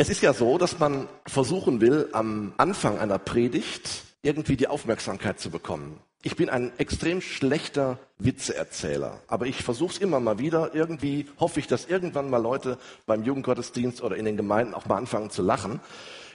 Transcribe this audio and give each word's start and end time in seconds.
Es 0.00 0.08
ist 0.08 0.22
ja 0.22 0.32
so, 0.32 0.58
dass 0.58 0.78
man 0.78 1.08
versuchen 1.26 1.80
will, 1.80 2.08
am 2.12 2.54
Anfang 2.56 3.00
einer 3.00 3.18
Predigt 3.18 4.04
irgendwie 4.22 4.56
die 4.56 4.68
Aufmerksamkeit 4.68 5.40
zu 5.40 5.50
bekommen. 5.50 5.98
Ich 6.22 6.36
bin 6.36 6.48
ein 6.48 6.70
extrem 6.78 7.20
schlechter 7.20 7.98
Witzeerzähler, 8.18 9.20
aber 9.26 9.46
ich 9.46 9.64
versuche 9.64 9.94
es 9.94 9.98
immer 9.98 10.20
mal 10.20 10.38
wieder. 10.38 10.72
Irgendwie 10.72 11.26
hoffe 11.40 11.58
ich, 11.58 11.66
dass 11.66 11.86
irgendwann 11.86 12.30
mal 12.30 12.40
Leute 12.40 12.78
beim 13.06 13.24
Jugendgottesdienst 13.24 14.00
oder 14.00 14.14
in 14.14 14.24
den 14.24 14.36
Gemeinden 14.36 14.72
auch 14.72 14.86
mal 14.86 14.98
anfangen 14.98 15.30
zu 15.30 15.42
lachen. 15.42 15.80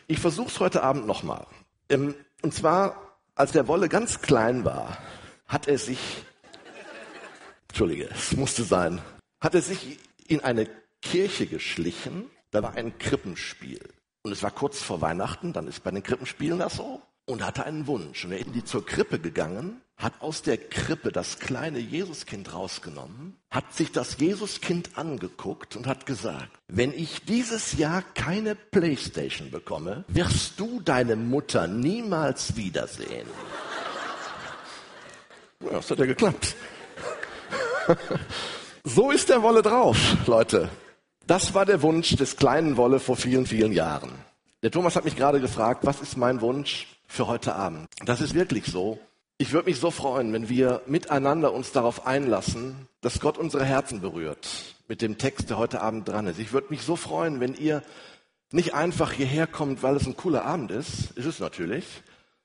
Ich 0.08 0.20
versuche 0.20 0.50
es 0.50 0.60
heute 0.60 0.84
Abend 0.84 1.08
nochmal. 1.08 1.48
Ähm, 1.88 2.16
und 2.42 2.54
zwar, 2.54 3.18
als 3.34 3.54
der 3.54 3.70
Wolle 3.70 3.88
ganz 3.88 4.20
klein 4.20 4.66
war, 4.66 4.98
hat 5.48 5.70
er 5.70 5.78
sich, 5.78 6.26
Entschuldige, 7.70 8.10
es 8.14 8.36
musste 8.36 8.64
sein, 8.64 9.00
hat 9.40 9.56
er 9.56 9.62
sich 9.62 10.00
in 10.28 10.42
eine 10.42 10.68
Kirche 11.02 11.46
geschlichen 11.46 12.30
da 12.54 12.64
war 12.64 12.76
ein 12.76 12.98
Krippenspiel. 12.98 13.82
Und 14.22 14.32
es 14.32 14.44
war 14.44 14.52
kurz 14.52 14.82
vor 14.82 15.02
Weihnachten, 15.02 15.52
dann 15.52 15.68
ist 15.68 15.84
bei 15.84 15.92
den 15.92 16.04
Krippenspielen 16.04 16.60
das 16.60 16.76
so. 16.76 17.02
Und 17.26 17.46
hatte 17.46 17.66
einen 17.66 17.88
Wunsch. 17.88 18.26
Und 18.26 18.34
er 18.34 18.40
ist 18.40 18.68
zur 18.68 18.86
Krippe 18.86 19.18
gegangen, 19.18 19.82
hat 19.98 20.22
aus 20.22 20.42
der 20.42 20.58
Krippe 20.58 21.12
das 21.12 21.40
kleine 21.40 21.80
Jesuskind 21.80 22.54
rausgenommen, 22.54 23.38
hat 23.50 23.74
sich 23.74 23.92
das 23.92 24.20
Jesuskind 24.20 24.98
angeguckt 24.98 25.76
und 25.76 25.88
hat 25.88 26.06
gesagt, 26.06 26.50
wenn 26.68 26.94
ich 26.94 27.24
dieses 27.24 27.78
Jahr 27.78 28.04
keine 28.14 28.56
Playstation 28.56 29.52
bekomme, 29.52 30.04
wirst 30.10 30.60
du 30.60 30.82
deine 30.82 31.16
Mutter 31.16 31.68
niemals 31.68 32.58
wiedersehen. 32.58 33.28
Ja, 35.62 35.72
das 35.72 35.90
hat 35.90 36.00
ja 36.00 36.06
geklappt. 36.06 36.56
so 38.84 39.12
ist 39.12 39.30
der 39.30 39.42
Wolle 39.42 39.62
drauf, 39.62 39.98
Leute. 40.28 40.70
Das 41.26 41.54
war 41.54 41.66
der 41.66 41.82
Wunsch 41.82 42.18
des 42.18 42.36
kleinen 42.36 42.76
Wolle 42.76 43.00
vor 43.00 43.16
vielen, 43.16 43.46
vielen 43.46 43.72
Jahren. 43.72 44.12
Der 44.62 44.72
Thomas 44.72 44.98
hat 44.98 45.06
mich 45.06 45.16
gerade 45.16 45.40
gefragt, 45.40 45.86
was 45.86 46.02
ist 46.02 46.18
mein 46.18 46.42
Wunsch 46.42 46.88
für 47.08 47.28
heute 47.28 47.56
Abend? 47.56 47.88
Das 48.06 48.20
ist 48.20 48.34
wirklich 48.34 48.66
so. 48.66 49.00
Ich 49.38 49.54
würde 49.54 49.70
mich 49.70 49.80
so 49.80 49.90
freuen, 49.90 50.34
wenn 50.34 50.50
wir 50.50 50.82
miteinander 50.86 51.54
uns 51.54 51.72
darauf 51.72 52.06
einlassen, 52.06 52.90
dass 53.00 53.22
Gott 53.22 53.38
unsere 53.38 53.64
Herzen 53.64 54.02
berührt 54.02 54.76
mit 54.90 55.02
dem 55.02 55.18
Text, 55.18 55.50
der 55.50 55.58
heute 55.58 55.82
Abend 55.82 56.10
dran 56.10 56.28
ist. 56.28 56.40
Ich 56.40 56.52
würde 56.52 56.68
mich 56.70 56.82
so 56.82 56.98
freuen, 56.98 57.40
wenn 57.40 57.54
ihr 57.54 57.84
nicht 58.52 58.74
einfach 58.74 59.14
hierher 59.14 59.48
kommt, 59.48 59.82
weil 59.82 59.96
es 59.96 60.06
ein 60.06 60.18
cooler 60.18 60.44
Abend 60.44 60.72
ist, 60.72 61.12
ist 61.16 61.26
es 61.26 61.40
natürlich, 61.40 61.86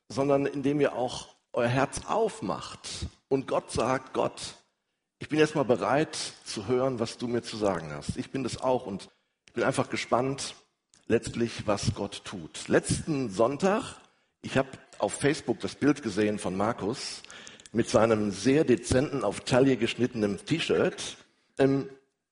sondern 0.08 0.46
indem 0.46 0.80
ihr 0.80 0.94
auch 0.94 1.26
euer 1.52 1.68
Herz 1.68 2.02
aufmacht 2.06 3.06
und 3.28 3.48
Gott 3.48 3.72
sagt, 3.72 4.12
Gott, 4.14 4.54
ich 5.18 5.28
bin 5.28 5.38
erstmal 5.38 5.64
bereit 5.64 6.16
zu 6.44 6.66
hören, 6.68 7.00
was 7.00 7.18
du 7.18 7.26
mir 7.26 7.42
zu 7.42 7.56
sagen 7.56 7.90
hast. 7.92 8.16
Ich 8.16 8.30
bin 8.30 8.42
das 8.44 8.60
auch 8.60 8.86
und 8.86 9.08
ich 9.46 9.52
bin 9.52 9.64
einfach 9.64 9.90
gespannt, 9.90 10.54
letztlich, 11.06 11.66
was 11.66 11.94
Gott 11.94 12.22
tut. 12.24 12.68
Letzten 12.68 13.30
Sonntag, 13.30 13.96
ich 14.42 14.56
habe 14.56 14.68
auf 14.98 15.14
Facebook 15.14 15.60
das 15.60 15.74
Bild 15.74 16.02
gesehen 16.02 16.38
von 16.38 16.56
Markus 16.56 17.22
mit 17.72 17.88
seinem 17.88 18.30
sehr 18.30 18.64
dezenten, 18.64 19.24
auf 19.24 19.40
Taille 19.40 19.76
geschnittenen 19.76 20.38
T-Shirt. 20.44 21.16
Ähm, 21.58 21.88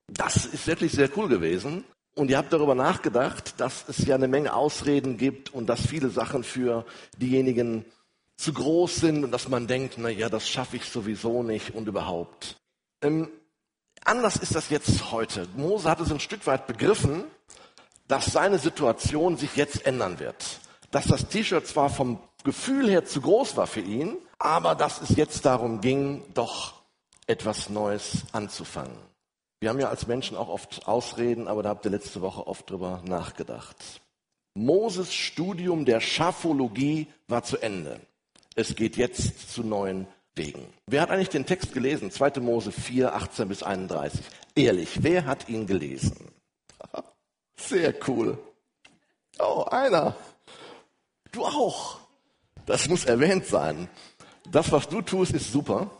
das 0.08 0.46
ist 0.46 0.66
wirklich 0.66 0.92
sehr 0.92 1.10
cool 1.16 1.28
gewesen. 1.28 1.84
Und 2.14 2.30
ihr 2.30 2.38
habt 2.38 2.52
darüber 2.52 2.74
nachgedacht, 2.74 3.60
dass 3.60 3.84
es 3.88 4.06
ja 4.06 4.14
eine 4.14 4.28
Menge 4.28 4.54
Ausreden 4.54 5.18
gibt 5.18 5.52
und 5.52 5.66
dass 5.66 5.86
viele 5.86 6.08
Sachen 6.08 6.44
für 6.44 6.86
diejenigen 7.18 7.84
zu 8.36 8.52
groß 8.52 8.96
sind 8.96 9.24
und 9.24 9.32
dass 9.32 9.48
man 9.48 9.66
denkt, 9.66 9.96
na 9.98 10.08
ja, 10.08 10.28
das 10.28 10.48
schaffe 10.48 10.76
ich 10.76 10.84
sowieso 10.84 11.42
nicht 11.42 11.74
und 11.74 11.88
überhaupt. 11.88 12.56
Ähm, 13.02 13.28
anders 14.04 14.36
ist 14.36 14.54
das 14.54 14.70
jetzt 14.70 15.12
heute. 15.12 15.48
Mose 15.56 15.88
hat 15.88 16.00
es 16.00 16.10
ein 16.10 16.20
Stück 16.20 16.46
weit 16.46 16.66
begriffen, 16.66 17.24
dass 18.08 18.26
seine 18.26 18.58
Situation 18.58 19.36
sich 19.36 19.56
jetzt 19.56 19.86
ändern 19.86 20.18
wird. 20.18 20.60
Dass 20.90 21.06
das 21.06 21.28
T-Shirt 21.28 21.66
zwar 21.66 21.90
vom 21.90 22.20
Gefühl 22.44 22.88
her 22.88 23.04
zu 23.04 23.20
groß 23.20 23.56
war 23.56 23.66
für 23.66 23.80
ihn, 23.80 24.16
aber 24.38 24.74
dass 24.74 25.00
es 25.00 25.16
jetzt 25.16 25.44
darum 25.44 25.80
ging, 25.80 26.22
doch 26.34 26.74
etwas 27.26 27.68
Neues 27.68 28.22
anzufangen. 28.32 28.96
Wir 29.58 29.70
haben 29.70 29.80
ja 29.80 29.88
als 29.88 30.06
Menschen 30.06 30.36
auch 30.36 30.48
oft 30.48 30.86
Ausreden, 30.86 31.48
aber 31.48 31.62
da 31.62 31.70
habt 31.70 31.84
ihr 31.84 31.90
letzte 31.90 32.20
Woche 32.20 32.46
oft 32.46 32.70
drüber 32.70 33.02
nachgedacht. 33.04 34.00
Moses 34.54 35.12
Studium 35.12 35.84
der 35.84 36.00
Schaffologie 36.00 37.08
war 37.26 37.42
zu 37.42 37.58
Ende. 37.58 38.00
Es 38.54 38.74
geht 38.76 38.96
jetzt 38.96 39.52
zu 39.52 39.62
neuen 39.62 40.06
wegen. 40.36 40.66
Wer 40.86 41.02
hat 41.02 41.10
eigentlich 41.10 41.30
den 41.30 41.46
Text 41.46 41.72
gelesen? 41.72 42.10
2. 42.10 42.40
Mose 42.40 42.70
4, 42.70 43.14
18 43.14 43.48
bis 43.48 43.62
31. 43.62 44.20
Ehrlich, 44.54 45.02
wer 45.02 45.24
hat 45.24 45.48
ihn 45.48 45.66
gelesen? 45.66 46.16
Sehr 47.56 47.94
cool. 48.06 48.38
Oh, 49.38 49.64
einer. 49.70 50.14
Du 51.32 51.44
auch. 51.44 52.00
Das 52.66 52.88
muss 52.88 53.04
erwähnt 53.04 53.46
sein. 53.46 53.88
Das, 54.50 54.72
was 54.72 54.88
du 54.88 55.02
tust, 55.02 55.32
ist 55.32 55.52
super. 55.52 55.90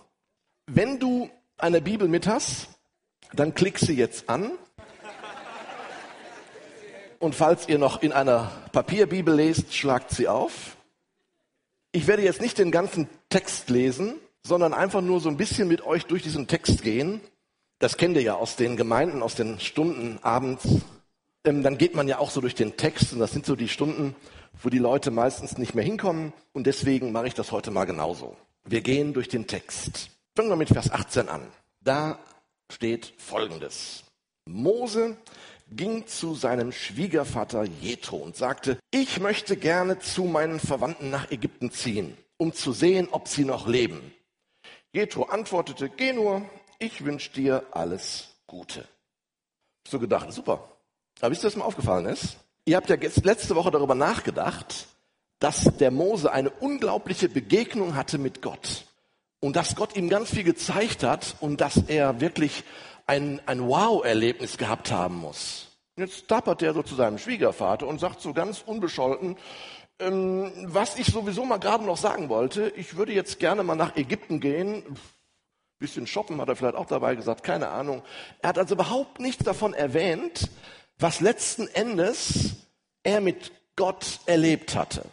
Wenn 0.67 0.99
du 0.99 1.31
eine 1.59 1.81
Bibel 1.81 2.09
mit 2.09 2.27
hast, 2.27 2.69
dann 3.33 3.55
klick 3.55 3.79
sie 3.79 3.95
jetzt 3.95 4.29
an. 4.29 4.53
Und 7.19 7.35
falls 7.35 7.69
ihr 7.69 7.79
noch 7.79 8.03
in 8.03 8.13
einer 8.13 8.53
Papierbibel 8.73 9.35
lest, 9.35 9.75
schlagt 9.75 10.11
sie 10.11 10.29
auf. 10.29 10.77
Ich 11.93 12.07
werde 12.07 12.23
jetzt 12.23 12.43
nicht 12.43 12.59
den 12.59 12.71
ganzen 12.71 13.09
Text 13.31 13.71
lesen, 13.71 14.21
sondern 14.47 14.73
einfach 14.73 15.01
nur 15.01 15.21
so 15.21 15.29
ein 15.29 15.37
bisschen 15.37 15.67
mit 15.67 15.85
euch 15.85 16.07
durch 16.07 16.23
diesen 16.23 16.47
Text 16.47 16.83
gehen. 16.83 17.21
Das 17.81 17.97
kennt 17.97 18.17
ihr 18.17 18.23
ja 18.23 18.35
aus 18.37 18.57
den 18.57 18.77
Gemeinden, 18.77 19.23
aus 19.23 19.35
den 19.35 19.59
Stunden 19.59 20.19
abends. 20.23 20.67
Ähm, 21.45 21.63
dann 21.63 21.79
geht 21.79 21.95
man 21.95 22.07
ja 22.07 22.19
auch 22.19 22.31
so 22.31 22.41
durch 22.41 22.55
den 22.55 22.77
Text 22.77 23.13
und 23.13 23.19
das 23.19 23.33
sind 23.33 23.45
so 23.45 23.57
die 23.57 23.69
Stunden, 23.69 24.15
wo 24.63 24.71
die 24.71 24.79
Leute 24.79 25.11
meistens 25.11 25.59
nicht 25.59 25.75
mehr 25.75 25.85
hinkommen 25.85 26.33
und 26.53 26.67
deswegen 26.67 27.13
mache 27.13 27.27
ich 27.27 27.35
das 27.35 27.51
heute 27.51 27.71
mal 27.71 27.85
genauso. 27.85 28.37
Wir 28.65 28.81
gehen 28.81 29.13
durch 29.13 29.29
den 29.29 29.47
Text. 29.47 30.11
Fangen 30.37 30.49
wir 30.49 30.57
mit 30.57 30.69
Vers 30.69 30.91
18 30.91 31.29
an. 31.29 31.43
Da 31.83 32.19
steht 32.71 33.13
Folgendes. 33.19 34.05
Mose 34.47 35.17
ging 35.71 36.07
zu 36.07 36.35
seinem 36.35 36.71
Schwiegervater 36.71 37.65
Jethro 37.81 38.17
und 38.19 38.37
sagte, 38.37 38.79
ich 38.93 39.19
möchte 39.19 39.57
gerne 39.57 39.99
zu 39.99 40.25
meinen 40.25 40.61
Verwandten 40.61 41.11
nach 41.11 41.33
Ägypten 41.33 41.73
ziehen, 41.73 42.17
um 42.37 42.53
zu 42.53 42.73
sehen, 42.73 43.09
ob 43.11 43.27
sie 43.27 43.45
noch 43.45 43.67
leben. 43.67 44.13
Jethro 44.97 45.25
antwortete, 45.25 45.91
geh 45.91 46.15
nur, 46.15 46.43
ich 46.79 47.05
wünsche 47.05 47.31
dir 47.31 47.67
alles 47.71 48.29
Gute. 48.47 48.89
So 49.87 49.99
gedacht, 49.99 50.33
super. 50.33 50.71
Aber 51.21 51.31
wisst 51.31 51.45
ihr, 51.45 51.49
was 51.49 51.57
mir 51.57 51.65
aufgefallen 51.67 52.07
ist? 52.07 52.39
Ihr 52.65 52.77
habt 52.77 52.89
ja 52.89 52.97
letzte 52.97 53.55
Woche 53.55 53.71
darüber 53.71 53.95
nachgedacht, 53.95 54.87
dass 55.39 55.65
der 55.77 55.91
Mose 55.91 56.33
eine 56.33 56.49
unglaubliche 56.49 57.29
Begegnung 57.29 57.95
hatte 57.95 58.17
mit 58.17 58.41
Gott. 58.41 58.87
Und 59.41 59.55
dass 59.55 59.77
Gott 59.77 59.97
ihm 59.97 60.09
ganz 60.09 60.31
viel 60.31 60.45
gezeigt 60.45 61.03
hat 61.03 61.37
und 61.41 61.61
dass 61.61 61.77
er 61.89 62.23
wirklich 62.23 62.65
ein, 63.07 63.43
ein 63.45 63.69
Wow-Erlebnis 63.69 64.57
gehabt 64.57 64.91
haben 64.91 65.17
muss. 65.17 65.67
Jetzt 65.99 66.27
tappert 66.29 66.63
er 66.63 66.73
so 66.73 66.83
zu 66.83 66.95
seinem 66.95 67.19
Schwiegervater 67.19 67.87
und 67.87 68.01
sagt 68.01 68.23
so 68.23 68.33
ganz 68.33 68.63
unbescholten, 68.65 69.37
ähm, 69.99 70.53
was 70.65 70.99
ich 70.99 71.07
sowieso 71.07 71.45
mal 71.45 71.59
gerade 71.59 71.85
noch 71.85 71.97
sagen 71.97 72.29
wollte, 72.29 72.69
ich 72.77 72.97
würde 72.97 73.13
jetzt 73.13 73.39
gerne 73.39 73.63
mal 73.63 73.77
nach 73.77 73.97
Ägypten 73.97 74.41
gehen. 74.41 74.83
Bisschen 75.79 76.07
shoppen 76.07 76.41
hat 76.41 76.49
er 76.49 76.57
vielleicht 76.57 76.77
auch 76.77 76.87
dabei 76.87 77.15
gesagt, 77.15 77.43
keine 77.43 77.69
Ahnung. 77.69 78.03
Er 78.41 78.51
hat 78.51 78.59
also 78.59 78.75
überhaupt 78.75 79.21
nichts 79.21 79.45
davon 79.45 79.75
erwähnt, 79.75 80.51
was 80.99 81.21
letzten 81.21 81.69
Endes 81.69 82.57
er 83.03 83.21
mit 83.21 83.53
Gott 83.77 84.21
erlebt 84.27 84.75
hatte. 84.75 85.05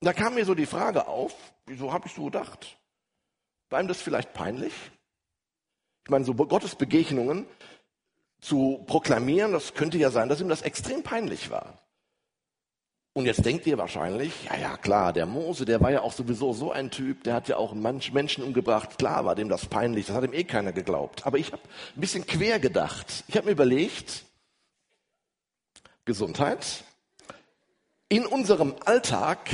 Da 0.00 0.12
kam 0.12 0.34
mir 0.34 0.44
so 0.44 0.54
die 0.54 0.66
Frage 0.66 1.08
auf, 1.08 1.34
wieso 1.66 1.92
habe 1.92 2.06
ich 2.06 2.14
so 2.14 2.24
gedacht? 2.24 2.78
War 3.70 3.80
ihm 3.80 3.88
das 3.88 4.00
vielleicht 4.00 4.32
peinlich? 4.32 4.72
Ich 6.04 6.10
meine, 6.10 6.24
so 6.24 6.34
Gottes 6.34 6.74
Begegnungen 6.74 7.46
zu 8.40 8.84
proklamieren, 8.86 9.52
das 9.52 9.74
könnte 9.74 9.98
ja 9.98 10.10
sein, 10.10 10.28
dass 10.28 10.40
ihm 10.40 10.48
das 10.48 10.62
extrem 10.62 11.02
peinlich 11.02 11.50
war. 11.50 11.78
Und 13.14 13.26
jetzt 13.26 13.44
denkt 13.44 13.66
ihr 13.66 13.76
wahrscheinlich, 13.76 14.44
ja, 14.44 14.56
ja, 14.56 14.76
klar, 14.78 15.12
der 15.12 15.26
Mose, 15.26 15.66
der 15.66 15.82
war 15.82 15.90
ja 15.90 16.00
auch 16.00 16.14
sowieso 16.14 16.54
so 16.54 16.72
ein 16.72 16.90
Typ, 16.90 17.24
der 17.24 17.34
hat 17.34 17.46
ja 17.46 17.58
auch 17.58 17.74
Menschen 17.74 18.42
umgebracht. 18.42 18.96
Klar 18.96 19.26
war 19.26 19.34
dem 19.34 19.50
das 19.50 19.66
peinlich, 19.66 20.06
das 20.06 20.16
hat 20.16 20.24
ihm 20.24 20.32
eh 20.32 20.44
keiner 20.44 20.72
geglaubt. 20.72 21.26
Aber 21.26 21.36
ich 21.36 21.52
habe 21.52 21.62
ein 21.94 22.00
bisschen 22.00 22.26
quer 22.26 22.58
gedacht. 22.58 23.24
Ich 23.28 23.36
habe 23.36 23.46
mir 23.46 23.52
überlegt, 23.52 24.24
Gesundheit, 26.06 26.84
in 28.08 28.24
unserem 28.24 28.74
Alltag, 28.86 29.50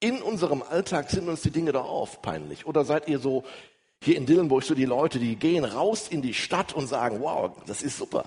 in 0.00 0.22
unserem 0.22 0.62
Alltag 0.62 1.10
sind 1.10 1.28
uns 1.28 1.42
die 1.42 1.50
Dinge 1.50 1.72
doch 1.72 1.88
oft 1.88 2.22
peinlich. 2.22 2.64
Oder 2.66 2.86
seid 2.86 3.08
ihr 3.08 3.18
so 3.18 3.44
hier 4.02 4.16
in 4.16 4.24
Dillenburg 4.24 4.62
so 4.62 4.74
die 4.74 4.86
Leute, 4.86 5.18
die 5.18 5.36
gehen 5.36 5.62
raus 5.62 6.08
in 6.08 6.22
die 6.22 6.32
Stadt 6.32 6.72
und 6.72 6.86
sagen, 6.86 7.20
wow, 7.20 7.50
das 7.66 7.82
ist 7.82 7.98
super. 7.98 8.24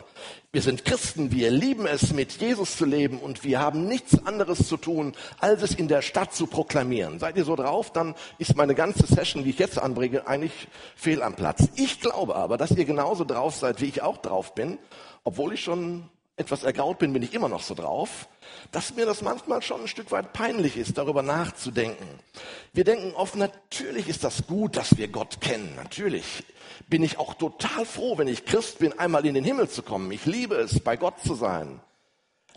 Wir 0.52 0.62
sind 0.62 0.86
Christen, 0.86 1.32
wir 1.32 1.50
lieben 1.50 1.88
es, 1.88 2.14
mit 2.14 2.34
Jesus 2.34 2.78
zu 2.78 2.86
leben 2.86 3.18
und 3.18 3.44
wir 3.44 3.60
haben 3.60 3.88
nichts 3.88 4.24
anderes 4.28 4.68
zu 4.68 4.78
tun, 4.78 5.14
als 5.40 5.64
es 5.64 5.74
in 5.74 5.88
der 5.88 6.04
Stadt 6.04 6.32
zu 6.32 6.46
proklamieren. 6.46 7.18
Seid 7.18 7.38
ihr 7.38 7.44
so 7.44 7.56
drauf, 7.56 7.92
dann 7.92 8.14
ist 8.38 8.56
meine 8.56 8.76
ganze 8.76 9.08
Session, 9.08 9.44
die 9.44 9.50
ich 9.50 9.58
jetzt 9.58 9.80
anbringe, 9.80 10.28
eigentlich 10.28 10.68
fehl 10.96 11.24
am 11.24 11.34
Platz. 11.34 11.68
Ich 11.76 12.00
glaube 12.00 12.36
aber, 12.36 12.58
dass 12.58 12.70
ihr 12.70 12.86
genauso 12.86 13.24
drauf 13.24 13.56
seid, 13.56 13.82
wie 13.82 13.88
ich 13.88 14.04
auch 14.04 14.18
drauf 14.18 14.54
bin, 14.54 14.78
obwohl 15.24 15.56
ich 15.56 15.64
schon 15.64 16.08
etwas 16.36 16.64
ergraut 16.64 16.98
bin, 16.98 17.14
bin 17.14 17.22
ich 17.22 17.34
immer 17.34 17.48
noch 17.48 17.62
so 17.62 17.76
drauf, 17.76 18.28
dass 18.72 18.96
mir 18.96 19.06
das 19.06 19.22
manchmal 19.22 19.62
schon 19.62 19.82
ein 19.82 19.88
Stück 19.88 20.12
weit 20.12 20.34
peinlich 20.34 20.78
ist, 20.78 20.98
darüber 20.98 21.22
nachzudenken. 21.22 22.08
Wir 22.74 22.84
denken 22.84 23.14
oft, 23.16 23.36
natürlich 23.36 24.08
ist 24.08 24.24
das 24.24 24.48
gut, 24.48 24.76
dass 24.76 24.98
wir 24.98 25.10
Gott 25.10 25.42
kennen. 25.42 25.76
Natürlich 25.76 26.44
bin 26.90 27.04
ich 27.04 27.20
auch 27.20 27.36
total 27.36 27.86
froh, 27.86 28.18
wenn 28.18 28.28
ich 28.28 28.46
Christ 28.46 28.80
bin, 28.80 28.98
einmal 28.98 29.26
in 29.26 29.36
den 29.36 29.44
Himmel 29.44 29.70
zu 29.70 29.84
kommen. 29.84 30.12
Ich 30.12 30.26
liebe 30.26 30.56
es, 30.56 30.80
bei 30.80 30.98
Gott 30.98 31.22
zu 31.24 31.36
sein. 31.36 31.80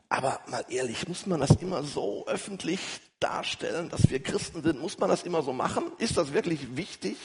Aber 0.08 0.40
mal 0.46 0.64
ehrlich, 0.68 1.06
muss 1.08 1.26
man 1.26 1.40
das 1.40 1.50
immer 1.50 1.82
so 1.82 2.26
öffentlich 2.26 2.80
darstellen, 3.20 3.88
dass 3.90 4.08
wir 4.08 4.22
Christen 4.22 4.62
sind? 4.62 4.80
Muss 4.80 4.98
man 4.98 5.10
das 5.10 5.22
immer 5.24 5.42
so 5.42 5.52
machen? 5.52 5.84
Ist 5.98 6.16
das 6.16 6.32
wirklich 6.32 6.76
wichtig? 6.76 7.16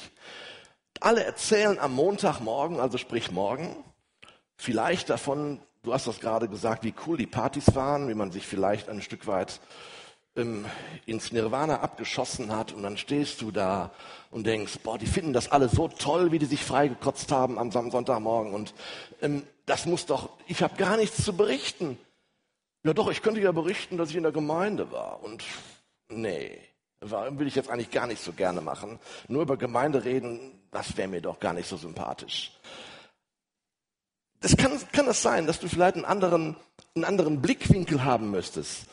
Alle 0.99 1.23
erzählen 1.23 1.79
am 1.79 1.93
Montagmorgen, 1.93 2.79
also 2.79 2.97
sprich 2.97 3.31
morgen, 3.31 3.75
vielleicht 4.57 5.09
davon, 5.09 5.61
du 5.83 5.93
hast 5.93 6.07
das 6.07 6.19
gerade 6.19 6.47
gesagt, 6.47 6.83
wie 6.83 6.93
cool 7.05 7.17
die 7.17 7.27
Partys 7.27 7.75
waren, 7.75 8.07
wie 8.07 8.13
man 8.13 8.31
sich 8.31 8.47
vielleicht 8.47 8.89
ein 8.89 9.01
Stück 9.01 9.27
weit 9.27 9.59
ähm, 10.35 10.65
ins 11.05 11.31
Nirvana 11.31 11.81
abgeschossen 11.81 12.55
hat 12.55 12.71
und 12.71 12.83
dann 12.83 12.97
stehst 12.97 13.41
du 13.41 13.51
da 13.51 13.91
und 14.29 14.45
denkst, 14.45 14.79
boah, 14.83 14.97
die 14.97 15.07
finden 15.07 15.33
das 15.33 15.51
alle 15.51 15.67
so 15.67 15.87
toll, 15.87 16.31
wie 16.31 16.39
die 16.39 16.45
sich 16.45 16.63
freigekotzt 16.63 17.31
haben 17.31 17.59
am 17.59 17.71
Sonntagmorgen 17.71 18.53
und 18.53 18.73
ähm, 19.21 19.43
das 19.65 19.85
muss 19.85 20.05
doch, 20.05 20.29
ich 20.47 20.63
habe 20.63 20.75
gar 20.75 20.97
nichts 20.97 21.23
zu 21.23 21.35
berichten. 21.35 21.97
Ja 22.83 22.93
doch, 22.93 23.11
ich 23.11 23.21
könnte 23.21 23.41
ja 23.41 23.51
berichten, 23.51 23.97
dass 23.97 24.09
ich 24.09 24.15
in 24.15 24.23
der 24.23 24.31
Gemeinde 24.31 24.91
war 24.91 25.21
und 25.23 25.43
nee, 26.09 26.57
will 27.01 27.47
ich 27.47 27.55
jetzt 27.55 27.69
eigentlich 27.69 27.91
gar 27.91 28.07
nicht 28.07 28.23
so 28.23 28.31
gerne 28.31 28.61
machen. 28.61 28.99
Nur 29.27 29.43
über 29.43 29.57
Gemeinde 29.57 30.03
reden, 30.03 30.59
das 30.71 30.97
wäre 30.97 31.07
mir 31.07 31.21
doch 31.21 31.39
gar 31.39 31.53
nicht 31.53 31.67
so 31.67 31.77
sympathisch. 31.77 32.51
Das 34.41 34.57
kann, 34.57 34.71
kann 34.91 35.05
das 35.05 35.21
sein, 35.21 35.45
dass 35.45 35.59
du 35.59 35.67
vielleicht 35.67 35.95
einen 35.95 36.05
anderen, 36.05 36.55
einen 36.95 37.05
anderen 37.05 37.41
Blickwinkel 37.41 38.03
haben 38.03 38.31
müsstest. 38.31 38.87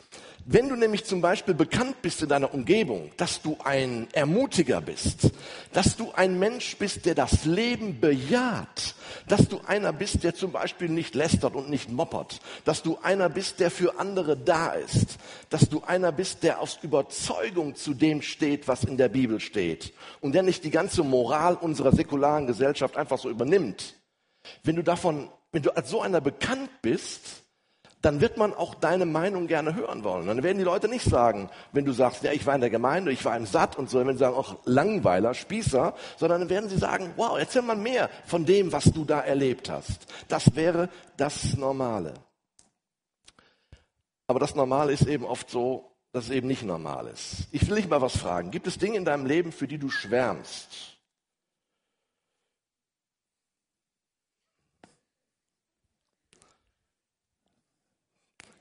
Wenn 0.45 0.69
du 0.69 0.75
nämlich 0.75 1.05
zum 1.05 1.21
Beispiel 1.21 1.53
bekannt 1.53 2.01
bist 2.01 2.23
in 2.23 2.29
deiner 2.29 2.53
Umgebung, 2.53 3.11
dass 3.17 3.41
du 3.41 3.57
ein 3.63 4.07
Ermutiger 4.13 4.81
bist, 4.81 5.31
dass 5.73 5.95
du 5.95 6.11
ein 6.11 6.39
Mensch 6.39 6.77
bist, 6.77 7.05
der 7.05 7.13
das 7.13 7.45
Leben 7.45 7.99
bejaht, 7.99 8.95
dass 9.27 9.47
du 9.47 9.59
einer 9.67 9.91
bist, 9.93 10.23
der 10.23 10.33
zum 10.33 10.51
Beispiel 10.51 10.89
nicht 10.89 11.13
lästert 11.13 11.55
und 11.55 11.69
nicht 11.69 11.91
moppert, 11.91 12.39
dass 12.65 12.81
du 12.81 12.97
einer 13.03 13.29
bist, 13.29 13.59
der 13.59 13.69
für 13.69 13.99
andere 13.99 14.37
da 14.37 14.73
ist, 14.73 15.17
dass 15.49 15.69
du 15.69 15.83
einer 15.83 16.11
bist, 16.11 16.41
der 16.43 16.61
aus 16.61 16.79
Überzeugung 16.81 17.75
zu 17.75 17.93
dem 17.93 18.21
steht, 18.21 18.67
was 18.67 18.83
in 18.83 18.97
der 18.97 19.09
Bibel 19.09 19.39
steht 19.39 19.93
und 20.21 20.33
der 20.33 20.43
nicht 20.43 20.63
die 20.63 20.71
ganze 20.71 21.03
Moral 21.03 21.55
unserer 21.55 21.91
säkularen 21.91 22.47
Gesellschaft 22.47 22.97
einfach 22.97 23.19
so 23.19 23.29
übernimmt. 23.29 23.95
Wenn 24.63 24.77
du 24.77 24.83
davon, 24.83 25.29
wenn 25.51 25.63
du 25.63 25.75
als 25.75 25.89
so 25.89 26.01
einer 26.01 26.21
bekannt 26.21 26.69
bist, 26.81 27.43
dann 28.01 28.21
wird 28.21 28.37
man 28.37 28.53
auch 28.53 28.75
deine 28.75 29.05
Meinung 29.05 29.47
gerne 29.47 29.75
hören 29.75 30.03
wollen. 30.03 30.27
Dann 30.27 30.41
werden 30.41 30.57
die 30.57 30.63
Leute 30.63 30.87
nicht 30.87 31.03
sagen, 31.03 31.49
wenn 31.73 31.83
du 31.83 31.91
sagst, 31.91 32.23
ja, 32.23 32.31
ich 32.31 32.45
war 32.45 32.55
in 32.55 32.61
der 32.61 32.69
Gemeinde, 32.69 33.11
ich 33.11 33.25
war 33.25 33.35
im 33.35 33.45
Satt 33.45 33.77
und 33.77 33.89
so, 33.89 33.99
werden 33.99 34.13
sie 34.13 34.19
sagen, 34.19 34.35
auch 34.35 34.57
Langweiler, 34.65 35.33
Spießer, 35.33 35.93
sondern 36.17 36.41
dann 36.41 36.49
werden 36.49 36.69
sie 36.69 36.77
sagen, 36.77 37.11
wow, 37.17 37.37
erzähl 37.37 37.61
mal 37.61 37.75
mehr 37.75 38.09
von 38.25 38.45
dem, 38.45 38.71
was 38.71 38.85
du 38.85 39.03
da 39.03 39.19
erlebt 39.19 39.69
hast. 39.69 40.07
Das 40.29 40.55
wäre 40.55 40.89
das 41.17 41.57
Normale. 41.57 42.13
Aber 44.27 44.39
das 44.39 44.55
Normale 44.55 44.93
ist 44.93 45.07
eben 45.07 45.25
oft 45.25 45.49
so, 45.49 45.91
dass 46.13 46.25
es 46.25 46.29
eben 46.31 46.47
nicht 46.47 46.63
normal 46.63 47.07
ist. 47.07 47.47
Ich 47.51 47.67
will 47.67 47.75
dich 47.75 47.89
mal 47.89 48.01
was 48.01 48.17
fragen. 48.17 48.51
Gibt 48.51 48.67
es 48.67 48.77
Dinge 48.77 48.97
in 48.97 49.05
deinem 49.05 49.25
Leben, 49.25 49.51
für 49.51 49.67
die 49.67 49.77
du 49.77 49.89
schwärmst? 49.89 50.98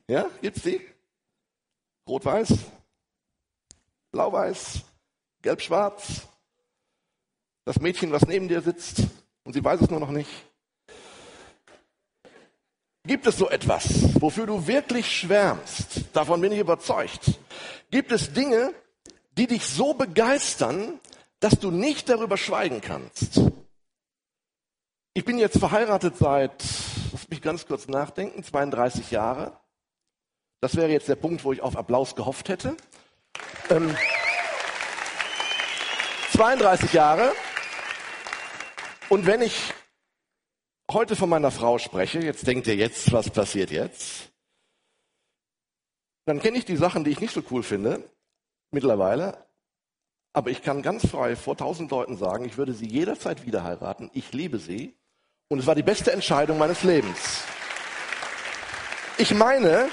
Ja, 0.08 0.31
gibt's 0.40 0.62
die? 0.62 0.81
Rot-Weiß, 2.08 2.55
Blau-Weiß, 4.10 4.81
Gelb-Schwarz. 5.43 6.26
Das 7.66 7.78
Mädchen, 7.81 8.10
was 8.10 8.26
neben 8.26 8.49
dir 8.49 8.62
sitzt 8.62 9.02
und 9.44 9.52
sie 9.52 9.62
weiß 9.62 9.82
es 9.82 9.90
nur 9.90 10.00
noch 10.00 10.10
nicht. 10.10 10.31
Gibt 13.05 13.26
es 13.26 13.37
so 13.37 13.50
etwas, 13.50 14.20
wofür 14.20 14.46
du 14.46 14.66
wirklich 14.66 15.14
schwärmst? 15.14 16.05
Davon 16.14 16.40
bin 16.40 16.52
ich 16.52 16.58
überzeugt. 16.58 17.38
Gibt 17.90 18.11
es 18.11 18.32
Dinge, 18.32 18.72
die 19.32 19.46
dich 19.46 19.66
so 19.66 19.93
begeistern, 19.93 21.00
dass 21.40 21.58
du 21.58 21.70
nicht 21.70 22.08
darüber 22.08 22.38
schweigen 22.38 22.81
kannst? 22.81 23.43
Ich 25.12 25.25
bin 25.26 25.38
jetzt 25.38 25.58
verheiratet 25.58 26.16
seit, 26.16 26.64
lass 27.12 27.28
mich 27.28 27.43
ganz 27.43 27.66
kurz 27.66 27.88
nachdenken, 27.88 28.43
32 28.43 29.11
Jahre. 29.11 29.58
Das 30.60 30.75
wäre 30.75 30.90
jetzt 30.90 31.08
der 31.08 31.16
Punkt, 31.16 31.44
wo 31.44 31.52
ich 31.52 31.60
auf 31.60 31.76
Applaus 31.76 32.16
gehofft 32.16 32.49
hätte. 32.49 32.76
Ähm, 33.70 33.96
32 36.32 36.93
Jahre. 36.93 37.32
Und 39.08 39.26
wenn 39.26 39.40
ich 39.40 39.72
heute 40.90 41.14
von 41.14 41.28
meiner 41.28 41.50
Frau 41.50 41.78
spreche, 41.78 42.19
jetzt 42.19 42.46
denkt 42.46 42.66
ihr 42.66 42.75
jetzt, 42.75 43.12
was 43.12 43.31
passiert 43.31 43.70
jetzt? 43.70 44.31
Dann 46.26 46.40
kenne 46.40 46.58
ich 46.58 46.64
die 46.64 46.76
Sachen, 46.76 47.04
die 47.04 47.11
ich 47.11 47.20
nicht 47.20 47.32
so 47.32 47.43
cool 47.50 47.62
finde, 47.62 48.02
mittlerweile. 48.70 49.46
Aber 50.32 50.50
ich 50.50 50.62
kann 50.62 50.82
ganz 50.82 51.06
frei 51.06 51.37
vor 51.37 51.56
tausend 51.56 51.90
Leuten 51.90 52.16
sagen, 52.16 52.44
ich 52.44 52.58
würde 52.58 52.75
sie 52.75 52.87
jederzeit 52.87 53.46
wieder 53.46 53.64
heiraten. 53.64 54.11
Ich 54.12 54.32
liebe 54.32 54.58
sie. 54.58 54.96
Und 55.49 55.61
es 55.61 55.66
war 55.66 55.75
die 55.75 55.82
beste 55.82 56.12
Entscheidung 56.12 56.58
meines 56.58 56.82
Lebens. 56.82 57.44
Ich 59.16 59.34
meine, 59.34 59.88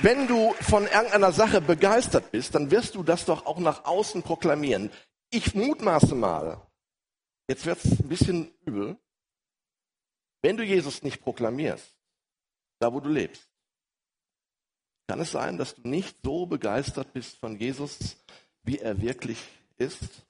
wenn 0.00 0.26
du 0.26 0.52
von 0.54 0.84
irgendeiner 0.84 1.32
Sache 1.32 1.60
begeistert 1.60 2.30
bist, 2.30 2.54
dann 2.54 2.70
wirst 2.70 2.94
du 2.94 3.02
das 3.02 3.24
doch 3.24 3.46
auch 3.46 3.58
nach 3.58 3.84
außen 3.84 4.22
proklamieren. 4.22 4.90
Ich 5.30 5.54
mutmaße 5.54 6.14
mal, 6.14 6.66
jetzt 7.48 7.66
wird 7.66 7.84
es 7.84 8.00
ein 8.00 8.08
bisschen 8.08 8.50
übel, 8.64 8.96
wenn 10.42 10.56
du 10.56 10.64
Jesus 10.64 11.02
nicht 11.02 11.22
proklamierst, 11.22 11.96
da 12.80 12.92
wo 12.92 13.00
du 13.00 13.08
lebst, 13.08 13.48
kann 15.08 15.20
es 15.20 15.32
sein, 15.32 15.58
dass 15.58 15.74
du 15.74 15.88
nicht 15.88 16.16
so 16.22 16.46
begeistert 16.46 17.12
bist 17.12 17.36
von 17.36 17.58
Jesus, 17.58 18.16
wie 18.62 18.78
er 18.78 19.00
wirklich 19.00 19.38
ist? 19.76 20.26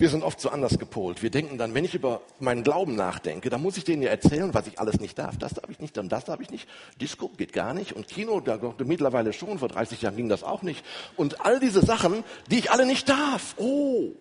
Wir 0.00 0.08
sind 0.08 0.22
oft 0.22 0.40
so 0.40 0.48
anders 0.48 0.78
gepolt. 0.78 1.22
Wir 1.22 1.28
denken 1.28 1.58
dann, 1.58 1.74
wenn 1.74 1.84
ich 1.84 1.94
über 1.94 2.22
meinen 2.38 2.62
Glauben 2.62 2.94
nachdenke, 2.94 3.50
dann 3.50 3.60
muss 3.60 3.76
ich 3.76 3.84
denen 3.84 4.00
ja 4.00 4.08
erzählen, 4.08 4.54
was 4.54 4.66
ich 4.66 4.80
alles 4.80 4.98
nicht 4.98 5.18
darf. 5.18 5.36
Das 5.36 5.52
darf 5.52 5.68
ich 5.68 5.78
nicht, 5.78 5.94
dann 5.94 6.08
das 6.08 6.24
darf 6.24 6.40
ich 6.40 6.48
nicht. 6.48 6.66
Disco 6.98 7.28
geht 7.28 7.52
gar 7.52 7.74
nicht 7.74 7.92
und 7.92 8.08
Kino, 8.08 8.40
da 8.40 8.58
mittlerweile 8.82 9.34
schon, 9.34 9.58
vor 9.58 9.68
30 9.68 10.00
Jahren 10.00 10.16
ging 10.16 10.30
das 10.30 10.42
auch 10.42 10.62
nicht. 10.62 10.86
Und 11.18 11.44
all 11.44 11.60
diese 11.60 11.84
Sachen, 11.84 12.24
die 12.50 12.60
ich 12.60 12.70
alle 12.70 12.86
nicht 12.86 13.10
darf. 13.10 13.54
Oh, 13.58 14.12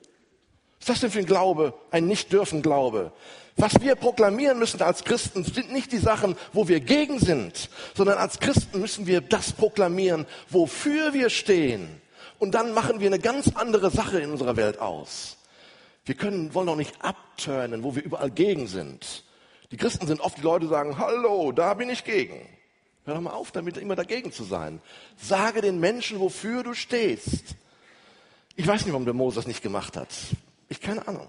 was 0.82 0.82
ist 0.82 0.90
das 0.90 1.00
denn 1.00 1.12
für 1.12 1.20
ein 1.20 1.26
Glaube? 1.26 1.74
Ein 1.92 2.08
Nicht-Dürfen-Glaube. 2.08 3.14
Was 3.56 3.80
wir 3.80 3.96
proklamieren 3.96 4.60
müssen 4.60 4.82
als 4.82 5.06
Christen, 5.06 5.46
sind 5.46 5.72
nicht 5.72 5.94
die 5.94 5.98
Sachen, 5.98 6.36
wo 6.52 6.68
wir 6.68 6.82
gegen 6.82 7.20
sind, 7.20 7.70
sondern 7.96 8.18
als 8.18 8.42
Christen 8.42 8.82
müssen 8.82 9.08
wir 9.08 9.22
das 9.22 9.54
proklamieren, 9.54 10.26
wofür 10.50 11.14
wir 11.14 11.30
stehen. 11.30 12.02
Und 12.38 12.54
dann 12.54 12.74
machen 12.74 13.00
wir 13.00 13.08
eine 13.08 13.20
ganz 13.20 13.56
andere 13.56 13.90
Sache 13.92 14.20
in 14.20 14.32
unserer 14.32 14.58
Welt 14.58 14.80
aus. 14.80 15.38
Wir 16.10 16.16
können, 16.16 16.56
wollen 16.56 16.66
doch 16.66 16.76
nicht 16.76 17.04
abturnen, 17.04 17.84
wo 17.84 17.96
wir 17.96 18.04
überall 18.04 18.32
gegen 18.32 18.66
sind. 18.66 19.24
Die 19.70 19.78
Christen 19.78 20.08
sind 20.08 20.22
oft 20.22 20.40
die 20.40 20.42
Leute, 20.42 20.66
die 20.66 20.70
sagen, 20.72 20.98
hallo, 20.98 21.52
da 21.52 21.76
bin 21.76 21.88
ich 21.88 22.04
gegen. 22.04 22.50
Hör 23.06 23.14
doch 23.14 23.22
mal 23.22 23.34
auf, 23.34 23.52
damit 23.52 23.78
immer 23.78 23.96
dagegen 23.96 24.32
zu 24.32 24.44
sein. 24.44 24.82
Sage 25.18 25.62
den 25.62 25.80
Menschen, 25.80 26.20
wofür 26.20 26.64
du 26.64 26.74
stehst. 26.74 27.54
Ich 28.56 28.66
weiß 28.66 28.86
nicht, 28.86 28.94
warum 28.94 29.06
der 29.06 29.14
Mose 29.14 29.36
das 29.36 29.46
nicht 29.46 29.62
gemacht 29.62 29.98
hat. 29.98 30.10
Ich 30.68 30.82
keine 30.82 31.08
Ahnung. 31.08 31.28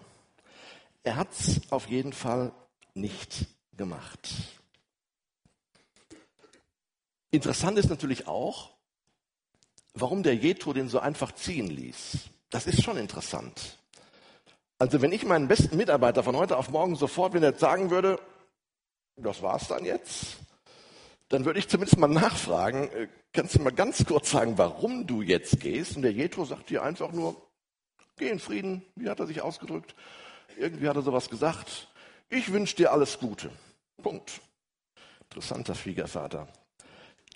Er 1.03 1.17
hat 1.17 1.31
es 1.31 1.61
auf 1.71 1.87
jeden 1.87 2.15
Fall 2.15 2.51
nicht 2.95 3.49
gemacht. 3.77 4.31
Interessant 7.31 7.79
ist 7.79 7.91
natürlich 7.91 8.29
auch, 8.29 8.71
warum 9.93 10.23
der 10.23 10.37
Jethro 10.37 10.73
den 10.73 10.89
so 10.89 11.01
einfach 11.01 11.33
ziehen 11.33 11.67
ließ. 11.67 12.31
Das 12.49 12.67
ist 12.67 12.83
schon 12.83 12.97
interessant. 12.97 13.77
Also 14.81 15.03
wenn 15.03 15.13
ich 15.13 15.27
meinen 15.27 15.47
besten 15.47 15.77
Mitarbeiter 15.77 16.23
von 16.23 16.35
heute 16.35 16.57
auf 16.57 16.71
morgen 16.71 16.97
sofort, 16.97 17.35
wenn 17.35 17.55
sagen 17.59 17.91
würde, 17.91 18.19
das 19.17 19.43
war's 19.43 19.69
dann 19.69 19.85
jetzt, 19.85 20.39
dann 21.29 21.45
würde 21.45 21.59
ich 21.59 21.69
zumindest 21.69 21.99
mal 21.99 22.07
nachfragen, 22.09 22.89
äh, 22.93 23.09
kannst 23.35 23.57
du 23.57 23.61
mal 23.61 23.73
ganz 23.75 24.07
kurz 24.07 24.31
sagen, 24.31 24.57
warum 24.57 25.07
du 25.07 25.21
jetzt 25.21 25.61
gehst? 25.61 25.97
Und 25.97 26.03
der 26.03 26.15
Jethro 26.15 26.47
sagt 26.47 26.71
dir 26.71 26.83
einfach 26.83 27.13
nur, 27.13 27.37
geh 28.17 28.31
in 28.31 28.39
Frieden. 28.39 28.83
Wie 28.97 29.11
hat 29.11 29.21
er 29.21 29.27
sich 29.27 29.43
ausgedrückt? 29.43 29.95
Irgendwie 30.57 30.89
hat 30.89 30.97
er 30.97 31.03
sowas 31.03 31.29
gesagt. 31.29 31.89
Ich 32.31 32.51
wünsche 32.51 32.77
dir 32.77 32.91
alles 32.91 33.19
Gute. 33.19 33.51
Punkt. 34.03 34.41
Interessanter 35.25 35.75
Schwiegervater. 35.75 36.49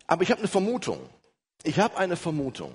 Aber 0.06 0.22
ich 0.22 0.30
habe 0.30 0.38
eine 0.38 0.48
Vermutung. 0.48 0.98
Ich 1.62 1.78
habe 1.78 1.98
eine 1.98 2.16
Vermutung. 2.16 2.74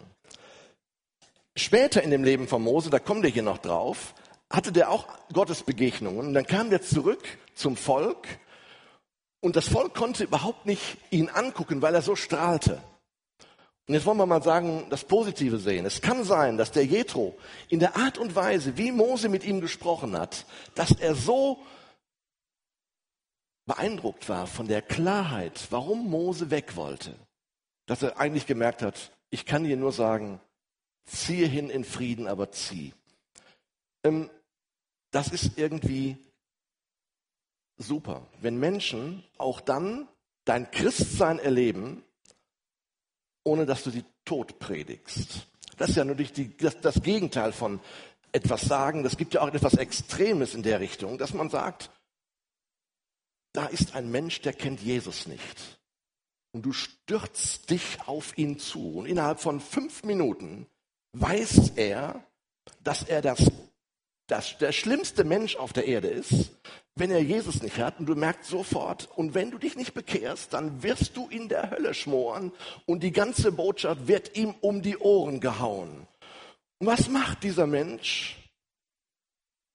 Später 1.56 2.04
in 2.04 2.12
dem 2.12 2.24
Leben 2.24 2.48
von 2.48 2.62
Mose, 2.62 2.92
da 2.92 3.00
kommen 3.00 3.24
wir 3.24 3.32
hier 3.32 3.42
noch 3.42 3.58
drauf, 3.58 4.14
hatte 4.50 4.72
der 4.72 4.90
auch 4.90 5.08
Gottesbegegnungen. 5.32 6.28
Und 6.28 6.34
dann 6.34 6.48
kam 6.48 6.70
der 6.70 6.82
zurück 6.82 7.24
zum 7.54 7.78
Volk 7.78 8.28
Und 9.42 9.56
das 9.56 9.70
Volk 9.70 9.94
konnte 9.94 10.26
überhaupt 10.26 10.66
nicht 10.66 10.98
ihn 11.12 11.30
angucken, 11.30 11.82
weil 11.82 11.96
er 11.96 12.02
so 12.02 12.16
strahlte. 12.16 12.82
Und 13.88 13.94
jetzt 13.96 14.06
wollen 14.06 14.18
wir 14.18 14.26
mal 14.26 14.44
sagen, 14.44 14.86
das 14.90 15.04
Positive 15.04 15.58
sehen. 15.58 15.86
Es 15.86 16.02
kann 16.02 16.24
sein, 16.24 16.58
dass 16.58 16.72
der 16.72 16.86
Jethro 16.86 17.38
in 17.70 17.80
der 17.80 17.96
Art 17.96 18.18
und 18.18 18.36
Weise, 18.36 18.78
wie 18.78 18.92
Mose 18.92 19.30
mit 19.30 19.44
ihm 19.46 19.62
gesprochen 19.62 20.18
hat, 20.18 20.46
dass 20.76 20.92
er 20.92 21.16
so 21.16 21.60
beeindruckt 23.66 24.30
war 24.30 24.46
von 24.46 24.68
der 24.68 24.82
Klarheit, 24.82 25.68
warum 25.70 26.10
Mose 26.10 26.52
weg 26.52 26.76
wollte, 26.76 27.16
dass 27.86 28.04
er 28.04 28.20
eigentlich 28.20 28.46
gemerkt 28.46 28.82
hat, 28.82 29.12
ich 29.30 29.46
kann 29.46 29.64
dir 29.64 29.78
nur 29.78 29.92
sagen, 29.92 30.40
ziehe 31.06 31.48
hin 31.48 31.70
in 31.70 31.84
Frieden, 31.84 32.28
aber 32.28 32.52
zieh. 32.52 32.94
Ähm, 34.04 34.30
das 35.12 35.30
ist 35.30 35.58
irgendwie 35.58 36.18
super, 37.78 38.28
wenn 38.42 38.60
Menschen 38.60 39.24
auch 39.38 39.62
dann 39.62 40.08
dein 40.46 40.70
Christsein 40.72 41.40
erleben, 41.40 42.04
ohne 43.44 43.66
dass 43.66 43.84
du 43.84 43.90
sie 43.90 44.06
tot 44.26 44.60
predigst. 44.60 45.48
Das 45.78 45.92
ist 45.92 45.96
ja 45.96 46.06
nur 46.06 46.16
die, 46.16 46.58
das, 46.58 46.80
das 46.82 47.02
Gegenteil 47.02 47.52
von 47.52 47.80
etwas 48.32 48.62
sagen. 48.62 49.04
Das 49.04 49.18
gibt 49.18 49.34
ja 49.34 49.42
auch 49.42 49.48
etwas 49.48 49.76
Extremes 49.76 50.54
in 50.54 50.64
der 50.64 50.80
Richtung, 50.80 51.18
dass 51.18 51.34
man 51.34 51.50
sagt, 51.50 51.90
da 53.54 53.66
ist 53.66 53.96
ein 53.96 54.12
Mensch, 54.12 54.42
der 54.42 54.54
kennt 54.54 54.82
Jesus 54.82 55.26
nicht. 55.26 55.80
Und 56.52 56.66
du 56.66 56.74
stürzt 56.74 57.70
dich 57.70 58.00
auf 58.08 58.38
ihn 58.38 58.60
zu. 58.60 59.00
Und 59.00 59.06
innerhalb 59.06 59.40
von 59.40 59.60
fünf 59.60 60.04
Minuten 60.04 60.68
weiß 61.14 61.74
er, 61.76 62.24
dass 62.84 63.04
er 63.04 63.22
das, 63.22 63.52
das, 64.30 64.58
der 64.60 64.72
schlimmste 64.72 65.24
Mensch 65.24 65.56
auf 65.56 65.74
der 65.74 65.88
Erde 65.88 66.08
ist, 66.08 66.52
wenn 66.96 67.12
er 67.12 67.22
Jesus 67.22 67.62
nicht 67.62 67.78
hat. 67.78 68.00
Und 68.00 68.06
du 68.06 68.16
merkst 68.16 68.50
sofort, 68.50 69.10
und 69.18 69.34
wenn 69.34 69.52
du 69.52 69.58
dich 69.58 69.76
nicht 69.76 69.94
bekehrst, 69.94 70.54
dann 70.54 70.84
wirst 70.84 71.18
du 71.18 71.28
in 71.28 71.50
der 71.50 71.72
Hölle 71.72 71.94
schmoren 71.94 72.52
und 72.86 73.02
die 73.02 73.12
ganze 73.12 73.52
Botschaft 73.52 74.08
wird 74.08 74.38
ihm 74.38 74.54
um 74.62 74.82
die 74.82 74.98
Ohren 74.98 75.40
gehauen. 75.40 76.08
Und 76.80 76.88
was 76.88 77.10
macht 77.10 77.44
dieser 77.44 77.68
Mensch? 77.68 78.38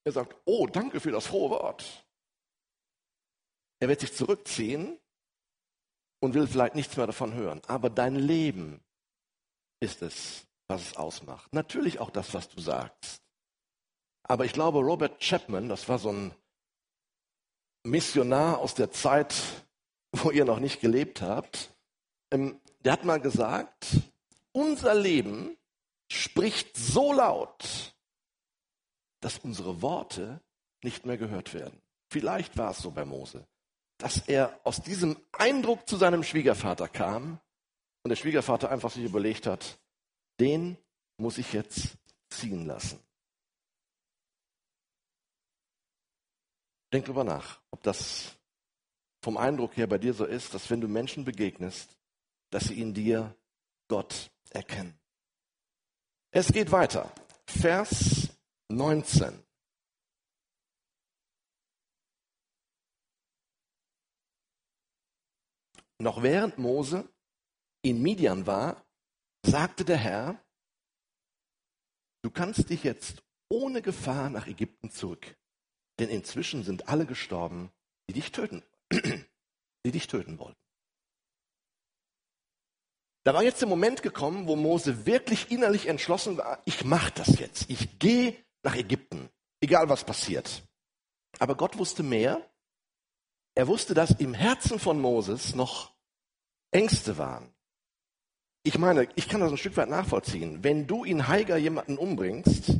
Er 0.04 0.12
sagt, 0.12 0.36
oh, 0.44 0.66
danke 0.66 1.00
für 1.00 1.10
das 1.10 1.26
frohe 1.26 1.50
Wort. 1.50 2.06
Er 3.80 3.88
wird 3.88 4.00
sich 4.00 4.14
zurückziehen 4.14 4.98
und 6.20 6.34
will 6.34 6.46
vielleicht 6.46 6.74
nichts 6.74 6.96
mehr 6.96 7.06
davon 7.06 7.34
hören. 7.34 7.60
Aber 7.66 7.90
dein 7.90 8.14
Leben 8.14 8.80
ist 9.80 10.02
es, 10.02 10.46
was 10.68 10.82
es 10.82 10.96
ausmacht. 10.96 11.52
Natürlich 11.52 11.98
auch 11.98 12.10
das, 12.10 12.32
was 12.32 12.48
du 12.48 12.60
sagst. 12.60 13.23
Aber 14.24 14.44
ich 14.44 14.52
glaube, 14.52 14.80
Robert 14.80 15.20
Chapman, 15.20 15.68
das 15.68 15.88
war 15.88 15.98
so 15.98 16.10
ein 16.10 16.34
Missionar 17.84 18.58
aus 18.58 18.74
der 18.74 18.90
Zeit, 18.90 19.34
wo 20.12 20.30
ihr 20.30 20.44
noch 20.44 20.60
nicht 20.60 20.80
gelebt 20.80 21.22
habt, 21.22 21.70
ähm, 22.30 22.60
der 22.84 22.92
hat 22.94 23.04
mal 23.04 23.20
gesagt, 23.20 23.86
unser 24.52 24.94
Leben 24.94 25.56
spricht 26.10 26.76
so 26.76 27.12
laut, 27.12 27.94
dass 29.20 29.38
unsere 29.38 29.82
Worte 29.82 30.40
nicht 30.82 31.06
mehr 31.06 31.16
gehört 31.16 31.54
werden. 31.54 31.80
Vielleicht 32.10 32.56
war 32.56 32.70
es 32.70 32.78
so 32.78 32.90
bei 32.90 33.04
Mose, 33.04 33.46
dass 33.98 34.18
er 34.28 34.58
aus 34.64 34.82
diesem 34.82 35.16
Eindruck 35.32 35.88
zu 35.88 35.96
seinem 35.96 36.22
Schwiegervater 36.22 36.88
kam 36.88 37.40
und 38.02 38.10
der 38.10 38.16
Schwiegervater 38.16 38.70
einfach 38.70 38.90
sich 38.90 39.04
überlegt 39.04 39.46
hat, 39.46 39.78
den 40.40 40.76
muss 41.16 41.38
ich 41.38 41.52
jetzt 41.52 41.96
ziehen 42.28 42.66
lassen. 42.66 43.00
Denk 46.94 47.06
drüber 47.06 47.24
nach, 47.24 47.60
ob 47.72 47.82
das 47.82 48.38
vom 49.20 49.36
Eindruck 49.36 49.76
her 49.76 49.88
bei 49.88 49.98
dir 49.98 50.14
so 50.14 50.24
ist, 50.24 50.54
dass 50.54 50.70
wenn 50.70 50.80
du 50.80 50.86
Menschen 50.86 51.24
begegnest, 51.24 51.98
dass 52.50 52.66
sie 52.66 52.80
in 52.80 52.94
dir 52.94 53.36
Gott 53.88 54.30
erkennen. 54.50 54.96
Es 56.30 56.52
geht 56.52 56.70
weiter. 56.70 57.12
Vers 57.46 58.28
19. 58.68 59.42
Noch 65.98 66.22
während 66.22 66.58
Mose 66.58 67.12
in 67.82 68.02
Midian 68.02 68.46
war, 68.46 68.86
sagte 69.44 69.84
der 69.84 69.96
Herr, 69.96 70.44
du 72.22 72.30
kannst 72.30 72.70
dich 72.70 72.84
jetzt 72.84 73.20
ohne 73.48 73.82
Gefahr 73.82 74.30
nach 74.30 74.46
Ägypten 74.46 74.92
zurück, 74.92 75.36
denn 75.98 76.08
inzwischen 76.08 76.64
sind 76.64 76.88
alle 76.88 77.06
gestorben, 77.06 77.70
die 78.08 78.14
dich 78.14 78.32
töten, 78.32 78.62
die 78.92 79.92
dich 79.92 80.06
töten 80.06 80.38
wollten. 80.38 80.58
Da 83.24 83.32
war 83.32 83.42
jetzt 83.42 83.62
der 83.62 83.68
Moment 83.68 84.02
gekommen, 84.02 84.46
wo 84.46 84.54
Mose 84.54 85.06
wirklich 85.06 85.50
innerlich 85.50 85.86
entschlossen 85.86 86.36
war, 86.36 86.60
ich 86.66 86.84
mache 86.84 87.12
das 87.12 87.38
jetzt, 87.38 87.70
ich 87.70 87.98
gehe 87.98 88.36
nach 88.62 88.76
Ägypten, 88.76 89.30
egal 89.60 89.88
was 89.88 90.04
passiert. 90.04 90.62
Aber 91.38 91.54
Gott 91.56 91.78
wusste 91.78 92.02
mehr. 92.02 92.50
Er 93.56 93.68
wusste, 93.68 93.94
dass 93.94 94.10
im 94.10 94.34
Herzen 94.34 94.78
von 94.78 95.00
Moses 95.00 95.54
noch 95.54 95.94
Ängste 96.70 97.18
waren. 97.18 97.54
Ich 98.62 98.78
meine, 98.78 99.08
ich 99.14 99.28
kann 99.28 99.40
das 99.40 99.50
ein 99.50 99.58
Stück 99.58 99.76
weit 99.76 99.90
nachvollziehen. 99.90 100.64
Wenn 100.64 100.86
du 100.86 101.04
in 101.04 101.28
Haiger 101.28 101.56
jemanden 101.56 101.98
umbringst, 101.98 102.72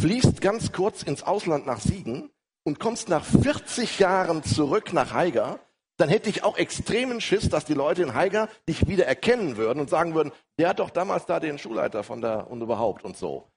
fließt 0.00 0.40
ganz 0.40 0.72
kurz 0.72 1.02
ins 1.02 1.22
Ausland 1.22 1.66
nach 1.66 1.80
Siegen 1.80 2.30
und 2.64 2.80
kommst 2.80 3.08
nach 3.08 3.24
40 3.24 3.98
Jahren 3.98 4.42
zurück 4.42 4.92
nach 4.92 5.12
Haiger, 5.12 5.60
dann 5.98 6.08
hätte 6.08 6.30
ich 6.30 6.42
auch 6.42 6.56
extremen 6.56 7.20
Schiss, 7.20 7.50
dass 7.50 7.66
die 7.66 7.74
Leute 7.74 8.02
in 8.02 8.14
Haiger 8.14 8.48
dich 8.66 8.88
wieder 8.88 9.06
erkennen 9.06 9.58
würden 9.58 9.80
und 9.80 9.90
sagen 9.90 10.14
würden, 10.14 10.32
der 10.58 10.70
hat 10.70 10.78
doch 10.78 10.90
damals 10.90 11.26
da 11.26 11.40
den 11.40 11.58
Schulleiter 11.58 12.02
von 12.02 12.22
da 12.22 12.40
und 12.40 12.62
überhaupt 12.62 13.04
und 13.04 13.16
so. 13.16 13.50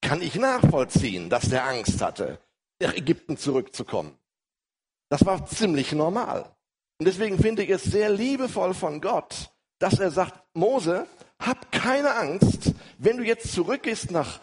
Kann 0.00 0.20
ich 0.20 0.34
nachvollziehen, 0.34 1.30
dass 1.30 1.48
der 1.48 1.64
Angst 1.66 2.02
hatte, 2.02 2.40
nach 2.80 2.94
Ägypten 2.94 3.36
zurückzukommen. 3.36 4.16
Das 5.08 5.24
war 5.24 5.46
ziemlich 5.46 5.92
normal. 5.92 6.50
Und 6.98 7.06
deswegen 7.06 7.38
finde 7.38 7.62
ich 7.62 7.70
es 7.70 7.84
sehr 7.84 8.10
liebevoll 8.10 8.74
von 8.74 9.00
Gott, 9.00 9.50
dass 9.78 10.00
er 10.00 10.10
sagt, 10.10 10.40
Mose, 10.54 11.06
hab 11.38 11.70
keine 11.70 12.16
Angst, 12.16 12.74
wenn 12.98 13.18
du 13.18 13.24
jetzt 13.24 13.52
zurückgehst 13.52 14.10
nach 14.10 14.40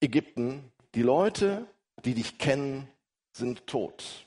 Ägypten, 0.00 0.72
die 0.94 1.02
Leute, 1.02 1.66
die 2.04 2.14
dich 2.14 2.38
kennen, 2.38 2.88
sind 3.32 3.66
tot. 3.66 4.26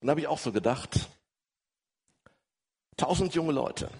Und 0.00 0.06
da 0.06 0.10
habe 0.12 0.20
ich 0.20 0.26
auch 0.26 0.38
so 0.38 0.52
gedacht, 0.52 1.08
tausend 2.96 3.34
junge 3.34 3.52
Leute. 3.52 3.90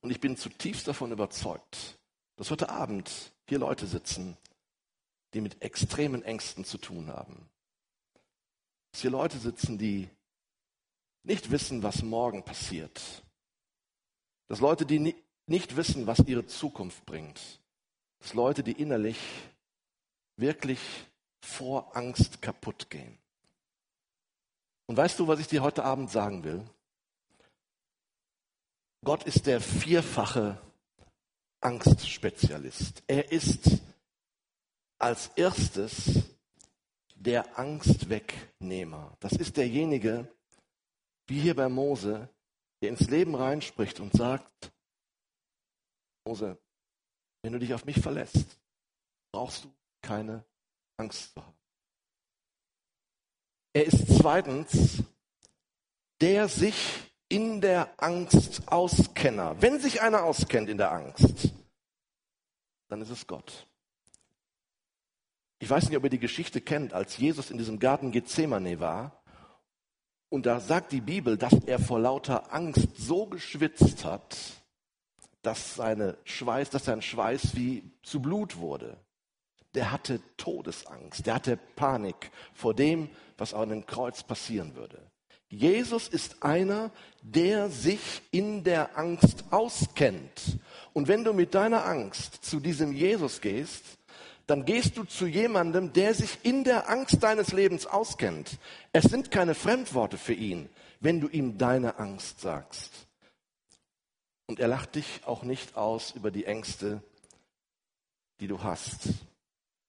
Und 0.00 0.10
ich 0.10 0.20
bin 0.20 0.36
zutiefst 0.36 0.86
davon 0.88 1.12
überzeugt, 1.12 1.98
dass 2.36 2.50
heute 2.50 2.68
Abend 2.68 3.32
hier 3.48 3.58
Leute 3.58 3.86
sitzen, 3.86 4.36
die 5.32 5.40
mit 5.40 5.62
extremen 5.62 6.22
Ängsten 6.22 6.64
zu 6.64 6.78
tun 6.78 7.08
haben. 7.08 7.48
Dass 8.92 9.02
hier 9.02 9.10
Leute 9.10 9.38
sitzen, 9.38 9.78
die 9.78 10.08
nicht 11.22 11.50
wissen, 11.50 11.82
was 11.82 12.02
morgen 12.02 12.44
passiert. 12.44 13.00
Dass 14.48 14.60
Leute, 14.60 14.84
die 14.84 15.14
nicht 15.46 15.76
wissen, 15.76 16.06
was 16.06 16.20
ihre 16.20 16.46
Zukunft 16.46 17.04
bringt. 17.06 17.40
Dass 18.24 18.32
Leute, 18.32 18.62
die 18.62 18.72
innerlich 18.72 19.18
wirklich 20.36 20.80
vor 21.42 21.94
Angst 21.94 22.40
kaputt 22.40 22.88
gehen. 22.88 23.18
Und 24.86 24.96
weißt 24.96 25.18
du, 25.18 25.28
was 25.28 25.40
ich 25.40 25.46
dir 25.46 25.62
heute 25.62 25.84
Abend 25.84 26.10
sagen 26.10 26.42
will? 26.42 26.64
Gott 29.04 29.24
ist 29.24 29.46
der 29.46 29.60
vierfache 29.60 30.58
Angstspezialist. 31.60 33.02
Er 33.06 33.30
ist 33.30 33.82
als 34.98 35.28
erstes 35.36 36.22
der 37.14 37.58
Angstwegnehmer. 37.58 39.14
Das 39.20 39.32
ist 39.32 39.58
derjenige, 39.58 40.34
wie 41.26 41.42
hier 41.42 41.54
bei 41.54 41.68
Mose, 41.68 42.30
der 42.80 42.88
ins 42.88 43.06
Leben 43.10 43.34
reinspricht 43.34 44.00
und 44.00 44.14
sagt, 44.14 44.72
Mose, 46.24 46.56
wenn 47.44 47.52
du 47.52 47.58
dich 47.58 47.74
auf 47.74 47.84
mich 47.84 48.00
verlässt, 48.00 48.58
brauchst 49.30 49.64
du 49.64 49.72
keine 50.00 50.42
Angst 50.96 51.34
zu 51.34 51.44
haben. 51.44 51.54
Er 53.74 53.84
ist 53.84 54.16
zweitens 54.18 55.02
der 56.20 56.48
sich 56.48 57.12
in 57.28 57.60
der 57.60 57.92
Angst 58.02 58.62
auskenner. 58.66 59.60
Wenn 59.60 59.78
sich 59.78 60.00
einer 60.00 60.22
auskennt 60.22 60.70
in 60.70 60.78
der 60.78 60.90
Angst, 60.92 61.52
dann 62.88 63.02
ist 63.02 63.10
es 63.10 63.26
Gott. 63.26 63.66
Ich 65.58 65.68
weiß 65.68 65.88
nicht, 65.88 65.98
ob 65.98 66.04
ihr 66.04 66.10
die 66.10 66.18
Geschichte 66.18 66.62
kennt, 66.62 66.94
als 66.94 67.18
Jesus 67.18 67.50
in 67.50 67.58
diesem 67.58 67.78
Garten 67.78 68.10
Gethsemane 68.10 68.80
war 68.80 69.22
und 70.30 70.46
da 70.46 70.60
sagt 70.60 70.92
die 70.92 71.02
Bibel, 71.02 71.36
dass 71.36 71.52
er 71.66 71.78
vor 71.78 72.00
lauter 72.00 72.54
Angst 72.54 72.96
so 72.96 73.26
geschwitzt 73.26 74.06
hat, 74.06 74.63
dass 75.46 75.76
seine 75.76 76.16
Schweiß, 76.24 76.70
dass 76.70 76.86
sein 76.86 77.02
Schweiß 77.02 77.54
wie 77.54 77.90
zu 78.02 78.20
Blut 78.20 78.56
wurde. 78.56 78.96
der 79.74 79.90
hatte 79.90 80.20
Todesangst, 80.36 81.26
der 81.26 81.34
hatte 81.34 81.58
Panik 81.74 82.30
vor 82.54 82.74
dem, 82.74 83.08
was 83.36 83.54
an 83.54 83.70
dem 83.70 83.86
Kreuz 83.86 84.22
passieren 84.22 84.76
würde. 84.76 85.00
Jesus 85.48 86.08
ist 86.08 86.42
einer, 86.42 86.90
der 87.22 87.70
sich 87.70 88.22
in 88.30 88.64
der 88.64 88.96
Angst 88.98 89.44
auskennt. 89.50 90.58
Und 90.92 91.08
wenn 91.08 91.24
du 91.24 91.32
mit 91.32 91.54
deiner 91.54 91.84
Angst 91.86 92.44
zu 92.44 92.60
diesem 92.60 92.92
Jesus 92.92 93.40
gehst, 93.40 93.84
dann 94.46 94.64
gehst 94.64 94.96
du 94.96 95.04
zu 95.04 95.26
jemandem, 95.26 95.92
der 95.92 96.14
sich 96.14 96.38
in 96.42 96.64
der 96.64 96.88
Angst 96.88 97.22
deines 97.22 97.52
Lebens 97.52 97.86
auskennt. 97.86 98.58
Es 98.92 99.04
sind 99.04 99.30
keine 99.30 99.54
Fremdworte 99.54 100.18
für 100.18 100.34
ihn, 100.34 100.68
wenn 101.00 101.20
du 101.20 101.28
ihm 101.28 101.56
deine 101.56 101.98
Angst 101.98 102.40
sagst. 102.40 103.03
Und 104.46 104.60
er 104.60 104.68
lacht 104.68 104.94
dich 104.94 105.22
auch 105.24 105.42
nicht 105.42 105.76
aus 105.76 106.12
über 106.12 106.30
die 106.30 106.44
Ängste, 106.44 107.02
die 108.40 108.46
du 108.46 108.62
hast. 108.62 109.08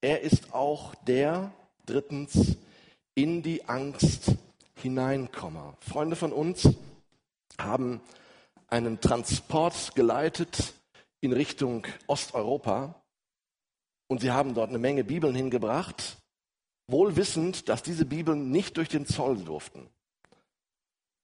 Er 0.01 0.21
ist 0.21 0.53
auch 0.53 0.95
der, 0.95 1.51
drittens, 1.85 2.57
in 3.15 3.41
die 3.41 3.65
Angst 3.65 4.31
hineinkomme. 4.75 5.75
Freunde 5.79 6.15
von 6.15 6.31
uns 6.31 6.69
haben 7.59 8.01
einen 8.67 8.99
Transport 8.99 9.95
geleitet 9.95 10.73
in 11.21 11.33
Richtung 11.33 11.87
Osteuropa 12.07 13.01
und 14.07 14.21
sie 14.21 14.31
haben 14.31 14.53
dort 14.53 14.69
eine 14.69 14.77
Menge 14.77 15.03
Bibeln 15.03 15.35
hingebracht, 15.35 16.17
wohl 16.87 17.15
wissend, 17.15 17.69
dass 17.69 17.83
diese 17.83 18.05
Bibeln 18.05 18.51
nicht 18.51 18.77
durch 18.77 18.89
den 18.89 19.05
Zoll 19.05 19.37
durften. 19.37 19.89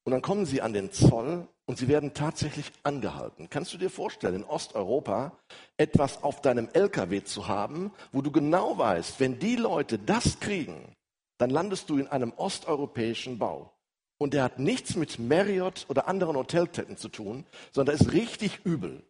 Und 0.03 0.11
dann 0.11 0.21
kommen 0.21 0.45
sie 0.45 0.61
an 0.61 0.73
den 0.73 0.91
Zoll 0.91 1.47
und 1.65 1.77
sie 1.77 1.87
werden 1.87 2.13
tatsächlich 2.13 2.71
angehalten. 2.83 3.49
Kannst 3.49 3.73
du 3.73 3.77
dir 3.77 3.89
vorstellen, 3.89 4.35
in 4.35 4.43
Osteuropa 4.43 5.31
etwas 5.77 6.23
auf 6.23 6.41
deinem 6.41 6.69
LKW 6.73 7.23
zu 7.23 7.47
haben, 7.47 7.91
wo 8.11 8.21
du 8.21 8.31
genau 8.31 8.77
weißt, 8.77 9.19
wenn 9.19 9.39
die 9.39 9.55
Leute 9.55 9.99
das 9.99 10.39
kriegen, 10.39 10.95
dann 11.37 11.49
landest 11.49 11.89
du 11.89 11.97
in 11.97 12.07
einem 12.07 12.33
osteuropäischen 12.33 13.37
Bau. 13.37 13.71
Und 14.17 14.33
der 14.33 14.43
hat 14.43 14.59
nichts 14.59 14.95
mit 14.95 15.17
Marriott 15.17 15.85
oder 15.89 16.07
anderen 16.07 16.35
Hotelketten 16.35 16.97
zu 16.97 17.09
tun, 17.09 17.45
sondern 17.71 17.95
ist 17.95 18.11
richtig 18.11 18.59
übel. 18.63 19.03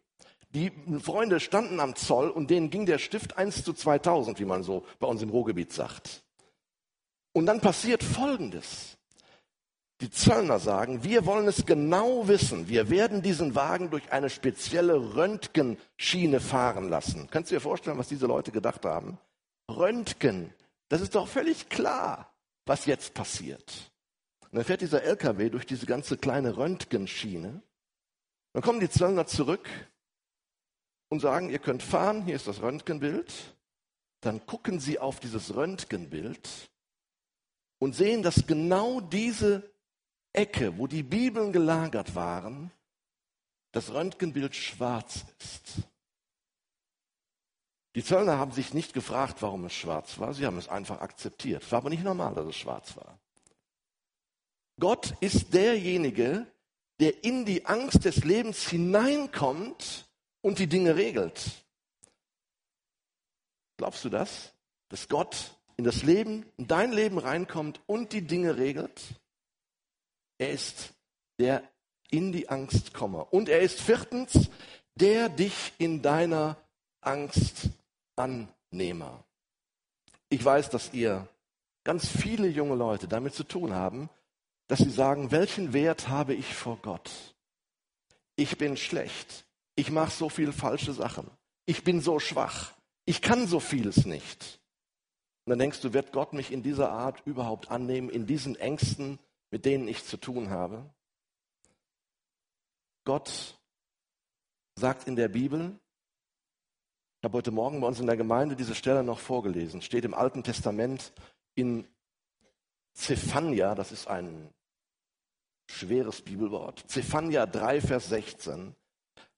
Die 0.54 0.70
Freunde 1.00 1.40
standen 1.40 1.80
am 1.80 1.96
Zoll 1.96 2.28
und 2.28 2.50
denen 2.50 2.70
ging 2.70 2.84
der 2.86 2.98
Stift 2.98 3.38
1 3.38 3.64
zu 3.64 3.72
2000, 3.72 4.38
wie 4.38 4.44
man 4.44 4.62
so 4.62 4.84
bei 4.98 5.06
uns 5.06 5.22
im 5.22 5.30
Ruhrgebiet 5.30 5.72
sagt. 5.72 6.22
Und 7.32 7.46
dann 7.46 7.60
passiert 7.60 8.02
Folgendes. 8.02 8.98
Die 10.02 10.10
Zöllner 10.10 10.58
sagen, 10.58 11.04
wir 11.04 11.26
wollen 11.26 11.46
es 11.46 11.64
genau 11.64 12.26
wissen. 12.26 12.68
Wir 12.68 12.90
werden 12.90 13.22
diesen 13.22 13.54
Wagen 13.54 13.88
durch 13.88 14.10
eine 14.10 14.30
spezielle 14.30 15.14
Röntgenschiene 15.14 16.40
fahren 16.40 16.88
lassen. 16.88 17.28
Kannst 17.30 17.52
du 17.52 17.54
dir 17.54 17.60
vorstellen, 17.60 17.98
was 17.98 18.08
diese 18.08 18.26
Leute 18.26 18.50
gedacht 18.50 18.84
haben? 18.84 19.16
Röntgen, 19.70 20.52
das 20.88 21.02
ist 21.02 21.14
doch 21.14 21.28
völlig 21.28 21.68
klar, 21.68 22.34
was 22.66 22.86
jetzt 22.86 23.14
passiert. 23.14 23.92
Und 24.50 24.56
dann 24.56 24.64
fährt 24.64 24.80
dieser 24.80 25.04
LKW 25.04 25.50
durch 25.50 25.66
diese 25.66 25.86
ganze 25.86 26.18
kleine 26.18 26.56
Röntgenschiene. 26.56 27.62
Dann 28.54 28.62
kommen 28.62 28.80
die 28.80 28.90
Zöllner 28.90 29.28
zurück 29.28 29.68
und 31.10 31.20
sagen, 31.20 31.48
ihr 31.48 31.60
könnt 31.60 31.84
fahren, 31.84 32.24
hier 32.24 32.34
ist 32.34 32.48
das 32.48 32.60
Röntgenbild. 32.60 33.32
Dann 34.20 34.44
gucken 34.46 34.80
sie 34.80 34.98
auf 34.98 35.20
dieses 35.20 35.54
Röntgenbild 35.54 36.50
und 37.78 37.94
sehen, 37.94 38.24
dass 38.24 38.48
genau 38.48 39.00
diese 39.00 39.71
Ecke, 40.32 40.78
wo 40.78 40.86
die 40.86 41.02
Bibeln 41.02 41.52
gelagert 41.52 42.14
waren, 42.14 42.70
das 43.72 43.92
Röntgenbild 43.92 44.54
schwarz 44.54 45.24
ist. 45.38 45.88
Die 47.94 48.04
Zöllner 48.04 48.38
haben 48.38 48.52
sich 48.52 48.72
nicht 48.72 48.94
gefragt, 48.94 49.42
warum 49.42 49.66
es 49.66 49.74
schwarz 49.74 50.18
war. 50.18 50.32
Sie 50.32 50.46
haben 50.46 50.56
es 50.56 50.68
einfach 50.68 51.00
akzeptiert. 51.00 51.62
Es 51.62 51.72
war 51.72 51.78
aber 51.78 51.90
nicht 51.90 52.04
normal, 52.04 52.34
dass 52.34 52.46
es 52.46 52.56
schwarz 52.56 52.96
war. 52.96 53.18
Gott 54.80 55.14
ist 55.20 55.52
derjenige, 55.52 56.46
der 57.00 57.22
in 57.24 57.44
die 57.44 57.66
Angst 57.66 58.04
des 58.04 58.24
Lebens 58.24 58.68
hineinkommt 58.68 60.08
und 60.40 60.58
die 60.58 60.66
Dinge 60.66 60.96
regelt. 60.96 61.64
Glaubst 63.76 64.04
du 64.04 64.08
das? 64.08 64.54
Dass 64.88 65.08
Gott 65.08 65.58
in 65.76 65.84
das 65.84 66.02
Leben, 66.02 66.46
in 66.56 66.68
dein 66.68 66.92
Leben 66.92 67.18
reinkommt 67.18 67.80
und 67.86 68.12
die 68.12 68.26
Dinge 68.26 68.56
regelt? 68.56 69.00
Er 70.42 70.50
ist 70.50 70.92
der 71.38 71.62
in 72.10 72.32
die 72.32 72.48
Angst 72.48 72.92
komme. 72.92 73.24
Und 73.26 73.48
er 73.48 73.60
ist 73.60 73.80
viertens, 73.80 74.50
der 74.96 75.28
dich 75.28 75.72
in 75.78 76.02
deiner 76.02 76.56
Angst 77.00 77.70
Annehmer. 78.16 79.22
Ich 80.30 80.44
weiß, 80.44 80.68
dass 80.70 80.92
ihr 80.92 81.28
ganz 81.84 82.08
viele 82.08 82.48
junge 82.48 82.74
Leute 82.74 83.06
damit 83.06 83.36
zu 83.36 83.44
tun 83.44 83.72
haben, 83.72 84.10
dass 84.66 84.80
sie 84.80 84.90
sagen, 84.90 85.30
welchen 85.30 85.72
Wert 85.72 86.08
habe 86.08 86.34
ich 86.34 86.52
vor 86.52 86.76
Gott? 86.82 87.36
Ich 88.34 88.58
bin 88.58 88.76
schlecht. 88.76 89.44
Ich 89.76 89.92
mache 89.92 90.10
so 90.10 90.28
viele 90.28 90.52
falsche 90.52 90.92
Sachen. 90.92 91.30
Ich 91.66 91.84
bin 91.84 92.00
so 92.00 92.18
schwach. 92.18 92.72
Ich 93.04 93.22
kann 93.22 93.46
so 93.46 93.60
vieles 93.60 94.06
nicht. 94.06 94.58
Und 95.44 95.50
dann 95.50 95.60
denkst 95.60 95.82
du, 95.82 95.92
wird 95.92 96.10
Gott 96.10 96.32
mich 96.32 96.50
in 96.50 96.64
dieser 96.64 96.90
Art 96.90 97.22
überhaupt 97.26 97.70
annehmen, 97.70 98.10
in 98.10 98.26
diesen 98.26 98.56
Ängsten, 98.56 99.20
mit 99.52 99.66
denen 99.66 99.86
ich 99.86 100.04
zu 100.04 100.16
tun 100.16 100.50
habe? 100.50 100.90
Gott 103.04 103.60
sagt 104.76 105.06
in 105.06 105.14
der 105.14 105.28
Bibel, 105.28 105.78
ich 107.20 107.24
habe 107.24 107.36
heute 107.36 107.50
Morgen 107.52 107.80
bei 107.80 107.86
uns 107.86 108.00
in 108.00 108.06
der 108.06 108.16
Gemeinde 108.16 108.56
diese 108.56 108.74
Stelle 108.74 109.04
noch 109.04 109.20
vorgelesen. 109.20 109.82
Steht 109.82 110.04
im 110.04 110.14
Alten 110.14 110.42
Testament 110.42 111.12
in 111.54 111.86
Zephania, 112.94 113.74
das 113.74 113.92
ist 113.92 114.08
ein 114.08 114.52
schweres 115.70 116.22
Bibelwort. 116.22 116.82
Zephania 116.88 117.46
3, 117.46 117.80
Vers 117.82 118.08
16. 118.08 118.74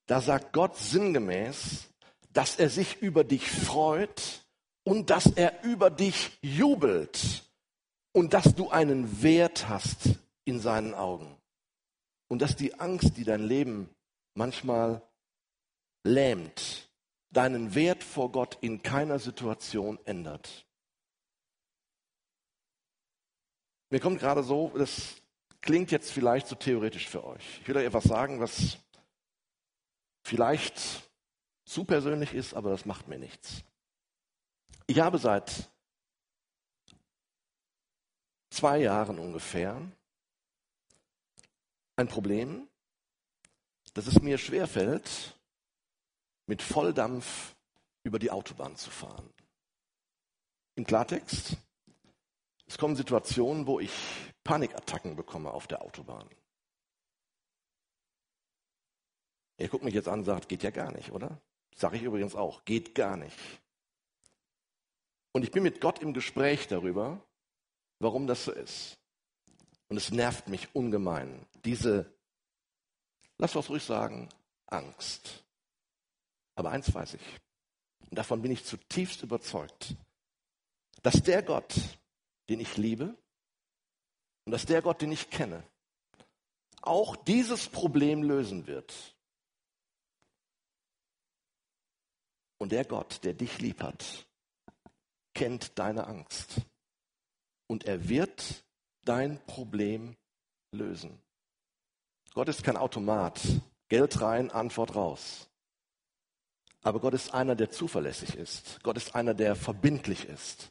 Da 0.07 0.20
sagt 0.20 0.53
Gott 0.53 0.77
sinngemäß, 0.77 1.90
dass 2.33 2.57
er 2.57 2.70
sich 2.70 3.03
über 3.03 3.24
dich 3.24 3.50
freut 3.50 4.46
und 4.85 5.11
dass 5.11 5.27
er 5.27 5.64
über 5.64 5.90
dich 5.90 6.38
jubelt 6.40 7.43
und 8.14 8.33
dass 8.33 8.55
du 8.55 8.70
einen 8.70 9.22
Wert 9.22 9.68
hast 9.68 10.11
in 10.44 10.61
seinen 10.61 10.94
Augen. 10.94 11.37
Und 12.29 12.40
dass 12.40 12.57
die 12.57 12.79
Angst, 12.79 13.16
die 13.16 13.24
dein 13.24 13.42
Leben 13.42 13.90
manchmal 14.35 15.03
lähmt, 16.05 16.88
deinen 17.31 17.74
Wert 17.74 18.05
vor 18.05 18.31
Gott 18.31 18.57
in 18.61 18.83
keiner 18.83 19.18
Situation 19.18 19.98
ändert. 20.05 20.64
Mir 23.90 24.00
kommt 24.00 24.20
gerade 24.20 24.42
so, 24.42 24.72
das 24.77 25.16
klingt 25.61 25.90
jetzt 25.90 26.12
vielleicht 26.12 26.46
zu 26.46 26.55
so 26.55 26.61
theoretisch 26.61 27.09
für 27.09 27.24
euch. 27.24 27.61
Ich 27.61 27.68
will 27.68 27.77
euch 27.77 27.87
etwas 27.87 28.05
sagen, 28.05 28.40
was 28.40 28.79
vielleicht 30.22 31.11
zu 31.64 31.85
persönlich 31.85 32.33
ist, 32.33 32.55
aber 32.55 32.70
das 32.70 32.87
macht 32.87 33.09
mir 33.09 33.18
nichts. 33.18 33.64
Ich 34.87 35.00
habe 35.00 35.18
seit 35.18 35.68
zwei 38.55 38.79
Jahren 38.79 39.19
ungefähr 39.19 39.81
ein 41.97 42.09
Problem, 42.09 42.69
dass 43.95 44.07
es 44.07 44.21
mir 44.21 44.38
schwerfällt, 44.38 45.38
mit 46.47 46.62
Volldampf 46.62 47.55
über 48.05 48.19
die 48.19 48.31
Autobahn 48.31 48.77
zu 48.77 48.90
fahren. 48.90 49.33
Im 50.77 50.85
Klartext, 50.85 51.57
es 52.67 52.79
kommen 52.79 52.97
Situationen, 52.97 53.67
wo 53.67 53.81
ich 53.81 53.93
Panikattacken 54.43 55.17
bekomme 55.17 55.53
auf 55.53 55.67
der 55.67 55.83
Autobahn. 55.83 56.29
Er 59.57 59.69
guckt 59.69 59.85
mich 59.85 59.95
jetzt 59.95 60.09
an 60.09 60.21
und 60.21 60.25
sagt, 60.25 60.49
geht 60.49 60.62
ja 60.62 60.71
gar 60.71 60.90
nicht, 60.93 61.12
oder? 61.12 61.40
Sage 61.77 61.97
ich 61.97 62.03
übrigens 62.03 62.35
auch, 62.35 62.64
geht 62.64 62.95
gar 62.95 63.17
nicht. 63.17 63.38
Und 65.33 65.45
ich 65.45 65.51
bin 65.51 65.62
mit 65.62 65.81
Gott 65.81 66.01
im 66.01 66.12
Gespräch 66.12 66.67
darüber, 66.69 67.25
warum 67.98 68.26
das 68.26 68.44
so 68.44 68.52
ist. 68.52 68.98
Und 69.88 69.96
es 69.96 70.11
nervt 70.11 70.48
mich 70.48 70.74
ungemein, 70.74 71.46
diese, 71.64 72.12
lass 73.38 73.54
uns 73.54 73.68
ruhig 73.68 73.85
sagen, 73.85 74.28
Angst. 74.66 75.44
Aber 76.57 76.70
eins 76.70 76.92
weiß 76.92 77.14
ich, 77.14 77.40
und 78.11 78.16
davon 78.16 78.42
bin 78.42 78.52
ich 78.52 78.64
zutiefst 78.64 79.22
überzeugt, 79.22 79.96
dass 81.02 81.22
der 81.22 81.42
Gott, 81.42 81.74
den 82.48 82.61
ich 82.61 82.76
liebe, 82.76 83.16
und 84.44 84.52
dass 84.52 84.66
der 84.66 84.83
Gott, 84.83 85.00
den 85.02 85.12
ich 85.12 85.30
kenne, 85.30 85.64
auch 86.83 87.16
dieses 87.16 87.68
Problem 87.68 88.22
lösen 88.22 88.66
wird. 88.66 89.16
Und 92.59 92.72
der 92.72 92.85
Gott, 92.85 93.24
der 93.24 93.35
dich 93.35 93.59
lieb 93.59 93.83
hat, 93.83 94.26
kennt 95.35 95.78
deine 95.78 96.07
Angst. 96.07 96.61
Und 97.66 97.85
er 97.85 98.09
wird 98.09 98.64
dein 99.05 99.44
Problem 99.46 100.16
lösen. 100.72 101.18
Gott 102.35 102.48
ist 102.48 102.64
kein 102.64 102.77
Automat. 102.77 103.40
Geld 103.88 104.20
rein, 104.20 104.50
Antwort 104.50 104.94
raus. 104.94 105.48
Aber 106.83 107.00
Gott 107.00 107.14
ist 107.14 107.33
einer, 107.33 107.55
der 107.55 107.70
zuverlässig 107.70 108.35
ist. 108.35 108.83
Gott 108.83 108.96
ist 108.96 109.14
einer, 109.14 109.35
der 109.35 109.57
verbindlich 109.57 110.24
ist. 110.27 110.70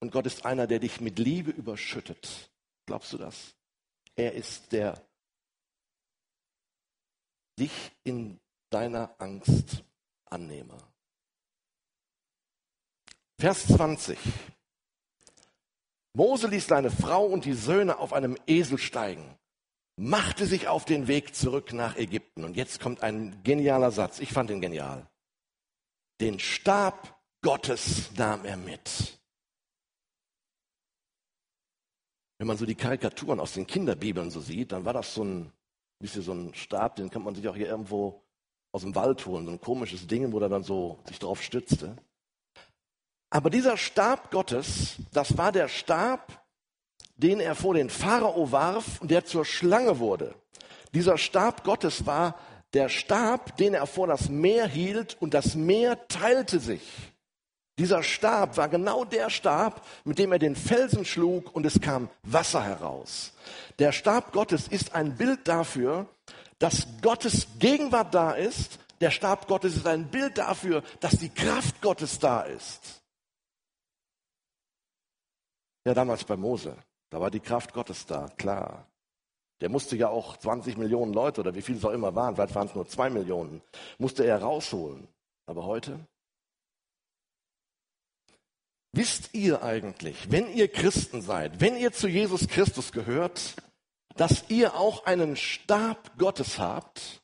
Und 0.00 0.12
Gott 0.12 0.26
ist 0.26 0.44
einer, 0.44 0.66
der 0.66 0.78
dich 0.78 1.00
mit 1.00 1.18
Liebe 1.18 1.50
überschüttet. 1.50 2.50
Glaubst 2.86 3.12
du 3.12 3.18
das? 3.18 3.54
Er 4.14 4.34
ist 4.34 4.72
der 4.72 5.02
dich 7.58 7.72
in 8.04 8.38
deiner 8.70 9.14
Angst 9.18 9.82
annehme. 10.26 10.76
Vers 13.38 13.66
20. 13.68 14.18
Mose 16.18 16.48
ließ 16.48 16.66
seine 16.66 16.90
Frau 16.90 17.24
und 17.26 17.44
die 17.44 17.52
Söhne 17.52 17.98
auf 17.98 18.12
einem 18.12 18.36
Esel 18.48 18.76
steigen, 18.76 19.38
machte 19.94 20.46
sich 20.46 20.66
auf 20.66 20.84
den 20.84 21.06
Weg 21.06 21.32
zurück 21.36 21.72
nach 21.72 21.96
Ägypten. 21.96 22.42
Und 22.42 22.56
jetzt 22.56 22.80
kommt 22.80 23.04
ein 23.04 23.40
genialer 23.44 23.92
Satz. 23.92 24.18
Ich 24.18 24.32
fand 24.32 24.50
ihn 24.50 24.60
genial. 24.60 25.08
Den 26.20 26.40
Stab 26.40 27.22
Gottes 27.40 28.10
nahm 28.16 28.44
er 28.44 28.56
mit. 28.56 29.20
Wenn 32.38 32.48
man 32.48 32.56
so 32.56 32.66
die 32.66 32.74
Karikaturen 32.74 33.38
aus 33.38 33.52
den 33.52 33.68
Kinderbibeln 33.68 34.32
so 34.32 34.40
sieht, 34.40 34.72
dann 34.72 34.84
war 34.84 34.94
das 34.94 35.14
so 35.14 35.22
ein 35.22 35.52
bisschen 36.00 36.22
so 36.22 36.32
ein 36.32 36.52
Stab, 36.52 36.96
den 36.96 37.10
kann 37.10 37.22
man 37.22 37.36
sich 37.36 37.46
auch 37.46 37.54
hier 37.54 37.68
irgendwo 37.68 38.24
aus 38.72 38.82
dem 38.82 38.96
Wald 38.96 39.24
holen, 39.24 39.46
so 39.46 39.52
ein 39.52 39.60
komisches 39.60 40.08
Ding, 40.08 40.32
wo 40.32 40.40
er 40.40 40.48
dann 40.48 40.64
so 40.64 40.98
sich 41.06 41.20
drauf 41.20 41.40
stützte. 41.40 41.96
Aber 43.30 43.50
dieser 43.50 43.76
Stab 43.76 44.30
Gottes, 44.30 44.96
das 45.12 45.36
war 45.36 45.52
der 45.52 45.68
Stab, 45.68 46.42
den 47.16 47.40
er 47.40 47.54
vor 47.54 47.74
den 47.74 47.90
Pharao 47.90 48.52
warf 48.52 49.00
und 49.00 49.10
der 49.10 49.24
zur 49.24 49.44
Schlange 49.44 49.98
wurde. 49.98 50.34
Dieser 50.94 51.18
Stab 51.18 51.64
Gottes 51.64 52.06
war 52.06 52.36
der 52.72 52.88
Stab, 52.88 53.56
den 53.56 53.74
er 53.74 53.86
vor 53.86 54.06
das 54.06 54.28
Meer 54.28 54.66
hielt 54.66 55.16
und 55.20 55.34
das 55.34 55.54
Meer 55.54 56.06
teilte 56.08 56.60
sich. 56.60 56.82
Dieser 57.78 58.02
Stab 58.02 58.56
war 58.56 58.68
genau 58.68 59.04
der 59.04 59.30
Stab, 59.30 59.86
mit 60.04 60.18
dem 60.18 60.32
er 60.32 60.38
den 60.38 60.56
Felsen 60.56 61.04
schlug 61.04 61.54
und 61.54 61.64
es 61.64 61.80
kam 61.80 62.08
Wasser 62.22 62.64
heraus. 62.64 63.32
Der 63.78 63.92
Stab 63.92 64.32
Gottes 64.32 64.66
ist 64.66 64.94
ein 64.94 65.16
Bild 65.16 65.46
dafür, 65.46 66.06
dass 66.58 66.88
Gottes 67.02 67.46
Gegenwart 67.58 68.14
da 68.14 68.32
ist. 68.32 68.80
Der 69.00 69.12
Stab 69.12 69.46
Gottes 69.46 69.76
ist 69.76 69.86
ein 69.86 70.08
Bild 70.08 70.38
dafür, 70.38 70.82
dass 70.98 71.18
die 71.18 71.28
Kraft 71.28 71.80
Gottes 71.80 72.18
da 72.18 72.42
ist. 72.42 72.97
Ja, 75.84 75.94
damals 75.94 76.24
bei 76.24 76.36
Mose, 76.36 76.76
da 77.10 77.20
war 77.20 77.30
die 77.30 77.40
Kraft 77.40 77.72
Gottes 77.72 78.06
da, 78.06 78.28
klar. 78.36 78.86
Der 79.60 79.68
musste 79.68 79.96
ja 79.96 80.08
auch 80.08 80.36
20 80.36 80.76
Millionen 80.76 81.12
Leute 81.12 81.40
oder 81.40 81.54
wie 81.54 81.62
viele 81.62 81.78
es 81.78 81.84
auch 81.84 81.90
immer 81.90 82.14
waren, 82.14 82.34
vielleicht 82.34 82.54
waren 82.54 82.68
es 82.68 82.74
nur 82.74 82.86
zwei 82.86 83.10
Millionen, 83.10 83.62
musste 83.98 84.24
er 84.24 84.40
rausholen. 84.40 85.08
Aber 85.46 85.64
heute? 85.64 85.98
Wisst 88.92 89.34
ihr 89.34 89.62
eigentlich, 89.62 90.30
wenn 90.30 90.52
ihr 90.52 90.68
Christen 90.68 91.22
seid, 91.22 91.60
wenn 91.60 91.76
ihr 91.76 91.92
zu 91.92 92.08
Jesus 92.08 92.48
Christus 92.48 92.92
gehört, 92.92 93.56
dass 94.16 94.48
ihr 94.48 94.74
auch 94.74 95.06
einen 95.06 95.36
Stab 95.36 96.18
Gottes 96.18 96.58
habt, 96.58 97.22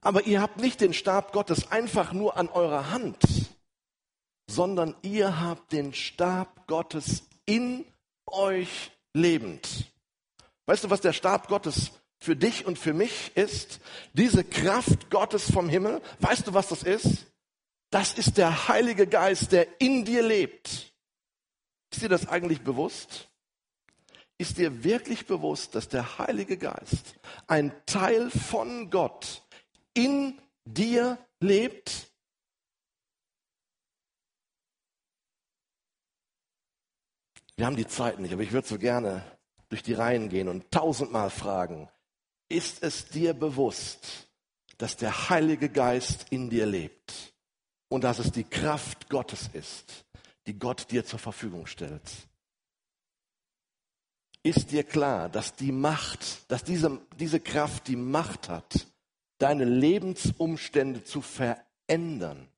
aber 0.00 0.26
ihr 0.26 0.40
habt 0.40 0.58
nicht 0.58 0.80
den 0.80 0.94
Stab 0.94 1.32
Gottes 1.32 1.70
einfach 1.70 2.12
nur 2.12 2.36
an 2.36 2.48
eurer 2.48 2.90
Hand, 2.90 3.18
sondern 4.48 4.96
ihr 5.02 5.40
habt 5.40 5.72
den 5.72 5.92
Stab 5.92 6.66
Gottes 6.66 7.29
in 7.50 7.84
euch 8.26 8.92
lebend. 9.12 9.90
Weißt 10.66 10.84
du, 10.84 10.90
was 10.90 11.00
der 11.00 11.12
Stab 11.12 11.48
Gottes 11.48 11.90
für 12.20 12.36
dich 12.36 12.64
und 12.64 12.78
für 12.78 12.92
mich 12.92 13.32
ist? 13.34 13.80
Diese 14.12 14.44
Kraft 14.44 15.10
Gottes 15.10 15.50
vom 15.50 15.68
Himmel. 15.68 16.00
Weißt 16.20 16.46
du, 16.46 16.54
was 16.54 16.68
das 16.68 16.84
ist? 16.84 17.26
Das 17.90 18.12
ist 18.12 18.38
der 18.38 18.68
Heilige 18.68 19.08
Geist, 19.08 19.50
der 19.50 19.80
in 19.80 20.04
dir 20.04 20.22
lebt. 20.22 20.94
Ist 21.90 22.02
dir 22.02 22.08
das 22.08 22.28
eigentlich 22.28 22.60
bewusst? 22.60 23.28
Ist 24.38 24.58
dir 24.58 24.84
wirklich 24.84 25.26
bewusst, 25.26 25.74
dass 25.74 25.88
der 25.88 26.18
Heilige 26.18 26.56
Geist, 26.56 27.16
ein 27.48 27.72
Teil 27.84 28.30
von 28.30 28.90
Gott, 28.90 29.42
in 29.92 30.40
dir 30.64 31.18
lebt? 31.40 32.09
Wir 37.60 37.66
haben 37.66 37.76
die 37.76 37.86
Zeit 37.86 38.18
nicht, 38.18 38.32
aber 38.32 38.42
ich 38.42 38.52
würde 38.52 38.66
so 38.66 38.78
gerne 38.78 39.22
durch 39.68 39.82
die 39.82 39.92
Reihen 39.92 40.30
gehen 40.30 40.48
und 40.48 40.70
tausendmal 40.70 41.28
fragen, 41.28 41.90
ist 42.48 42.82
es 42.82 43.10
dir 43.10 43.34
bewusst, 43.34 44.30
dass 44.78 44.96
der 44.96 45.28
Heilige 45.28 45.68
Geist 45.68 46.24
in 46.30 46.48
dir 46.48 46.64
lebt 46.64 47.34
und 47.90 48.02
dass 48.02 48.18
es 48.18 48.32
die 48.32 48.44
Kraft 48.44 49.10
Gottes 49.10 49.50
ist, 49.52 50.06
die 50.46 50.58
Gott 50.58 50.90
dir 50.90 51.04
zur 51.04 51.18
Verfügung 51.18 51.66
stellt. 51.66 52.00
Ist 54.42 54.70
dir 54.70 54.82
klar, 54.82 55.28
dass 55.28 55.54
die 55.54 55.72
Macht, 55.72 56.50
dass 56.50 56.64
diese, 56.64 56.98
diese 57.18 57.40
Kraft 57.40 57.88
die 57.88 57.96
Macht 57.96 58.48
hat, 58.48 58.86
deine 59.36 59.66
Lebensumstände 59.66 61.04
zu 61.04 61.20
verändern? 61.20 62.48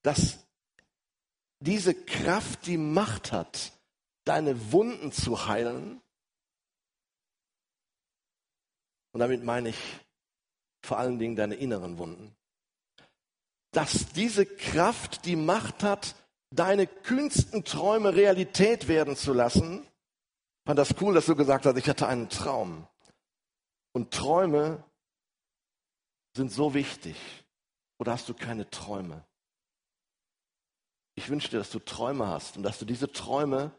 Dass 0.00 0.38
diese 1.60 1.92
Kraft 1.92 2.66
die 2.66 2.78
Macht 2.78 3.30
hat, 3.30 3.75
deine 4.26 4.72
Wunden 4.72 5.12
zu 5.12 5.46
heilen? 5.46 6.02
Und 9.12 9.20
damit 9.20 9.42
meine 9.42 9.70
ich 9.70 9.78
vor 10.82 10.98
allen 10.98 11.18
Dingen 11.18 11.36
deine 11.36 11.54
inneren 11.54 11.96
Wunden. 11.96 12.36
Dass 13.72 14.12
diese 14.12 14.44
Kraft 14.44 15.24
die 15.24 15.36
Macht 15.36 15.82
hat, 15.82 16.14
deine 16.50 16.86
kühnsten 16.86 17.64
Träume 17.64 18.14
Realität 18.14 18.88
werden 18.88 19.16
zu 19.16 19.32
lassen. 19.32 19.82
Ich 19.82 20.66
fand 20.66 20.78
das 20.78 20.94
cool, 21.00 21.14
dass 21.14 21.26
du 21.26 21.34
gesagt 21.34 21.66
hast, 21.66 21.76
ich 21.76 21.88
hatte 21.88 22.06
einen 22.06 22.28
Traum. 22.28 22.86
Und 23.92 24.12
Träume 24.12 24.84
sind 26.36 26.52
so 26.52 26.74
wichtig. 26.74 27.16
Oder 27.98 28.12
hast 28.12 28.28
du 28.28 28.34
keine 28.34 28.68
Träume? 28.68 29.24
Ich 31.14 31.30
wünsche 31.30 31.48
dir, 31.48 31.58
dass 31.58 31.70
du 31.70 31.78
Träume 31.78 32.26
hast 32.26 32.56
und 32.56 32.62
dass 32.62 32.78
du 32.78 32.84
diese 32.84 33.10
Träume 33.10 33.72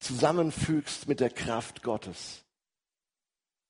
zusammenfügst 0.00 1.08
mit 1.08 1.20
der 1.20 1.30
Kraft 1.30 1.82
Gottes. 1.82 2.44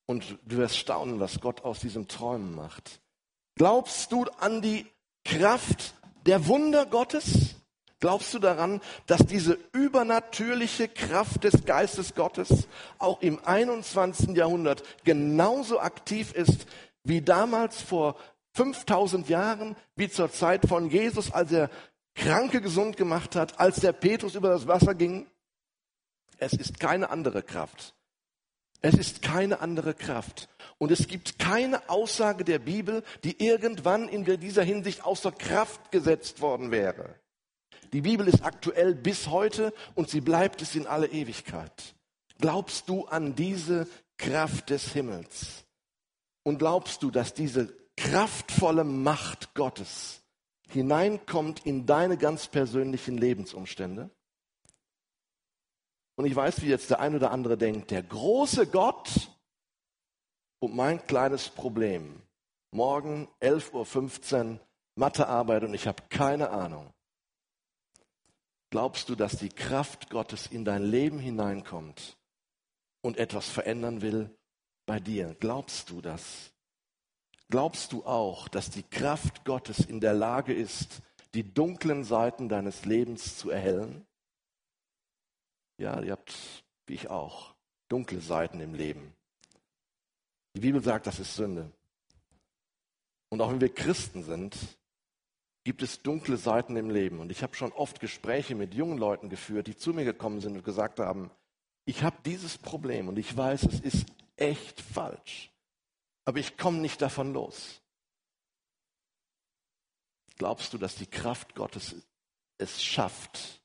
Und 0.05 0.37
du 0.45 0.57
wirst 0.57 0.77
staunen, 0.77 1.19
was 1.19 1.39
Gott 1.39 1.63
aus 1.63 1.79
diesen 1.79 2.07
Träumen 2.07 2.55
macht. 2.55 3.01
Glaubst 3.55 4.11
du 4.11 4.23
an 4.39 4.61
die 4.61 4.85
Kraft 5.23 5.93
der 6.25 6.47
Wunder 6.47 6.85
Gottes? 6.85 7.55
Glaubst 7.99 8.33
du 8.33 8.39
daran, 8.39 8.81
dass 9.05 9.25
diese 9.27 9.59
übernatürliche 9.73 10.87
Kraft 10.87 11.43
des 11.43 11.65
Geistes 11.65 12.15
Gottes 12.15 12.67
auch 12.97 13.21
im 13.21 13.39
21. 13.45 14.35
Jahrhundert 14.35 14.83
genauso 15.03 15.79
aktiv 15.79 16.33
ist 16.33 16.65
wie 17.03 17.21
damals 17.21 17.81
vor 17.81 18.15
5000 18.53 19.29
Jahren, 19.29 19.75
wie 19.95 20.09
zur 20.09 20.31
Zeit 20.31 20.67
von 20.67 20.89
Jesus, 20.89 21.31
als 21.31 21.51
er 21.51 21.69
Kranke 22.15 22.59
gesund 22.59 22.97
gemacht 22.97 23.35
hat, 23.35 23.59
als 23.59 23.79
der 23.79 23.93
Petrus 23.93 24.35
über 24.35 24.49
das 24.49 24.67
Wasser 24.67 24.95
ging? 24.95 25.27
Es 26.41 26.53
ist 26.53 26.79
keine 26.79 27.11
andere 27.11 27.43
Kraft. 27.43 27.93
Es 28.81 28.95
ist 28.95 29.21
keine 29.21 29.59
andere 29.59 29.93
Kraft. 29.93 30.49
Und 30.79 30.91
es 30.91 31.07
gibt 31.07 31.37
keine 31.37 31.87
Aussage 31.87 32.43
der 32.43 32.57
Bibel, 32.57 33.03
die 33.23 33.45
irgendwann 33.45 34.09
in 34.09 34.25
dieser 34.25 34.63
Hinsicht 34.63 35.05
außer 35.05 35.31
Kraft 35.31 35.91
gesetzt 35.91 36.41
worden 36.41 36.71
wäre. 36.71 37.13
Die 37.93 38.01
Bibel 38.01 38.27
ist 38.27 38.43
aktuell 38.43 38.95
bis 38.95 39.27
heute 39.27 39.71
und 39.93 40.09
sie 40.09 40.21
bleibt 40.21 40.63
es 40.63 40.73
in 40.73 40.87
alle 40.87 41.07
Ewigkeit. 41.07 41.93
Glaubst 42.39 42.89
du 42.89 43.05
an 43.05 43.35
diese 43.35 43.87
Kraft 44.17 44.71
des 44.71 44.93
Himmels? 44.93 45.65
Und 46.41 46.57
glaubst 46.57 47.03
du, 47.03 47.11
dass 47.11 47.35
diese 47.35 47.71
kraftvolle 47.97 48.83
Macht 48.83 49.53
Gottes 49.53 50.21
hineinkommt 50.69 51.67
in 51.67 51.85
deine 51.85 52.17
ganz 52.17 52.47
persönlichen 52.47 53.19
Lebensumstände? 53.19 54.09
Und 56.21 56.27
ich 56.27 56.35
weiß, 56.35 56.61
wie 56.61 56.67
jetzt 56.67 56.91
der 56.91 56.99
ein 56.99 57.15
oder 57.15 57.31
andere 57.31 57.57
denkt, 57.57 57.89
der 57.89 58.03
große 58.03 58.67
Gott 58.67 59.31
und 60.59 60.75
mein 60.75 61.03
kleines 61.07 61.49
Problem. 61.49 62.21
Morgen 62.69 63.27
11.15 63.41 64.51
Uhr 64.51 64.59
Mathearbeit 64.93 65.63
und 65.63 65.73
ich 65.73 65.87
habe 65.87 66.03
keine 66.11 66.51
Ahnung. 66.51 66.93
Glaubst 68.69 69.09
du, 69.09 69.15
dass 69.15 69.39
die 69.39 69.49
Kraft 69.49 70.11
Gottes 70.11 70.45
in 70.45 70.63
dein 70.63 70.83
Leben 70.83 71.17
hineinkommt 71.17 72.19
und 73.01 73.17
etwas 73.17 73.49
verändern 73.49 74.03
will 74.03 74.29
bei 74.85 74.99
dir? 74.99 75.35
Glaubst 75.39 75.89
du 75.89 76.01
das? 76.01 76.51
Glaubst 77.49 77.93
du 77.93 78.05
auch, 78.05 78.47
dass 78.47 78.69
die 78.69 78.83
Kraft 78.83 79.43
Gottes 79.43 79.79
in 79.79 79.99
der 79.99 80.13
Lage 80.13 80.53
ist, 80.53 81.01
die 81.33 81.51
dunklen 81.51 82.03
Seiten 82.03 82.47
deines 82.47 82.85
Lebens 82.85 83.39
zu 83.39 83.49
erhellen? 83.49 84.05
Ja, 85.81 85.99
ihr 85.99 86.11
habt, 86.11 86.63
wie 86.85 86.93
ich 86.93 87.09
auch, 87.09 87.55
dunkle 87.89 88.21
Seiten 88.21 88.59
im 88.59 88.75
Leben. 88.75 89.15
Die 90.55 90.59
Bibel 90.59 90.83
sagt, 90.83 91.07
das 91.07 91.17
ist 91.17 91.35
Sünde. 91.35 91.71
Und 93.29 93.41
auch 93.41 93.49
wenn 93.49 93.61
wir 93.61 93.73
Christen 93.73 94.21
sind, 94.21 94.55
gibt 95.63 95.81
es 95.81 96.03
dunkle 96.03 96.37
Seiten 96.37 96.75
im 96.75 96.91
Leben. 96.91 97.19
Und 97.19 97.31
ich 97.31 97.41
habe 97.41 97.55
schon 97.55 97.71
oft 97.71 97.99
Gespräche 97.99 98.53
mit 98.53 98.75
jungen 98.75 98.99
Leuten 98.99 99.29
geführt, 99.29 99.65
die 99.65 99.75
zu 99.75 99.91
mir 99.91 100.05
gekommen 100.05 100.39
sind 100.39 100.55
und 100.55 100.63
gesagt 100.63 100.99
haben, 100.99 101.31
ich 101.85 102.03
habe 102.03 102.17
dieses 102.25 102.59
Problem 102.59 103.07
und 103.07 103.17
ich 103.17 103.35
weiß, 103.35 103.63
es 103.63 103.79
ist 103.79 104.05
echt 104.35 104.79
falsch, 104.81 105.51
aber 106.25 106.37
ich 106.37 106.57
komme 106.57 106.77
nicht 106.77 107.01
davon 107.01 107.33
los. 107.33 107.81
Glaubst 110.37 110.73
du, 110.73 110.77
dass 110.77 110.93
die 110.93 111.07
Kraft 111.07 111.55
Gottes 111.55 111.95
es 112.59 112.83
schafft, 112.83 113.61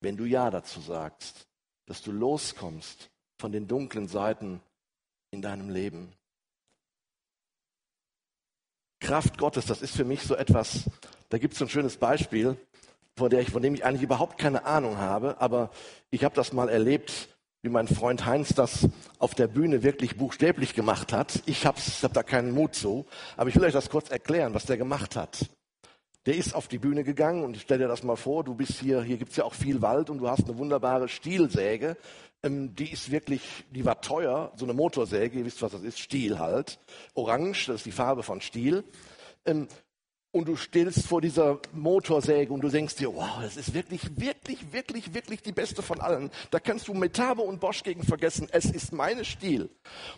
wenn 0.00 0.16
du 0.16 0.24
Ja 0.24 0.50
dazu 0.50 0.80
sagst, 0.80 1.45
dass 1.86 2.02
du 2.02 2.12
loskommst 2.12 3.10
von 3.38 3.52
den 3.52 3.66
dunklen 3.66 4.08
Seiten 4.08 4.60
in 5.30 5.42
deinem 5.42 5.70
Leben? 5.70 6.12
Kraft 9.00 9.38
Gottes, 9.38 9.66
das 9.66 9.82
ist 9.82 9.94
für 9.94 10.04
mich 10.04 10.22
so 10.22 10.34
etwas, 10.34 10.90
da 11.28 11.38
gibt 11.38 11.54
es 11.54 11.62
ein 11.62 11.68
schönes 11.68 11.96
Beispiel, 11.96 12.56
von, 13.16 13.30
der 13.30 13.40
ich, 13.40 13.50
von 13.50 13.62
dem 13.62 13.74
ich 13.74 13.84
eigentlich 13.84 14.02
überhaupt 14.02 14.38
keine 14.38 14.64
Ahnung 14.64 14.98
habe, 14.98 15.40
aber 15.40 15.70
ich 16.10 16.24
habe 16.24 16.34
das 16.34 16.52
mal 16.52 16.68
erlebt, 16.68 17.28
wie 17.62 17.68
mein 17.68 17.88
Freund 17.88 18.26
Heinz 18.26 18.50
das 18.50 18.88
auf 19.18 19.34
der 19.34 19.48
Bühne 19.48 19.82
wirklich 19.82 20.16
buchstäblich 20.16 20.74
gemacht 20.74 21.12
hat. 21.12 21.42
Ich 21.46 21.66
habe 21.66 21.80
hab 21.80 22.12
da 22.12 22.22
keinen 22.22 22.52
Mut 22.52 22.74
zu, 22.74 23.06
aber 23.36 23.48
ich 23.48 23.56
will 23.56 23.64
euch 23.64 23.72
das 23.72 23.90
kurz 23.90 24.10
erklären, 24.10 24.54
was 24.54 24.66
der 24.66 24.76
gemacht 24.76 25.16
hat. 25.16 25.46
Der 26.26 26.36
ist 26.36 26.54
auf 26.54 26.66
die 26.66 26.78
Bühne 26.78 27.04
gegangen 27.04 27.44
und 27.44 27.56
stell 27.56 27.78
dir 27.78 27.86
das 27.86 28.02
mal 28.02 28.16
vor, 28.16 28.42
du 28.42 28.54
bist 28.54 28.80
hier, 28.80 29.00
hier 29.02 29.16
gibt's 29.16 29.36
ja 29.36 29.44
auch 29.44 29.54
viel 29.54 29.80
Wald 29.80 30.10
und 30.10 30.18
du 30.18 30.28
hast 30.28 30.48
eine 30.48 30.58
wunderbare 30.58 31.08
Stielsäge. 31.08 31.96
Ähm, 32.42 32.74
die 32.74 32.90
ist 32.92 33.12
wirklich, 33.12 33.64
die 33.70 33.84
war 33.84 34.00
teuer, 34.00 34.52
so 34.56 34.66
eine 34.66 34.74
Motorsäge, 34.74 35.38
ihr 35.38 35.44
wisst, 35.44 35.62
was 35.62 35.72
das 35.72 35.82
ist, 35.82 36.00
Stiel 36.00 36.40
halt. 36.40 36.80
Orange, 37.14 37.66
das 37.66 37.76
ist 37.76 37.86
die 37.86 37.92
Farbe 37.92 38.24
von 38.24 38.40
Stiel. 38.40 38.82
Ähm, 39.44 39.68
und 40.36 40.46
du 40.46 40.56
stehst 40.56 41.06
vor 41.06 41.22
dieser 41.22 41.58
Motorsäge 41.72 42.52
und 42.52 42.60
du 42.60 42.68
denkst 42.68 42.96
dir, 42.96 43.14
wow, 43.14 43.38
das 43.40 43.56
ist 43.56 43.72
wirklich, 43.72 44.02
wirklich, 44.20 44.70
wirklich, 44.70 45.14
wirklich 45.14 45.40
die 45.40 45.52
beste 45.52 45.80
von 45.80 45.98
allen. 45.98 46.30
Da 46.50 46.60
kannst 46.60 46.88
du 46.88 46.92
Metabo 46.92 47.42
und 47.42 47.58
Bosch 47.58 47.82
gegen 47.82 48.02
vergessen. 48.02 48.46
Es 48.52 48.66
ist 48.66 48.92
meine 48.92 49.24
Stil. 49.24 49.70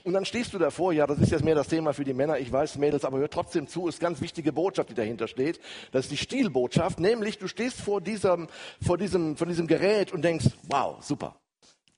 Und 0.02 0.14
dann 0.14 0.24
stehst 0.24 0.52
du 0.52 0.59
davor, 0.59 0.92
ja, 0.92 1.07
das 1.07 1.20
ist 1.20 1.31
jetzt 1.31 1.44
mehr 1.44 1.54
das 1.54 1.68
Thema 1.68 1.92
für 1.92 2.02
die 2.02 2.14
Männer, 2.14 2.37
ich 2.37 2.50
weiß, 2.50 2.78
Mädels, 2.78 3.04
aber 3.04 3.18
hör 3.18 3.31
trotzdem 3.31 3.68
zu, 3.68 3.87
ist 3.87 4.00
ganz 4.00 4.20
wichtige 4.20 4.52
Botschaft, 4.52 4.90
die 4.90 4.94
dahinter 4.94 5.28
steht. 5.28 5.61
Das 5.92 6.07
ist 6.07 6.11
die 6.11 6.16
Stilbotschaft, 6.16 6.98
nämlich 6.98 7.38
du 7.38 7.46
stehst 7.46 7.81
vor 7.81 8.00
diesem, 8.00 8.48
vor 8.85 8.98
diesem, 8.98 9.37
vor 9.37 9.46
diesem 9.46 9.68
Gerät 9.68 10.12
und 10.12 10.22
denkst, 10.22 10.46
wow, 10.64 10.96
super. 11.00 11.37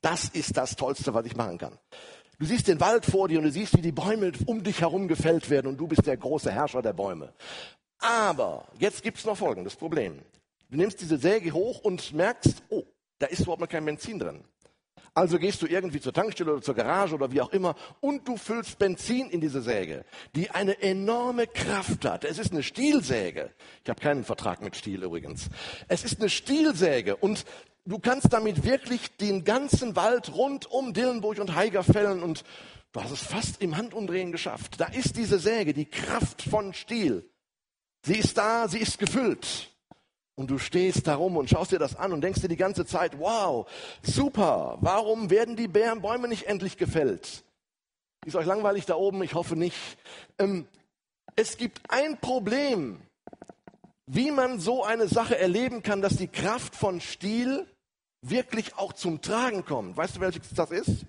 Das 0.01 0.25
ist 0.25 0.55
das 0.57 0.75
Tollste, 0.75 1.15
was 1.15 1.25
ich 1.25 1.35
machen 1.35 1.57
kann. 1.57 1.75
Du 2.37 2.45
siehst 2.45 2.67
den 2.67 2.79
Wald 2.79 3.05
vor 3.05 3.27
dir 3.27 3.37
und 3.39 3.45
du 3.45 3.51
siehst, 3.51 3.77
wie 3.77 3.81
die 3.81 3.91
Bäume 3.91 4.31
um 4.47 4.63
dich 4.63 4.81
herum 4.81 5.07
gefällt 5.07 5.49
werden 5.49 5.67
und 5.67 5.77
du 5.77 5.87
bist 5.87 6.07
der 6.07 6.17
große 6.17 6.51
Herrscher 6.51 6.81
der 6.81 6.93
Bäume. 6.93 7.33
Aber 8.01 8.67
jetzt 8.79 9.03
gibt 9.03 9.19
es 9.19 9.25
noch 9.25 9.37
folgendes 9.37 9.75
Problem. 9.75 10.19
Du 10.69 10.77
nimmst 10.77 11.01
diese 11.01 11.17
Säge 11.17 11.51
hoch 11.53 11.81
und 11.81 12.13
merkst, 12.13 12.63
oh, 12.69 12.83
da 13.19 13.27
ist 13.27 13.41
überhaupt 13.41 13.61
noch 13.61 13.69
kein 13.69 13.85
Benzin 13.85 14.19
drin. 14.19 14.43
Also 15.13 15.37
gehst 15.37 15.61
du 15.61 15.67
irgendwie 15.67 15.99
zur 15.99 16.13
Tankstelle 16.13 16.53
oder 16.53 16.61
zur 16.61 16.73
Garage 16.73 17.13
oder 17.13 17.31
wie 17.33 17.41
auch 17.41 17.51
immer 17.51 17.75
und 17.99 18.27
du 18.27 18.37
füllst 18.37 18.79
Benzin 18.79 19.29
in 19.29 19.41
diese 19.41 19.61
Säge, 19.61 20.05
die 20.35 20.49
eine 20.51 20.81
enorme 20.81 21.47
Kraft 21.47 22.05
hat. 22.05 22.23
Es 22.23 22.39
ist 22.39 22.53
eine 22.53 22.63
Stielsäge. 22.63 23.51
Ich 23.83 23.89
habe 23.89 23.99
keinen 23.99 24.23
Vertrag 24.23 24.61
mit 24.61 24.77
Stiel 24.77 25.03
übrigens. 25.03 25.49
Es 25.89 26.05
ist 26.05 26.21
eine 26.21 26.29
Stielsäge 26.29 27.17
und 27.17 27.43
du 27.85 27.99
kannst 27.99 28.31
damit 28.31 28.63
wirklich 28.63 29.17
den 29.17 29.43
ganzen 29.43 29.97
Wald 29.97 30.33
rund 30.33 30.71
um 30.71 30.93
Dillenburg 30.93 31.39
und 31.39 31.55
Haiger 31.55 31.83
fällen 31.83 32.23
und 32.23 32.45
du 32.93 33.03
hast 33.03 33.11
es 33.11 33.21
fast 33.21 33.61
im 33.61 33.75
Handumdrehen 33.75 34.31
geschafft. 34.31 34.79
Da 34.79 34.85
ist 34.85 35.17
diese 35.17 35.39
Säge, 35.39 35.73
die 35.73 35.85
Kraft 35.85 36.41
von 36.41 36.73
Stiel. 36.73 37.29
Sie 38.03 38.17
ist 38.17 38.37
da, 38.37 38.67
sie 38.67 38.79
ist 38.79 38.97
gefüllt. 38.97 39.69
Und 40.35 40.49
du 40.49 40.57
stehst 40.57 41.07
da 41.07 41.15
rum 41.15 41.37
und 41.37 41.49
schaust 41.49 41.71
dir 41.71 41.79
das 41.79 41.95
an 41.95 42.13
und 42.13 42.21
denkst 42.21 42.41
dir 42.41 42.47
die 42.47 42.55
ganze 42.55 42.85
Zeit, 42.85 43.19
wow, 43.19 43.69
super, 44.01 44.77
warum 44.81 45.29
werden 45.29 45.55
die 45.55 45.67
Bäume 45.67 46.27
nicht 46.27 46.47
endlich 46.47 46.77
gefällt? 46.77 47.43
Ist 48.25 48.35
euch 48.35 48.45
langweilig 48.45 48.85
da 48.85 48.95
oben? 48.95 49.21
Ich 49.23 49.33
hoffe 49.33 49.55
nicht. 49.55 49.77
Ähm, 50.39 50.67
es 51.35 51.57
gibt 51.57 51.81
ein 51.89 52.19
Problem, 52.19 53.01
wie 54.05 54.31
man 54.31 54.59
so 54.59 54.83
eine 54.83 55.07
Sache 55.07 55.37
erleben 55.37 55.83
kann, 55.83 56.01
dass 56.01 56.17
die 56.17 56.27
Kraft 56.27 56.75
von 56.75 57.01
Stil 57.01 57.67
wirklich 58.21 58.77
auch 58.77 58.93
zum 58.93 59.21
Tragen 59.21 59.65
kommt. 59.65 59.97
Weißt 59.97 60.15
du, 60.15 60.21
welches 60.21 60.53
das 60.53 60.71
ist? 60.71 61.05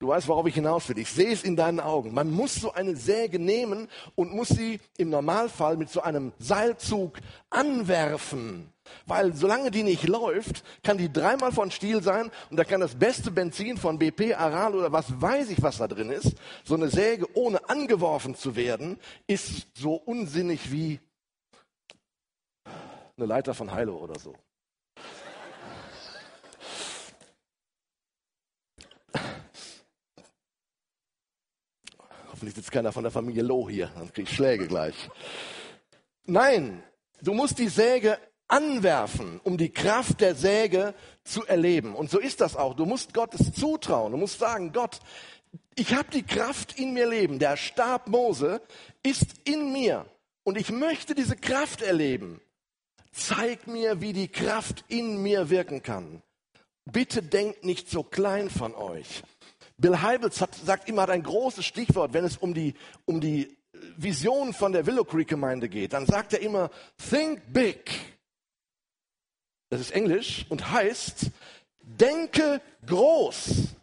Du 0.00 0.08
weißt, 0.08 0.28
worauf 0.28 0.46
ich 0.46 0.54
hinaus 0.54 0.88
will. 0.88 0.98
Ich 0.98 1.10
sehe 1.10 1.32
es 1.32 1.44
in 1.44 1.56
deinen 1.56 1.80
Augen. 1.80 2.12
Man 2.12 2.30
muss 2.30 2.56
so 2.56 2.72
eine 2.72 2.96
Säge 2.96 3.38
nehmen 3.38 3.88
und 4.16 4.34
muss 4.34 4.48
sie 4.48 4.80
im 4.98 5.08
Normalfall 5.08 5.76
mit 5.76 5.88
so 5.88 6.02
einem 6.02 6.32
Seilzug 6.38 7.18
anwerfen. 7.48 8.72
Weil 9.06 9.34
solange 9.34 9.70
die 9.70 9.82
nicht 9.82 10.06
läuft, 10.06 10.62
kann 10.82 10.98
die 10.98 11.12
dreimal 11.12 11.52
von 11.52 11.70
Stiel 11.70 12.02
sein 12.02 12.30
und 12.50 12.58
da 12.58 12.64
kann 12.64 12.80
das 12.80 12.96
beste 12.96 13.30
Benzin 13.30 13.76
von 13.78 13.98
BP, 13.98 14.34
Aral 14.34 14.74
oder 14.74 14.92
was 14.92 15.20
weiß 15.20 15.50
ich, 15.50 15.62
was 15.62 15.78
da 15.78 15.88
drin 15.88 16.10
ist. 16.10 16.34
So 16.64 16.74
eine 16.74 16.88
Säge 16.88 17.26
ohne 17.34 17.68
angeworfen 17.68 18.34
zu 18.34 18.56
werden, 18.56 18.98
ist 19.26 19.68
so 19.74 19.94
unsinnig 19.94 20.70
wie 20.70 21.00
eine 23.16 23.26
Leiter 23.26 23.54
von 23.54 23.72
Heilo 23.72 23.96
oder 23.96 24.18
so. 24.18 24.34
Hoffentlich 32.44 32.56
sitzt 32.62 32.72
keiner 32.72 32.92
von 32.92 33.04
der 33.04 33.10
Familie 33.10 33.42
Loh 33.42 33.70
hier, 33.70 33.90
dann 33.96 34.12
krieg 34.12 34.28
ich 34.28 34.36
Schläge 34.36 34.68
gleich. 34.68 34.94
Nein, 36.26 36.82
du 37.22 37.32
musst 37.32 37.58
die 37.58 37.68
Säge 37.68 38.18
anwerfen, 38.48 39.40
um 39.44 39.56
die 39.56 39.70
Kraft 39.70 40.20
der 40.20 40.34
Säge 40.34 40.92
zu 41.22 41.46
erleben. 41.46 41.94
Und 41.94 42.10
so 42.10 42.18
ist 42.18 42.42
das 42.42 42.54
auch. 42.54 42.74
Du 42.74 42.84
musst 42.84 43.14
Gottes 43.14 43.54
zutrauen. 43.54 44.12
Du 44.12 44.18
musst 44.18 44.38
sagen, 44.38 44.74
Gott, 44.74 45.00
ich 45.74 45.94
habe 45.94 46.10
die 46.12 46.22
Kraft 46.22 46.78
in 46.78 46.92
mir 46.92 47.08
leben. 47.08 47.38
Der 47.38 47.56
Stab 47.56 48.08
Mose 48.08 48.60
ist 49.02 49.24
in 49.44 49.72
mir. 49.72 50.04
Und 50.42 50.58
ich 50.58 50.70
möchte 50.70 51.14
diese 51.14 51.36
Kraft 51.36 51.80
erleben. 51.80 52.42
Zeig 53.10 53.66
mir, 53.66 54.02
wie 54.02 54.12
die 54.12 54.28
Kraft 54.28 54.84
in 54.88 55.22
mir 55.22 55.48
wirken 55.48 55.82
kann. 55.82 56.20
Bitte 56.84 57.22
denkt 57.22 57.64
nicht 57.64 57.88
so 57.88 58.02
klein 58.02 58.50
von 58.50 58.74
euch. 58.74 59.22
Bill 59.84 60.00
Heibels 60.00 60.40
hat, 60.40 60.54
sagt 60.54 60.88
immer 60.88 61.06
ein 61.10 61.22
großes 61.22 61.66
Stichwort, 61.66 62.14
wenn 62.14 62.24
es 62.24 62.38
um 62.38 62.54
die, 62.54 62.72
um 63.04 63.20
die 63.20 63.54
Vision 63.98 64.54
von 64.54 64.72
der 64.72 64.86
Willow 64.86 65.04
Creek 65.04 65.28
Gemeinde 65.28 65.68
geht. 65.68 65.92
Dann 65.92 66.06
sagt 66.06 66.32
er 66.32 66.40
immer, 66.40 66.70
think 67.10 67.42
big. 67.52 67.90
Das 69.68 69.82
ist 69.82 69.90
Englisch 69.90 70.46
und 70.48 70.70
heißt, 70.70 71.26
denke 71.82 72.62
groß. 72.86 73.74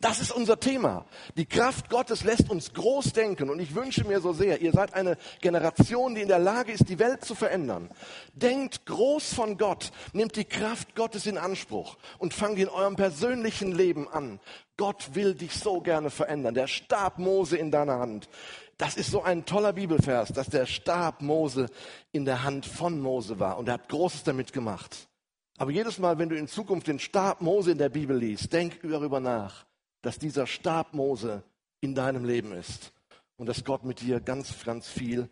Das 0.00 0.20
ist 0.20 0.30
unser 0.30 0.60
Thema. 0.60 1.06
Die 1.38 1.46
Kraft 1.46 1.88
Gottes 1.88 2.22
lässt 2.22 2.50
uns 2.50 2.74
groß 2.74 3.14
denken 3.14 3.48
und 3.48 3.60
ich 3.60 3.74
wünsche 3.74 4.04
mir 4.04 4.20
so 4.20 4.34
sehr, 4.34 4.60
ihr 4.60 4.72
seid 4.72 4.92
eine 4.92 5.16
Generation, 5.40 6.14
die 6.14 6.20
in 6.20 6.28
der 6.28 6.38
Lage 6.38 6.72
ist, 6.72 6.90
die 6.90 6.98
Welt 6.98 7.24
zu 7.24 7.34
verändern. 7.34 7.90
Denkt 8.34 8.84
groß 8.84 9.32
von 9.32 9.56
Gott, 9.56 9.92
nehmt 10.12 10.36
die 10.36 10.44
Kraft 10.44 10.94
Gottes 10.94 11.24
in 11.24 11.38
Anspruch 11.38 11.96
und 12.18 12.34
fangt 12.34 12.58
in 12.58 12.68
eurem 12.68 12.96
persönlichen 12.96 13.72
Leben 13.72 14.06
an. 14.06 14.38
Gott 14.76 15.14
will 15.14 15.34
dich 15.34 15.54
so 15.54 15.80
gerne 15.80 16.10
verändern. 16.10 16.52
Der 16.52 16.66
Stab 16.66 17.18
Mose 17.18 17.56
in 17.56 17.70
deiner 17.70 17.98
Hand. 17.98 18.28
Das 18.76 18.98
ist 18.98 19.10
so 19.10 19.22
ein 19.22 19.46
toller 19.46 19.72
Bibelvers, 19.72 20.28
dass 20.28 20.48
der 20.48 20.66
Stab 20.66 21.22
Mose 21.22 21.70
in 22.12 22.26
der 22.26 22.42
Hand 22.42 22.66
von 22.66 23.00
Mose 23.00 23.40
war 23.40 23.56
und 23.56 23.68
er 23.68 23.74
hat 23.74 23.88
Großes 23.88 24.24
damit 24.24 24.52
gemacht. 24.52 25.08
Aber 25.56 25.70
jedes 25.70 25.98
Mal, 25.98 26.18
wenn 26.18 26.28
du 26.28 26.36
in 26.36 26.48
Zukunft 26.48 26.86
den 26.86 26.98
Stab 26.98 27.40
Mose 27.40 27.70
in 27.70 27.78
der 27.78 27.88
Bibel 27.88 28.14
liest, 28.14 28.52
denk 28.52 28.78
darüber 28.82 29.20
nach 29.20 29.65
dass 30.06 30.20
dieser 30.20 30.46
Stab 30.46 30.94
Mose 30.94 31.42
in 31.80 31.96
deinem 31.96 32.24
Leben 32.24 32.52
ist 32.52 32.92
und 33.34 33.46
dass 33.46 33.64
Gott 33.64 33.82
mit 33.82 34.00
dir 34.00 34.20
ganz, 34.20 34.62
ganz 34.62 34.86
viel 34.88 35.28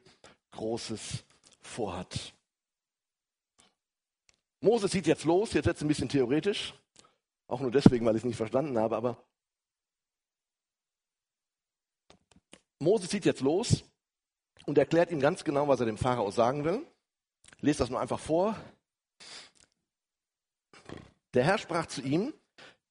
Großes 0.51 1.23
vorhat. 1.61 2.35
Mose 4.59 4.91
zieht 4.91 5.07
jetzt 5.07 5.23
los, 5.23 5.53
jetzt 5.53 5.67
jetzt 5.67 5.81
ein 5.81 5.87
bisschen 5.87 6.09
theoretisch, 6.09 6.75
auch 7.47 7.61
nur 7.61 7.71
deswegen, 7.71 8.05
weil 8.05 8.17
ich 8.17 8.23
es 8.23 8.27
nicht 8.27 8.37
verstanden 8.37 8.77
habe, 8.77 8.97
aber 8.97 9.25
Mose 12.81 13.09
zieht 13.09 13.27
jetzt 13.27 13.43
los 13.43 13.85
und 14.67 14.77
erklärt 14.77 15.13
ihm 15.13 15.21
ganz 15.21 15.45
genau, 15.45 15.69
was 15.69 15.79
er 15.79 15.87
dem 15.87 15.99
Pharao 15.99 16.33
sagen 16.33 16.65
will. 16.65 16.85
Lest 17.61 17.79
das 17.79 17.91
nur 17.91 18.01
einfach 18.01 18.19
vor. 18.19 18.57
Der 21.33 21.45
Herr 21.45 21.59
sprach 21.59 21.87
zu 21.87 22.03
ihm, 22.03 22.35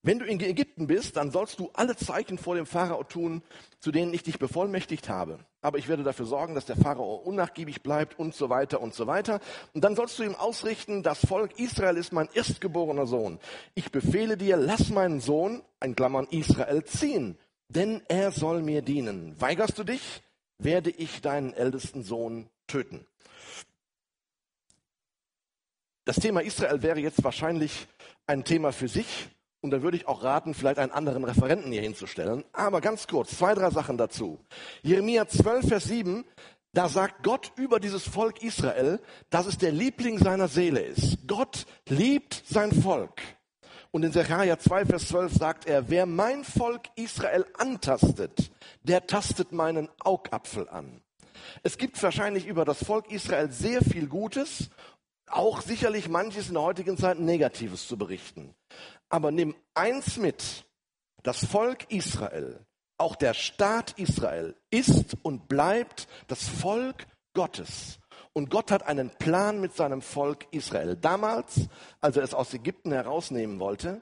wenn 0.05 0.19
du 0.19 0.25
in 0.25 0.39
Ägypten 0.41 0.85
bist, 0.85 1.15
dann 1.15 1.31
sollst 1.31 1.59
du 1.59 1.69
alle 1.73 1.95
Zeichen 1.95 2.37
vor 2.37 2.55
dem 2.55 2.65
Pharao 2.65 3.05
tun, 3.05 3.41
zu 3.79 3.89
denen 3.89 4.13
ich 4.13 4.21
dich 4.21 4.37
bevollmächtigt 4.37 5.07
habe. 5.07 5.39
Aber 5.61 5.77
ich 5.77 5.87
werde 5.87 6.03
dafür 6.03 6.25
sorgen, 6.25 6.55
dass 6.55 6.65
der 6.65 6.75
Pharao 6.75 7.15
unnachgiebig 7.15 7.83
bleibt 7.83 8.19
und 8.19 8.35
so 8.35 8.49
weiter 8.49 8.81
und 8.81 8.93
so 8.93 9.07
weiter. 9.07 9.39
Und 9.73 9.85
dann 9.85 9.95
sollst 9.95 10.19
du 10.19 10.23
ihm 10.23 10.35
ausrichten, 10.35 11.03
das 11.03 11.25
Volk 11.25 11.57
Israel 11.57 11.95
ist 11.95 12.11
mein 12.11 12.27
erstgeborener 12.33 13.07
Sohn. 13.07 13.39
Ich 13.75 13.91
befehle 13.91 14.35
dir, 14.35 14.57
lass 14.57 14.89
meinen 14.89 15.21
Sohn, 15.21 15.61
ein 15.79 15.95
Klammern 15.95 16.27
Israel, 16.29 16.83
ziehen, 16.83 17.37
denn 17.69 18.01
er 18.09 18.31
soll 18.31 18.61
mir 18.61 18.81
dienen. 18.81 19.39
Weigerst 19.39 19.79
du 19.79 19.85
dich, 19.85 20.21
werde 20.57 20.89
ich 20.89 21.21
deinen 21.21 21.53
ältesten 21.53 22.03
Sohn 22.03 22.49
töten. 22.67 23.05
Das 26.03 26.17
Thema 26.17 26.41
Israel 26.41 26.81
wäre 26.81 26.99
jetzt 26.99 27.23
wahrscheinlich 27.23 27.87
ein 28.27 28.43
Thema 28.43 28.73
für 28.73 28.89
sich. 28.89 29.29
Und 29.63 29.71
da 29.71 29.81
würde 29.81 29.95
ich 29.95 30.09
auch 30.09 30.23
raten, 30.23 30.53
vielleicht 30.53 30.77
einen 30.77 30.91
anderen 30.91 31.23
Referenten 31.23 31.71
hier 31.71 31.81
hinzustellen. 31.81 32.43
Aber 32.51 32.81
ganz 32.81 33.07
kurz, 33.07 33.37
zwei, 33.37 33.55
drei 33.55 33.69
Sachen 33.69 33.97
dazu. 33.97 34.41
Jeremia 34.81 35.25
12, 35.25 35.69
Vers 35.69 35.85
7, 35.85 36.25
da 36.73 36.89
sagt 36.89 37.23
Gott 37.23 37.53
über 37.55 37.79
dieses 37.79 38.03
Volk 38.03 38.43
Israel, 38.43 38.99
dass 39.29 39.45
es 39.45 39.57
der 39.57 39.71
Liebling 39.71 40.17
seiner 40.17 40.49
Seele 40.49 40.81
ist. 40.81 41.17
Gott 41.27 41.65
liebt 41.87 42.43
sein 42.45 42.73
Volk. 42.73 43.21
Und 43.91 44.03
in 44.03 44.11
Zechariah 44.11 44.59
2, 44.59 44.85
Vers 44.85 45.07
12 45.07 45.33
sagt 45.33 45.65
er, 45.65 45.89
wer 45.89 46.07
mein 46.07 46.43
Volk 46.43 46.81
Israel 46.95 47.45
antastet, 47.57 48.51
der 48.81 49.07
tastet 49.07 49.53
meinen 49.53 49.87
Augapfel 50.03 50.67
an. 50.67 51.01
Es 51.61 51.77
gibt 51.77 52.03
wahrscheinlich 52.03 52.47
über 52.47 52.65
das 52.65 52.83
Volk 52.83 53.09
Israel 53.11 53.49
sehr 53.49 53.81
viel 53.81 54.07
Gutes, 54.07 54.69
auch 55.27 55.61
sicherlich 55.61 56.09
manches 56.09 56.47
in 56.47 56.55
der 56.55 56.63
heutigen 56.63 56.97
Zeit 56.97 57.19
Negatives 57.19 57.87
zu 57.87 57.97
berichten. 57.97 58.53
Aber 59.13 59.29
nimm 59.29 59.55
eins 59.75 60.17
mit, 60.17 60.65
das 61.21 61.45
Volk 61.45 61.91
Israel, 61.91 62.65
auch 62.97 63.15
der 63.15 63.35
Staat 63.35 63.99
Israel 63.99 64.55
ist 64.71 65.15
und 65.21 65.47
bleibt 65.47 66.07
das 66.27 66.47
Volk 66.47 67.05
Gottes. 67.35 67.99
Und 68.33 68.49
Gott 68.49 68.71
hat 68.71 68.81
einen 68.81 69.11
Plan 69.11 69.61
mit 69.61 69.75
seinem 69.75 70.01
Volk 70.01 70.47
Israel. 70.49 70.95
Damals, 70.95 71.69
als 72.01 72.17
er 72.17 72.23
es 72.23 72.33
aus 72.33 72.55
Ägypten 72.55 72.91
herausnehmen 72.91 73.59
wollte, 73.59 74.01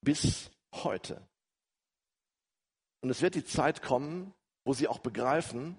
bis 0.00 0.50
heute. 0.72 1.20
Und 3.02 3.10
es 3.10 3.20
wird 3.20 3.34
die 3.34 3.44
Zeit 3.44 3.82
kommen, 3.82 4.32
wo 4.64 4.72
sie 4.72 4.88
auch 4.88 5.00
begreifen, 5.00 5.78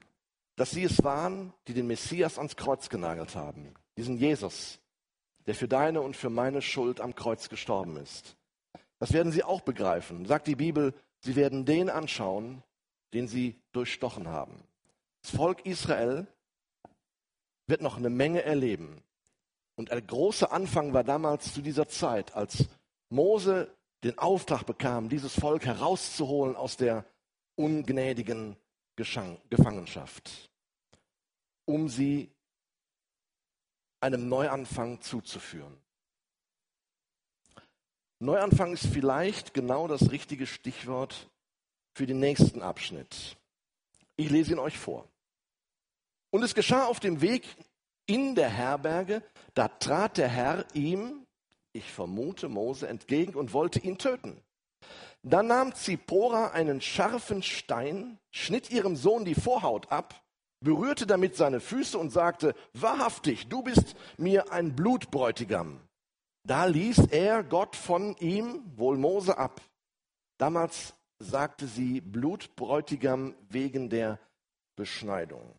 dass 0.58 0.70
sie 0.70 0.84
es 0.84 1.04
waren, 1.04 1.56
die 1.68 1.74
den 1.74 1.88
Messias 1.88 2.38
ans 2.38 2.56
Kreuz 2.56 2.88
genagelt 2.90 3.36
haben. 3.36 3.74
Diesen 3.98 4.18
Jesus, 4.18 4.80
der 5.46 5.56
für 5.56 5.68
deine 5.68 6.02
und 6.02 6.16
für 6.16 6.30
meine 6.30 6.62
Schuld 6.62 7.02
am 7.02 7.16
Kreuz 7.16 7.50
gestorben 7.50 7.98
ist. 7.98 8.36
Das 9.00 9.14
werden 9.14 9.32
sie 9.32 9.44
auch 9.44 9.62
begreifen. 9.62 10.26
Sagt 10.26 10.48
die 10.48 10.56
Bibel, 10.56 10.94
sie 11.20 11.36
werden 11.36 11.66
den 11.66 11.90
anschauen, 11.90 12.64
den 13.14 13.28
sie 13.28 13.60
durchstochen 13.72 14.28
haben. 14.28 14.64
Das 15.22 15.36
Volk 15.36 15.66
Israel 15.66 16.28
wird 17.68 17.82
noch 17.82 17.98
eine 17.98 18.10
Menge 18.10 18.44
erleben. 18.44 19.04
Und 19.76 19.92
ein 19.92 20.06
großer 20.06 20.52
Anfang 20.52 20.94
war 20.94 21.04
damals 21.04 21.54
zu 21.54 21.62
dieser 21.62 21.88
Zeit, 21.88 22.36
als 22.36 22.68
Mose 23.10 23.74
den 24.04 24.18
Auftrag 24.18 24.66
bekam, 24.66 25.10
dieses 25.10 25.34
Volk 25.40 25.66
herauszuholen 25.66 26.56
aus 26.56 26.78
der 26.78 27.06
ungnädigen 27.56 28.56
Gefangenschaft, 28.96 30.52
um 31.66 31.90
sie 31.90 32.32
einem 34.02 34.28
Neuanfang 34.28 35.00
zuzuführen. 35.02 35.78
Neuanfang 38.20 38.74
ist 38.74 38.88
vielleicht 38.88 39.54
genau 39.54 39.88
das 39.88 40.12
richtige 40.12 40.46
Stichwort 40.46 41.30
für 41.94 42.06
den 42.06 42.20
nächsten 42.20 42.62
Abschnitt. 42.62 43.38
Ich 44.16 44.30
lese 44.30 44.54
ihn 44.54 44.60
euch 44.60 44.78
vor. 44.78 45.08
Und 46.30 46.44
es 46.44 46.54
geschah 46.54 46.86
auf 46.86 47.00
dem 47.00 47.22
Weg 47.22 47.48
in 48.06 48.36
der 48.36 48.50
Herberge, 48.50 49.24
da 49.54 49.68
trat 49.68 50.18
der 50.18 50.28
Herr 50.28 50.66
ihm, 50.74 51.26
ich 51.74 51.92
vermute 51.92 52.50
Mose, 52.50 52.88
entgegen 52.88 53.36
und 53.36 53.54
wollte 53.54 53.80
ihn 53.80 53.98
töten. 53.98 54.42
Dann 55.24 55.48
nahm 55.48 55.76
Zippora 55.76 56.50
einen 56.52 56.82
scharfen 56.82 57.44
Stein, 57.44 58.20
schnitt 58.32 58.72
ihrem 58.72 58.96
Sohn 58.96 59.26
die 59.26 59.36
Vorhaut 59.36 59.92
ab, 59.92 60.22
berührte 60.62 61.06
damit 61.06 61.36
seine 61.36 61.60
Füße 61.60 61.98
und 61.98 62.12
sagte, 62.12 62.56
wahrhaftig, 62.74 63.48
du 63.50 63.64
bist 63.64 63.96
mir 64.18 64.52
ein 64.52 64.76
Blutbräutigam. 64.76 65.82
Da 66.44 66.66
ließ 66.66 67.08
er 67.12 67.44
Gott 67.44 67.76
von 67.76 68.16
ihm, 68.18 68.64
wohl 68.76 68.98
Mose, 68.98 69.38
ab. 69.38 69.62
Damals 70.38 70.94
sagte 71.20 71.68
sie 71.68 72.02
Blutbräutigam 72.02 73.36
wegen 73.50 73.90
der 73.90 74.20
Beschneidung. 74.76 75.54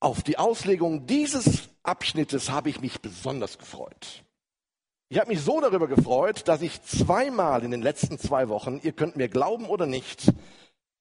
Auf 0.00 0.22
die 0.22 0.38
Auslegung 0.38 1.06
dieses 1.06 1.68
Abschnittes 1.84 2.50
habe 2.50 2.70
ich 2.70 2.80
mich 2.80 3.00
besonders 3.00 3.58
gefreut. 3.58 4.24
Ich 5.08 5.18
habe 5.18 5.28
mich 5.28 5.42
so 5.42 5.60
darüber 5.60 5.86
gefreut, 5.86 6.48
dass 6.48 6.62
ich 6.62 6.82
zweimal 6.82 7.62
in 7.62 7.70
den 7.70 7.82
letzten 7.82 8.18
zwei 8.18 8.48
Wochen, 8.48 8.80
ihr 8.82 8.92
könnt 8.92 9.14
mir 9.14 9.28
glauben 9.28 9.66
oder 9.66 9.86
nicht, 9.86 10.32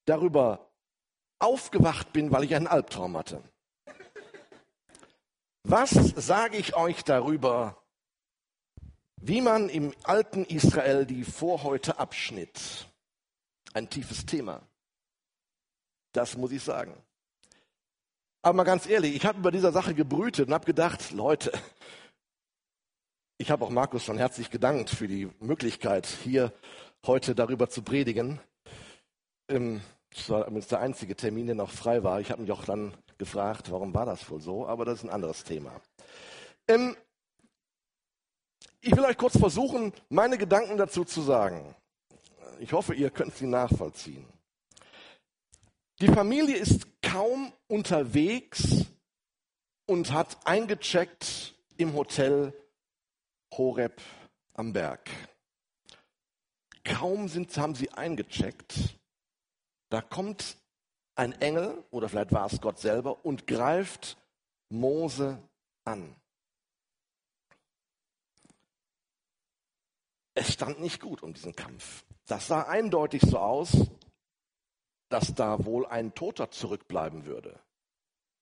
darüber 0.06 0.71
aufgewacht 1.42 2.14
bin, 2.14 2.32
weil 2.32 2.44
ich 2.44 2.56
einen 2.56 2.68
Albtraum 2.68 3.18
hatte. 3.18 3.44
Was 5.64 5.92
sage 5.92 6.58
ich 6.58 6.76
euch 6.76 7.04
darüber, 7.04 7.78
wie 9.18 9.42
man 9.42 9.70
im 9.70 9.94
alten 10.04 10.46
Israel 10.46 11.06
die 11.06 11.24
Vorhäute 11.24 12.00
abschnitt? 12.00 12.88
Ein 13.74 13.90
tiefes 13.90 14.26
Thema. 14.26 14.62
Das 16.14 16.36
muss 16.36 16.52
ich 16.52 16.64
sagen. 16.64 16.94
Aber 18.42 18.58
mal 18.58 18.64
ganz 18.64 18.88
ehrlich, 18.88 19.16
ich 19.16 19.26
habe 19.26 19.38
über 19.38 19.52
dieser 19.52 19.72
Sache 19.72 19.94
gebrütet 19.94 20.48
und 20.48 20.54
habe 20.54 20.66
gedacht, 20.66 21.12
Leute, 21.12 21.52
ich 23.38 23.52
habe 23.52 23.64
auch 23.64 23.70
Markus 23.70 24.04
schon 24.04 24.18
herzlich 24.18 24.50
gedankt 24.50 24.90
für 24.90 25.08
die 25.08 25.30
Möglichkeit, 25.40 26.08
hier 26.08 26.52
heute 27.06 27.36
darüber 27.36 27.70
zu 27.70 27.84
predigen. 27.84 28.40
Ähm, 29.48 29.82
das 30.14 30.30
war 30.30 30.42
übrigens 30.42 30.68
der 30.68 30.80
einzige 30.80 31.16
Termin, 31.16 31.48
der 31.48 31.56
noch 31.56 31.72
frei 31.72 32.04
war. 32.04 32.20
Ich 32.20 32.32
habe 32.32 32.42
mich 32.42 32.52
auch 32.52 32.66
dann 32.66 32.94
gefragt, 33.18 33.72
warum 33.72 33.94
war 33.94 34.06
das 34.06 34.30
wohl 34.30 34.42
so, 34.42 34.68
aber 34.68 34.84
das 34.84 35.00
ist 35.00 35.04
ein 35.06 35.10
anderes 35.10 35.44
Thema. 35.44 35.82
Ähm, 36.68 36.96
ich 38.82 38.96
will 38.96 39.06
euch 39.06 39.18
kurz 39.18 39.38
versuchen, 39.38 39.94
meine 40.10 40.38
Gedanken 40.38 40.78
dazu 40.78 41.06
zu 41.06 41.22
sagen. 41.22 41.76
Ich 42.60 42.74
hoffe, 42.74 42.94
ihr 42.94 43.10
könnt 43.10 43.36
sie 43.36 43.48
nachvollziehen. 43.48 44.26
Die 46.00 46.08
Familie 46.08 46.58
ist 46.58 46.88
kaum 47.02 47.54
unterwegs 47.68 48.86
und 49.86 50.12
hat 50.12 50.38
eingecheckt 50.46 51.54
im 51.78 51.94
Hotel 51.94 52.54
Horeb 53.54 54.02
am 54.54 54.74
Berg. 54.74 55.10
Kaum 56.84 57.28
sind, 57.28 57.56
haben 57.58 57.76
sie 57.76 57.92
eingecheckt, 57.92 59.00
da 59.92 60.02
kommt 60.02 60.58
ein 61.16 61.34
Engel, 61.42 61.84
oder 61.92 62.10
vielleicht 62.10 62.32
war 62.32 62.46
es 62.52 62.62
Gott 62.62 62.80
selber, 62.80 63.26
und 63.26 63.46
greift 63.46 64.18
Mose 64.70 65.38
an. 65.84 66.16
Es 70.34 70.54
stand 70.54 70.80
nicht 70.80 71.02
gut 71.02 71.22
um 71.22 71.34
diesen 71.34 71.56
Kampf. 71.56 72.06
Das 72.26 72.48
sah 72.48 72.64
eindeutig 72.64 73.22
so 73.22 73.38
aus, 73.38 73.92
dass 75.10 75.36
da 75.36 75.66
wohl 75.66 75.86
ein 75.86 76.14
Toter 76.14 76.50
zurückbleiben 76.50 77.26
würde. 77.26 77.60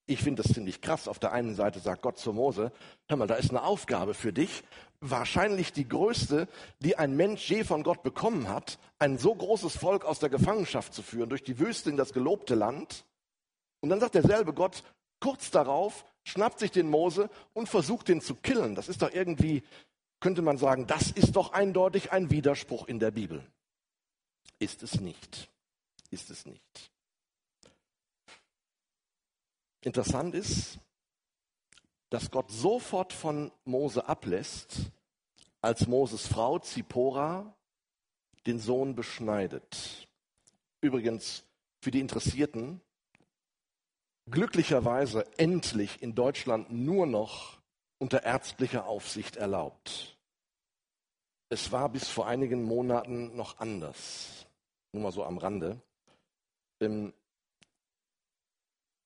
Ich 0.09 0.23
finde 0.23 0.41
das 0.41 0.51
ziemlich 0.51 0.81
krass. 0.81 1.07
Auf 1.07 1.19
der 1.19 1.33
einen 1.33 1.53
Seite 1.53 1.79
sagt 1.79 2.01
Gott 2.01 2.17
zu 2.17 2.33
Mose, 2.33 2.71
hör 3.07 3.15
mal, 3.15 3.27
da 3.27 3.35
ist 3.35 3.51
eine 3.51 3.61
Aufgabe 3.61 4.15
für 4.15 4.33
dich, 4.33 4.63
wahrscheinlich 5.01 5.71
die 5.71 5.87
größte, 5.87 6.47
die 6.79 6.97
ein 6.97 7.15
Mensch 7.15 7.47
je 7.47 7.63
von 7.63 7.83
Gott 7.83 8.01
bekommen 8.01 8.47
hat, 8.47 8.79
ein 8.97 9.19
so 9.19 9.35
großes 9.35 9.77
Volk 9.77 10.05
aus 10.05 10.17
der 10.17 10.29
Gefangenschaft 10.29 10.95
zu 10.95 11.03
führen, 11.03 11.29
durch 11.29 11.43
die 11.43 11.59
Wüste 11.59 11.91
in 11.91 11.95
das 11.95 12.11
gelobte 12.11 12.55
Land. 12.55 13.05
Und 13.81 13.89
dann 13.89 13.99
sagt 13.99 14.15
derselbe 14.15 14.51
Gott, 14.51 14.83
kurz 15.19 15.51
darauf, 15.51 16.03
schnappt 16.23 16.57
sich 16.57 16.71
den 16.71 16.89
Mose 16.89 17.29
und 17.53 17.69
versucht 17.69 18.07
den 18.07 18.19
zu 18.19 18.33
killen. 18.33 18.73
Das 18.73 18.89
ist 18.89 19.03
doch 19.03 19.13
irgendwie, 19.13 19.61
könnte 20.21 20.41
man 20.41 20.57
sagen, 20.57 20.87
das 20.87 21.11
ist 21.11 21.35
doch 21.35 21.53
eindeutig 21.53 22.11
ein 22.11 22.31
Widerspruch 22.31 22.87
in 22.87 22.97
der 22.97 23.11
Bibel. 23.11 23.45
Ist 24.57 24.81
es 24.81 24.99
nicht. 24.99 25.51
Ist 26.09 26.31
es 26.31 26.47
nicht. 26.47 26.91
Interessant 29.81 30.35
ist, 30.35 30.79
dass 32.09 32.31
Gott 32.31 32.51
sofort 32.51 33.13
von 33.13 33.51
Mose 33.65 34.07
ablässt, 34.07 34.91
als 35.61 35.87
Moses 35.87 36.27
Frau 36.27 36.59
Zippora 36.59 37.53
den 38.45 38.59
Sohn 38.59 38.95
beschneidet. 38.95 40.07
Übrigens 40.81 41.43
für 41.81 41.91
die 41.91 41.99
Interessierten, 41.99 42.81
glücklicherweise 44.29 45.25
endlich 45.37 46.01
in 46.01 46.15
Deutschland 46.15 46.71
nur 46.71 47.05
noch 47.05 47.59
unter 47.99 48.23
ärztlicher 48.23 48.85
Aufsicht 48.85 49.35
erlaubt. 49.35 50.17
Es 51.49 51.71
war 51.71 51.89
bis 51.89 52.07
vor 52.07 52.27
einigen 52.27 52.63
Monaten 52.63 53.35
noch 53.35 53.59
anders. 53.59 54.45
Nur 54.91 55.03
mal 55.03 55.11
so 55.11 55.23
am 55.23 55.37
Rande. 55.37 55.81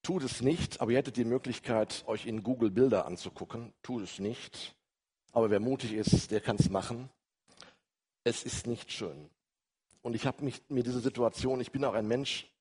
Tut 0.03 0.23
es 0.23 0.41
nicht, 0.41 0.81
aber 0.81 0.91
ihr 0.91 0.97
hättet 0.97 1.15
die 1.15 1.23
Möglichkeit, 1.23 2.03
euch 2.07 2.25
in 2.25 2.43
Google 2.43 2.69
Bilder 2.69 3.05
anzugucken. 3.05 3.73
Tut 3.81 4.03
es 4.03 4.19
nicht. 4.19 4.75
Aber 5.31 5.49
wer 5.49 5.61
mutig 5.61 5.93
ist, 5.93 6.29
der 6.29 6.41
kann 6.41 6.57
es 6.57 6.69
machen. 6.69 7.09
Es 8.25 8.43
ist 8.43 8.67
nicht 8.67 8.91
schön. 8.91 9.29
Und 10.01 10.13
ich 10.13 10.25
habe 10.25 10.43
mir 10.67 10.83
diese 10.83 10.99
Situation, 10.99 11.61
ich 11.61 11.71
bin 11.71 11.85
auch 11.85 11.93
ein 11.93 12.07
Mensch, 12.07 12.51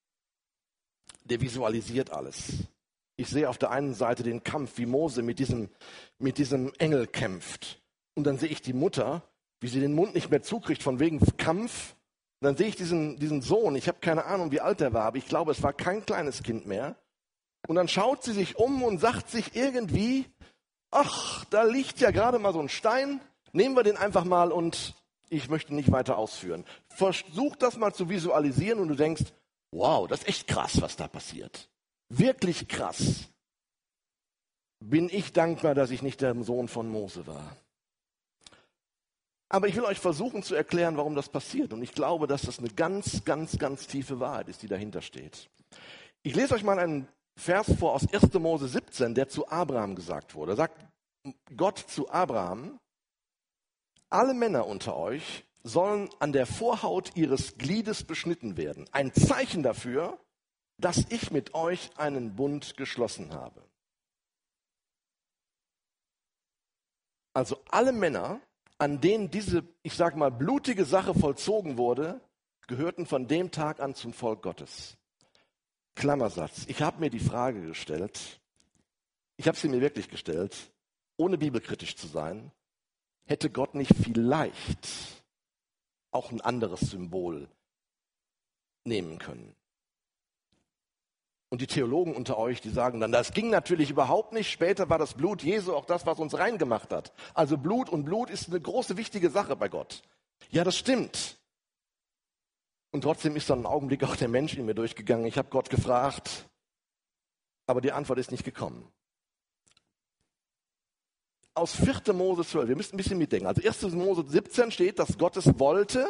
der 1.24 1.40
visualisiert 1.40 2.10
alles. 2.10 2.64
Ich 3.16 3.28
sehe 3.28 3.48
auf 3.48 3.58
der 3.58 3.72
einen 3.72 3.94
Seite 3.94 4.22
den 4.22 4.44
Kampf, 4.44 4.78
wie 4.78 4.86
Mose 4.86 5.22
mit 5.22 5.40
diesem, 5.40 5.68
mit 6.18 6.38
diesem 6.38 6.72
Engel 6.78 7.08
kämpft. 7.08 7.82
Und 8.14 8.24
dann 8.24 8.38
sehe 8.38 8.48
ich 8.48 8.62
die 8.62 8.72
Mutter, 8.72 9.22
wie 9.60 9.68
sie 9.68 9.80
den 9.80 9.94
Mund 9.94 10.14
nicht 10.14 10.30
mehr 10.30 10.42
zukriegt 10.42 10.82
von 10.82 11.00
wegen 11.00 11.18
Kampf. 11.36 11.96
Und 12.40 12.46
dann 12.46 12.56
sehe 12.56 12.68
ich 12.68 12.76
diesen, 12.76 13.18
diesen 13.18 13.42
Sohn, 13.42 13.74
ich 13.74 13.88
habe 13.88 13.98
keine 14.00 14.26
Ahnung, 14.26 14.52
wie 14.52 14.60
alt 14.60 14.80
er 14.80 14.92
war, 14.92 15.04
aber 15.04 15.18
ich 15.18 15.26
glaube, 15.26 15.50
es 15.50 15.62
war 15.62 15.72
kein 15.72 16.06
kleines 16.06 16.44
Kind 16.44 16.66
mehr. 16.66 16.96
Und 17.68 17.76
dann 17.76 17.88
schaut 17.88 18.22
sie 18.24 18.32
sich 18.32 18.56
um 18.56 18.82
und 18.82 18.98
sagt 18.98 19.30
sich 19.30 19.54
irgendwie, 19.54 20.26
ach, 20.90 21.44
da 21.46 21.62
liegt 21.62 22.00
ja 22.00 22.10
gerade 22.10 22.38
mal 22.38 22.52
so 22.52 22.60
ein 22.60 22.68
Stein, 22.68 23.20
nehmen 23.52 23.76
wir 23.76 23.82
den 23.82 23.96
einfach 23.96 24.24
mal 24.24 24.52
und 24.52 24.94
ich 25.28 25.48
möchte 25.48 25.74
nicht 25.74 25.90
weiter 25.90 26.18
ausführen. 26.18 26.64
Versuch 26.88 27.56
das 27.56 27.76
mal 27.76 27.94
zu 27.94 28.08
visualisieren 28.08 28.78
und 28.80 28.88
du 28.88 28.94
denkst, 28.94 29.24
wow, 29.70 30.06
das 30.06 30.20
ist 30.20 30.28
echt 30.28 30.46
krass, 30.46 30.80
was 30.80 30.96
da 30.96 31.08
passiert. 31.08 31.68
Wirklich 32.08 32.68
krass. 32.68 33.28
Bin 34.80 35.08
ich 35.10 35.32
dankbar, 35.32 35.74
dass 35.74 35.90
ich 35.90 36.02
nicht 36.02 36.20
der 36.20 36.34
Sohn 36.42 36.68
von 36.68 36.88
Mose 36.88 37.26
war. 37.26 37.56
Aber 39.48 39.68
ich 39.68 39.76
will 39.76 39.84
euch 39.84 40.00
versuchen 40.00 40.42
zu 40.42 40.54
erklären, 40.54 40.96
warum 40.96 41.14
das 41.14 41.28
passiert. 41.28 41.72
Und 41.72 41.82
ich 41.82 41.92
glaube, 41.92 42.26
dass 42.26 42.42
das 42.42 42.58
eine 42.58 42.70
ganz, 42.70 43.24
ganz, 43.24 43.58
ganz 43.58 43.86
tiefe 43.86 44.18
Wahrheit 44.18 44.48
ist, 44.48 44.62
die 44.62 44.68
dahinter 44.68 45.02
steht. 45.02 45.50
Ich 46.22 46.34
lese 46.34 46.54
euch 46.54 46.62
mal 46.62 46.78
einen 46.78 47.06
Vers 47.36 47.72
vor 47.78 47.94
aus 47.94 48.12
1. 48.12 48.32
Mose 48.34 48.68
17, 48.68 49.14
der 49.14 49.28
zu 49.28 49.48
Abraham 49.48 49.94
gesagt 49.94 50.34
wurde. 50.34 50.54
Sagt 50.56 50.84
Gott 51.56 51.78
zu 51.78 52.10
Abraham, 52.10 52.78
alle 54.10 54.34
Männer 54.34 54.66
unter 54.66 54.96
euch 54.96 55.44
sollen 55.62 56.10
an 56.18 56.32
der 56.32 56.46
Vorhaut 56.46 57.16
ihres 57.16 57.56
Gliedes 57.56 58.04
beschnitten 58.04 58.56
werden. 58.56 58.86
Ein 58.92 59.12
Zeichen 59.14 59.62
dafür, 59.62 60.18
dass 60.78 61.06
ich 61.10 61.30
mit 61.30 61.54
euch 61.54 61.90
einen 61.96 62.34
Bund 62.34 62.76
geschlossen 62.76 63.32
habe. 63.32 63.62
Also 67.34 67.62
alle 67.70 67.92
Männer, 67.92 68.40
an 68.78 69.00
denen 69.00 69.30
diese, 69.30 69.62
ich 69.82 69.94
sage 69.94 70.18
mal, 70.18 70.30
blutige 70.30 70.84
Sache 70.84 71.14
vollzogen 71.14 71.78
wurde, 71.78 72.20
gehörten 72.66 73.06
von 73.06 73.26
dem 73.26 73.50
Tag 73.50 73.80
an 73.80 73.94
zum 73.94 74.12
Volk 74.12 74.42
Gottes. 74.42 74.98
Klammersatz. 75.94 76.64
Ich 76.68 76.82
habe 76.82 77.00
mir 77.00 77.10
die 77.10 77.20
Frage 77.20 77.60
gestellt, 77.62 78.40
ich 79.36 79.48
habe 79.48 79.56
sie 79.56 79.68
mir 79.68 79.80
wirklich 79.80 80.08
gestellt, 80.08 80.56
ohne 81.16 81.38
bibelkritisch 81.38 81.96
zu 81.96 82.06
sein, 82.06 82.50
hätte 83.24 83.50
Gott 83.50 83.74
nicht 83.74 83.92
vielleicht 84.02 84.88
auch 86.10 86.30
ein 86.30 86.40
anderes 86.40 86.80
Symbol 86.80 87.48
nehmen 88.84 89.18
können. 89.18 89.54
Und 91.48 91.60
die 91.60 91.66
Theologen 91.66 92.16
unter 92.16 92.38
euch, 92.38 92.62
die 92.62 92.70
sagen 92.70 92.98
dann, 92.98 93.12
das 93.12 93.34
ging 93.34 93.50
natürlich 93.50 93.90
überhaupt 93.90 94.32
nicht. 94.32 94.50
Später 94.50 94.88
war 94.88 94.98
das 94.98 95.12
Blut 95.12 95.42
Jesu 95.42 95.74
auch 95.74 95.84
das, 95.84 96.06
was 96.06 96.18
uns 96.18 96.38
reingemacht 96.38 96.92
hat. 96.92 97.12
Also 97.34 97.58
Blut 97.58 97.90
und 97.90 98.04
Blut 98.04 98.30
ist 98.30 98.48
eine 98.48 98.58
große, 98.58 98.96
wichtige 98.96 99.28
Sache 99.28 99.54
bei 99.54 99.68
Gott. 99.68 100.02
Ja, 100.50 100.64
das 100.64 100.78
stimmt. 100.78 101.36
Und 102.92 103.00
trotzdem 103.00 103.34
ist 103.36 103.48
dann 103.50 103.60
ein 103.60 103.66
Augenblick 103.66 104.04
auch 104.04 104.16
der 104.16 104.28
Mensch 104.28 104.54
in 104.54 104.66
mir 104.66 104.74
durchgegangen. 104.74 105.26
Ich 105.26 105.38
habe 105.38 105.48
Gott 105.48 105.70
gefragt, 105.70 106.48
aber 107.66 107.80
die 107.80 107.90
Antwort 107.90 108.18
ist 108.18 108.30
nicht 108.30 108.44
gekommen. 108.44 108.86
Aus 111.54 111.74
4. 111.74 112.12
Mose 112.12 112.44
12, 112.44 112.68
wir 112.68 112.76
müssen 112.76 112.94
ein 112.94 112.98
bisschen 112.98 113.18
mitdenken. 113.18 113.46
Also 113.46 113.66
1. 113.66 113.82
Mose 113.94 114.24
17 114.26 114.70
steht, 114.70 114.98
dass 114.98 115.16
Gott 115.18 115.36
es 115.38 115.58
wollte, 115.58 116.06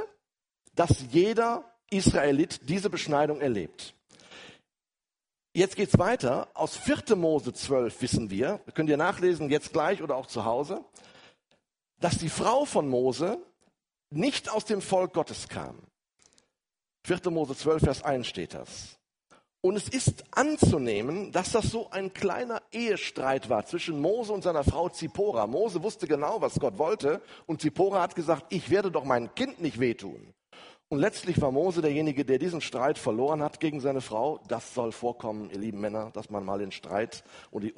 dass 0.74 1.04
jeder 1.10 1.64
Israelit 1.90 2.68
diese 2.68 2.90
Beschneidung 2.90 3.40
erlebt. 3.40 3.94
Jetzt 5.54 5.76
geht's 5.76 5.98
weiter. 5.98 6.48
Aus 6.54 6.76
4. 6.76 7.14
Mose 7.14 7.52
12 7.52 8.02
wissen 8.02 8.30
wir, 8.30 8.58
könnt 8.74 8.88
ihr 8.90 8.96
nachlesen, 8.96 9.50
jetzt 9.50 9.72
gleich 9.72 10.02
oder 10.02 10.16
auch 10.16 10.26
zu 10.26 10.44
Hause, 10.44 10.84
dass 12.00 12.18
die 12.18 12.30
Frau 12.30 12.64
von 12.64 12.88
Mose 12.88 13.38
nicht 14.10 14.50
aus 14.50 14.64
dem 14.64 14.80
Volk 14.80 15.12
Gottes 15.12 15.48
kam. 15.48 15.78
4. 17.04 17.30
Mose 17.30 17.56
12, 17.56 17.82
Vers 17.82 18.02
1 18.04 18.26
steht 18.26 18.54
das. 18.54 18.98
Und 19.64 19.76
es 19.76 19.88
ist 19.88 20.24
anzunehmen, 20.32 21.30
dass 21.30 21.52
das 21.52 21.70
so 21.70 21.88
ein 21.90 22.12
kleiner 22.12 22.62
Ehestreit 22.72 23.48
war 23.48 23.64
zwischen 23.64 24.00
Mose 24.00 24.32
und 24.32 24.42
seiner 24.42 24.64
Frau 24.64 24.88
Zippora. 24.88 25.46
Mose 25.46 25.82
wusste 25.84 26.08
genau, 26.08 26.40
was 26.40 26.58
Gott 26.58 26.78
wollte 26.78 27.22
und 27.46 27.60
Zippora 27.60 28.02
hat 28.02 28.16
gesagt, 28.16 28.46
ich 28.48 28.70
werde 28.70 28.90
doch 28.90 29.04
mein 29.04 29.32
Kind 29.36 29.60
nicht 29.60 29.78
wehtun. 29.78 30.34
Und 30.88 30.98
letztlich 30.98 31.40
war 31.40 31.52
Mose 31.52 31.80
derjenige, 31.80 32.24
der 32.24 32.38
diesen 32.38 32.60
Streit 32.60 32.98
verloren 32.98 33.40
hat 33.42 33.60
gegen 33.60 33.80
seine 33.80 34.00
Frau. 34.00 34.40
Das 34.48 34.74
soll 34.74 34.92
vorkommen, 34.92 35.48
ihr 35.50 35.58
lieben 35.58 35.80
Männer, 35.80 36.10
dass 36.12 36.28
man 36.28 36.44
mal 36.44 36.58
den 36.58 36.72
Streit 36.72 37.24
und 37.50 37.62
die 37.62 37.72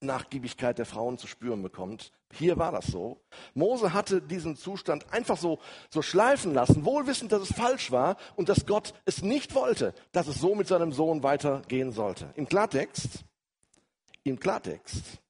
Nachgiebigkeit 0.00 0.78
der 0.78 0.86
Frauen 0.86 1.18
zu 1.18 1.26
spüren 1.26 1.62
bekommt. 1.62 2.12
Hier 2.32 2.56
war 2.56 2.72
das 2.72 2.86
so. 2.86 3.20
Mose 3.54 3.92
hatte 3.92 4.22
diesen 4.22 4.56
Zustand 4.56 5.12
einfach 5.12 5.36
so, 5.36 5.58
so 5.90 6.02
schleifen 6.02 6.54
lassen, 6.54 6.84
wohlwissend, 6.84 7.32
dass 7.32 7.42
es 7.42 7.52
falsch 7.56 7.90
war 7.90 8.16
und 8.36 8.48
dass 8.48 8.66
Gott 8.66 8.94
es 9.06 9.22
nicht 9.22 9.54
wollte, 9.54 9.94
dass 10.12 10.28
es 10.28 10.38
so 10.38 10.54
mit 10.54 10.68
seinem 10.68 10.92
Sohn 10.92 11.22
weitergehen 11.22 11.92
sollte. 11.92 12.30
Im 12.36 12.48
Klartext, 12.48 13.24
im 14.22 14.38
Klartext, 14.38 15.20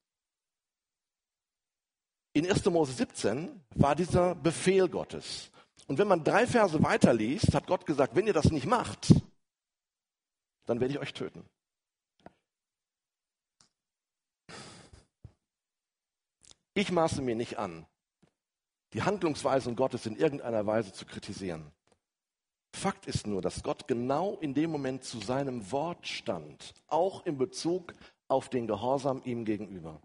in 2.32 2.48
1. 2.48 2.64
Mose 2.66 2.92
17 2.92 3.60
war 3.74 3.94
dieser 3.94 4.34
Befehl 4.34 4.88
Gottes. 4.88 5.50
Und 5.86 5.98
wenn 5.98 6.08
man 6.08 6.22
drei 6.22 6.46
Verse 6.46 6.80
weiterliest, 6.82 7.54
hat 7.54 7.66
Gott 7.66 7.86
gesagt, 7.86 8.14
wenn 8.14 8.26
ihr 8.26 8.34
das 8.34 8.50
nicht 8.52 8.66
macht, 8.66 9.14
dann 10.66 10.80
werde 10.80 10.92
ich 10.92 11.00
euch 11.00 11.14
töten. 11.14 11.44
Ich 16.78 16.92
maße 16.92 17.22
mir 17.22 17.34
nicht 17.34 17.58
an, 17.58 17.86
die 18.92 19.02
Handlungsweisen 19.02 19.74
Gottes 19.74 20.06
in 20.06 20.14
irgendeiner 20.14 20.64
Weise 20.64 20.92
zu 20.92 21.06
kritisieren. 21.06 21.72
Fakt 22.72 23.06
ist 23.06 23.26
nur, 23.26 23.42
dass 23.42 23.64
Gott 23.64 23.88
genau 23.88 24.38
in 24.40 24.54
dem 24.54 24.70
Moment 24.70 25.02
zu 25.02 25.18
seinem 25.18 25.72
Wort 25.72 26.06
stand, 26.06 26.74
auch 26.86 27.26
in 27.26 27.36
Bezug 27.36 27.94
auf 28.28 28.48
den 28.48 28.68
Gehorsam 28.68 29.22
ihm 29.24 29.44
gegenüber. 29.44 30.00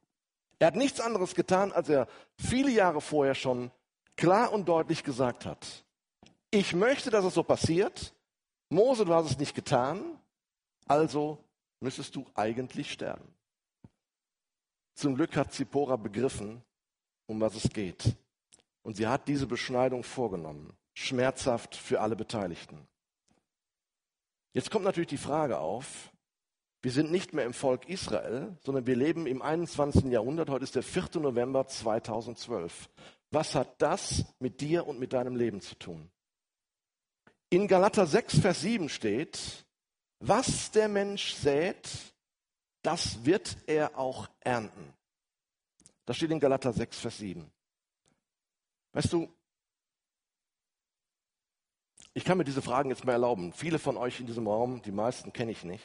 Er 0.57 0.65
hat 0.65 0.76
nichts 0.76 0.99
anderes 0.99 1.36
getan, 1.36 1.71
als 1.71 1.89
er 1.89 2.07
viele 2.39 2.71
Jahre 2.71 3.01
vorher 3.01 3.36
schon 3.36 3.69
klar 4.15 4.51
und 4.51 4.67
deutlich 4.67 5.03
gesagt 5.03 5.45
hat. 5.45 5.86
Ich 6.49 6.74
möchte, 6.74 7.11
dass 7.11 7.24
es 7.24 7.36
so 7.36 7.43
passiert. 7.43 8.15
Mose, 8.69 9.05
du 9.05 9.13
hast 9.13 9.30
es 9.30 9.38
nicht 9.38 9.53
getan, 9.53 10.19
also 10.88 11.38
müsstest 11.82 12.15
du 12.15 12.26
eigentlich 12.34 12.91
sterben. 12.91 13.32
Zum 14.96 15.16
Glück 15.16 15.36
hat 15.36 15.54
Zippora 15.54 15.96
begriffen, 15.96 16.64
um 17.26 17.41
was 17.41 17.56
es 17.56 17.70
geht. 17.70 18.16
Und 18.82 18.98
sie 18.98 19.08
hat 19.08 19.28
diese 19.28 19.48
Beschneidung 19.48 20.04
vorgenommen. 20.04 20.74
Schmerzhaft 20.94 21.76
für 21.76 22.02
alle 22.02 22.16
Beteiligten. 22.16 22.88
Jetzt 24.54 24.70
kommt 24.70 24.86
natürlich 24.86 25.10
die 25.10 25.18
Frage 25.18 25.58
auf, 25.58 26.12
wir 26.84 26.91
sind 26.91 27.12
nicht 27.12 27.34
mehr 27.34 27.46
im 27.46 27.54
Volk 27.54 27.88
Israel, 27.88 28.58
sondern 28.62 28.86
wir 28.86 28.96
leben 28.96 29.26
im 29.26 29.41
21. 29.41 30.06
Jahrhundert. 30.06 30.50
Heute 30.50 30.66
ist 30.66 30.76
der 30.76 30.84
4. 30.84 31.22
November 31.22 31.66
2012. 31.66 32.89
Was 33.32 33.56
hat 33.56 33.82
das 33.82 34.26
mit 34.39 34.62
dir 34.62 34.86
und 34.86 35.00
mit 35.00 35.14
deinem 35.14 35.36
Leben 35.36 35.62
zu 35.62 35.76
tun? 35.76 36.12
In 37.50 37.68
Galater 37.68 38.06
6, 38.06 38.39
Vers 38.39 38.62
7 38.62 38.89
steht, 38.89 39.66
was 40.20 40.72
der 40.72 40.89
Mensch 40.89 41.34
sät, 41.34 42.12
das 42.84 43.25
wird 43.25 43.57
er 43.65 43.97
auch 43.97 44.29
ernten. 44.41 44.93
Das 46.05 46.17
steht 46.17 46.31
in 46.31 46.39
Galater 46.39 46.73
6, 46.73 46.99
Vers 46.99 47.17
7. 47.17 47.49
Weißt 48.91 49.11
du, 49.11 49.34
ich 52.13 52.25
kann 52.25 52.38
mir 52.38 52.43
diese 52.43 52.61
Fragen 52.61 52.89
jetzt 52.89 53.05
mal 53.05 53.13
erlauben. 53.13 53.53
Viele 53.53 53.79
von 53.79 53.97
euch 53.97 54.19
in 54.19 54.27
diesem 54.27 54.47
Raum, 54.47 54.81
die 54.84 54.91
meisten 54.91 55.34
kenne 55.34 55.51
ich 55.51 55.63
nicht. 55.63 55.84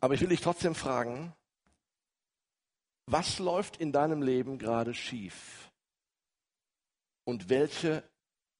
Aber 0.00 0.14
ich 0.14 0.20
will 0.20 0.28
dich 0.28 0.40
trotzdem 0.40 0.74
fragen, 0.74 1.34
was 3.06 3.38
läuft 3.38 3.76
in 3.76 3.92
deinem 3.92 4.22
Leben 4.22 4.58
gerade 4.58 4.94
schief? 4.94 5.70
Und 7.24 7.48
welche 7.48 8.08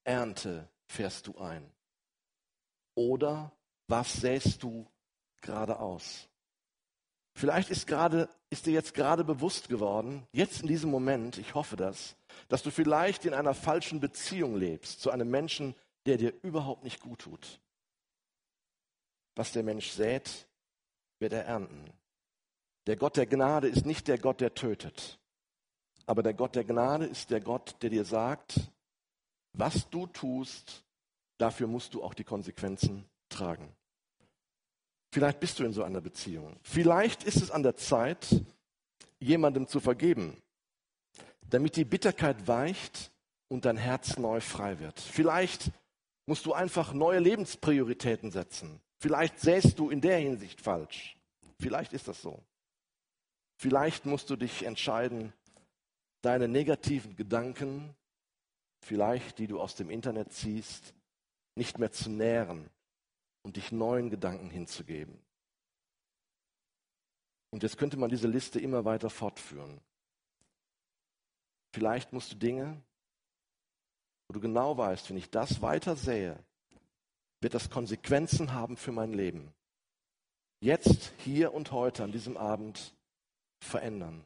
Ernte 0.03 0.69
fährst 0.87 1.27
du 1.27 1.37
ein? 1.37 1.71
Oder 2.95 3.51
was 3.87 4.13
säst 4.13 4.61
du 4.63 4.89
geradeaus. 5.41 6.27
Vielleicht 7.33 7.69
ist, 7.69 7.85
gerade, 7.85 8.29
ist 8.49 8.65
dir 8.65 8.73
jetzt 8.73 8.95
gerade 8.95 9.23
bewusst 9.23 9.69
geworden, 9.69 10.25
jetzt 10.31 10.61
in 10.61 10.67
diesem 10.67 10.89
Moment, 10.89 11.37
ich 11.37 11.53
hoffe 11.53 11.75
das, 11.75 12.15
dass 12.47 12.63
du 12.63 12.71
vielleicht 12.71 13.25
in 13.25 13.33
einer 13.35 13.53
falschen 13.53 13.99
Beziehung 13.99 14.57
lebst 14.57 15.01
zu 15.01 15.11
einem 15.11 15.29
Menschen, 15.29 15.75
der 16.07 16.17
dir 16.17 16.33
überhaupt 16.41 16.83
nicht 16.83 16.99
gut 16.99 17.19
tut. 17.19 17.59
Was 19.35 19.51
der 19.51 19.61
Mensch 19.61 19.91
sät, 19.91 20.47
wird 21.19 21.33
er 21.33 21.45
ernten. 21.45 21.93
Der 22.87 22.95
Gott 22.95 23.17
der 23.17 23.27
Gnade 23.27 23.67
ist 23.67 23.85
nicht 23.85 24.07
der 24.07 24.17
Gott, 24.17 24.41
der 24.41 24.55
tötet, 24.55 25.19
aber 26.07 26.23
der 26.23 26.33
Gott 26.33 26.55
der 26.55 26.63
Gnade 26.63 27.05
ist 27.05 27.29
der 27.29 27.41
Gott, 27.41 27.75
der 27.81 27.91
dir 27.91 28.05
sagt, 28.05 28.71
was 29.53 29.89
du 29.89 30.07
tust, 30.07 30.85
dafür 31.37 31.67
musst 31.67 31.93
du 31.93 32.03
auch 32.03 32.13
die 32.13 32.23
Konsequenzen 32.23 33.05
tragen. 33.29 33.75
Vielleicht 35.11 35.39
bist 35.39 35.59
du 35.59 35.63
in 35.63 35.73
so 35.73 35.83
einer 35.83 36.01
Beziehung. 36.01 36.57
Vielleicht 36.63 37.23
ist 37.23 37.37
es 37.37 37.51
an 37.51 37.63
der 37.63 37.75
Zeit, 37.75 38.27
jemandem 39.19 39.67
zu 39.67 39.79
vergeben, 39.79 40.37
damit 41.49 41.75
die 41.75 41.85
Bitterkeit 41.85 42.47
weicht 42.47 43.11
und 43.47 43.65
dein 43.65 43.77
Herz 43.77 44.17
neu 44.17 44.41
frei 44.41 44.79
wird. 44.79 44.99
Vielleicht 44.99 45.71
musst 46.25 46.45
du 46.45 46.53
einfach 46.53 46.93
neue 46.93 47.19
Lebensprioritäten 47.19 48.31
setzen. 48.31 48.81
Vielleicht 48.99 49.39
säst 49.39 49.79
du 49.79 49.89
in 49.89 50.01
der 50.01 50.17
Hinsicht 50.17 50.59
falsch. 50.59 51.17
Vielleicht 51.59 51.93
ist 51.93 52.07
das 52.07 52.21
so. 52.21 52.43
Vielleicht 53.55 54.05
musst 54.05 54.29
du 54.29 54.35
dich 54.35 54.63
entscheiden, 54.65 55.33
deine 56.21 56.47
negativen 56.47 57.15
Gedanken, 57.15 57.95
vielleicht 58.81 59.39
die 59.39 59.47
du 59.47 59.59
aus 59.59 59.75
dem 59.75 59.89
Internet 59.89 60.33
ziehst, 60.33 60.93
nicht 61.55 61.79
mehr 61.79 61.91
zu 61.91 62.09
nähren 62.09 62.69
und 63.47 63.55
dich 63.55 63.71
neuen 63.71 64.09
Gedanken 64.09 64.49
hinzugeben. 64.49 65.17
Und 67.49 67.63
jetzt 67.63 67.77
könnte 67.77 67.95
man 67.95 68.09
diese 68.09 68.27
Liste 68.27 68.59
immer 68.59 68.83
weiter 68.83 69.09
fortführen. 69.09 69.79
Vielleicht 71.73 72.11
musst 72.11 72.33
du 72.33 72.35
Dinge, 72.35 72.83
wo 74.27 74.33
du 74.33 74.41
genau 74.41 74.77
weißt, 74.77 75.09
wenn 75.09 75.15
ich 75.15 75.29
das 75.29 75.61
weiter 75.61 75.95
sähe, 75.95 76.43
wird 77.39 77.53
das 77.53 77.69
Konsequenzen 77.69 78.51
haben 78.51 78.75
für 78.75 78.91
mein 78.91 79.13
Leben. 79.13 79.53
Jetzt, 80.59 81.13
hier 81.19 81.53
und 81.53 81.71
heute, 81.71 82.03
an 82.03 82.11
diesem 82.11 82.35
Abend 82.35 82.97
verändern. 83.61 84.25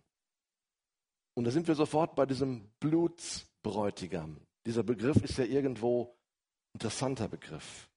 Und 1.36 1.44
da 1.44 1.52
sind 1.52 1.68
wir 1.68 1.76
sofort 1.76 2.16
bei 2.16 2.26
diesem 2.26 2.68
Blutsbräutigam. 2.80 4.42
Dieser 4.66 4.82
Begriff 4.82 5.18
ist 5.18 5.38
ja 5.38 5.46
irgendwo 5.46 6.06
ein 6.06 6.80
interessanter 6.80 7.28
Begriff. 7.28 7.91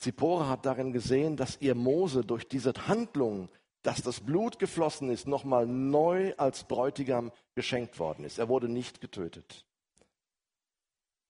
Zippora 0.00 0.48
hat 0.48 0.64
darin 0.64 0.92
gesehen, 0.92 1.36
dass 1.36 1.60
ihr 1.60 1.74
Mose 1.74 2.24
durch 2.24 2.48
diese 2.48 2.72
Handlung, 2.88 3.50
dass 3.82 4.02
das 4.02 4.20
Blut 4.20 4.58
geflossen 4.58 5.10
ist, 5.10 5.26
nochmal 5.26 5.66
neu 5.66 6.34
als 6.38 6.64
Bräutigam 6.64 7.32
geschenkt 7.54 7.98
worden 7.98 8.24
ist. 8.24 8.38
Er 8.38 8.48
wurde 8.48 8.68
nicht 8.68 9.02
getötet. 9.02 9.66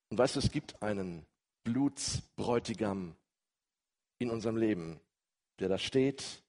Und 0.09 0.18
weißt 0.18 0.37
du, 0.37 0.39
es 0.39 0.53
gibt 0.53 0.81
einen 0.83 1.27
Blutsbräutigam 1.64 3.16
in 4.18 4.31
unserem 4.31 4.57
Leben, 4.57 5.01
der 5.59 5.68
da 5.68 5.79
steht 5.79 6.43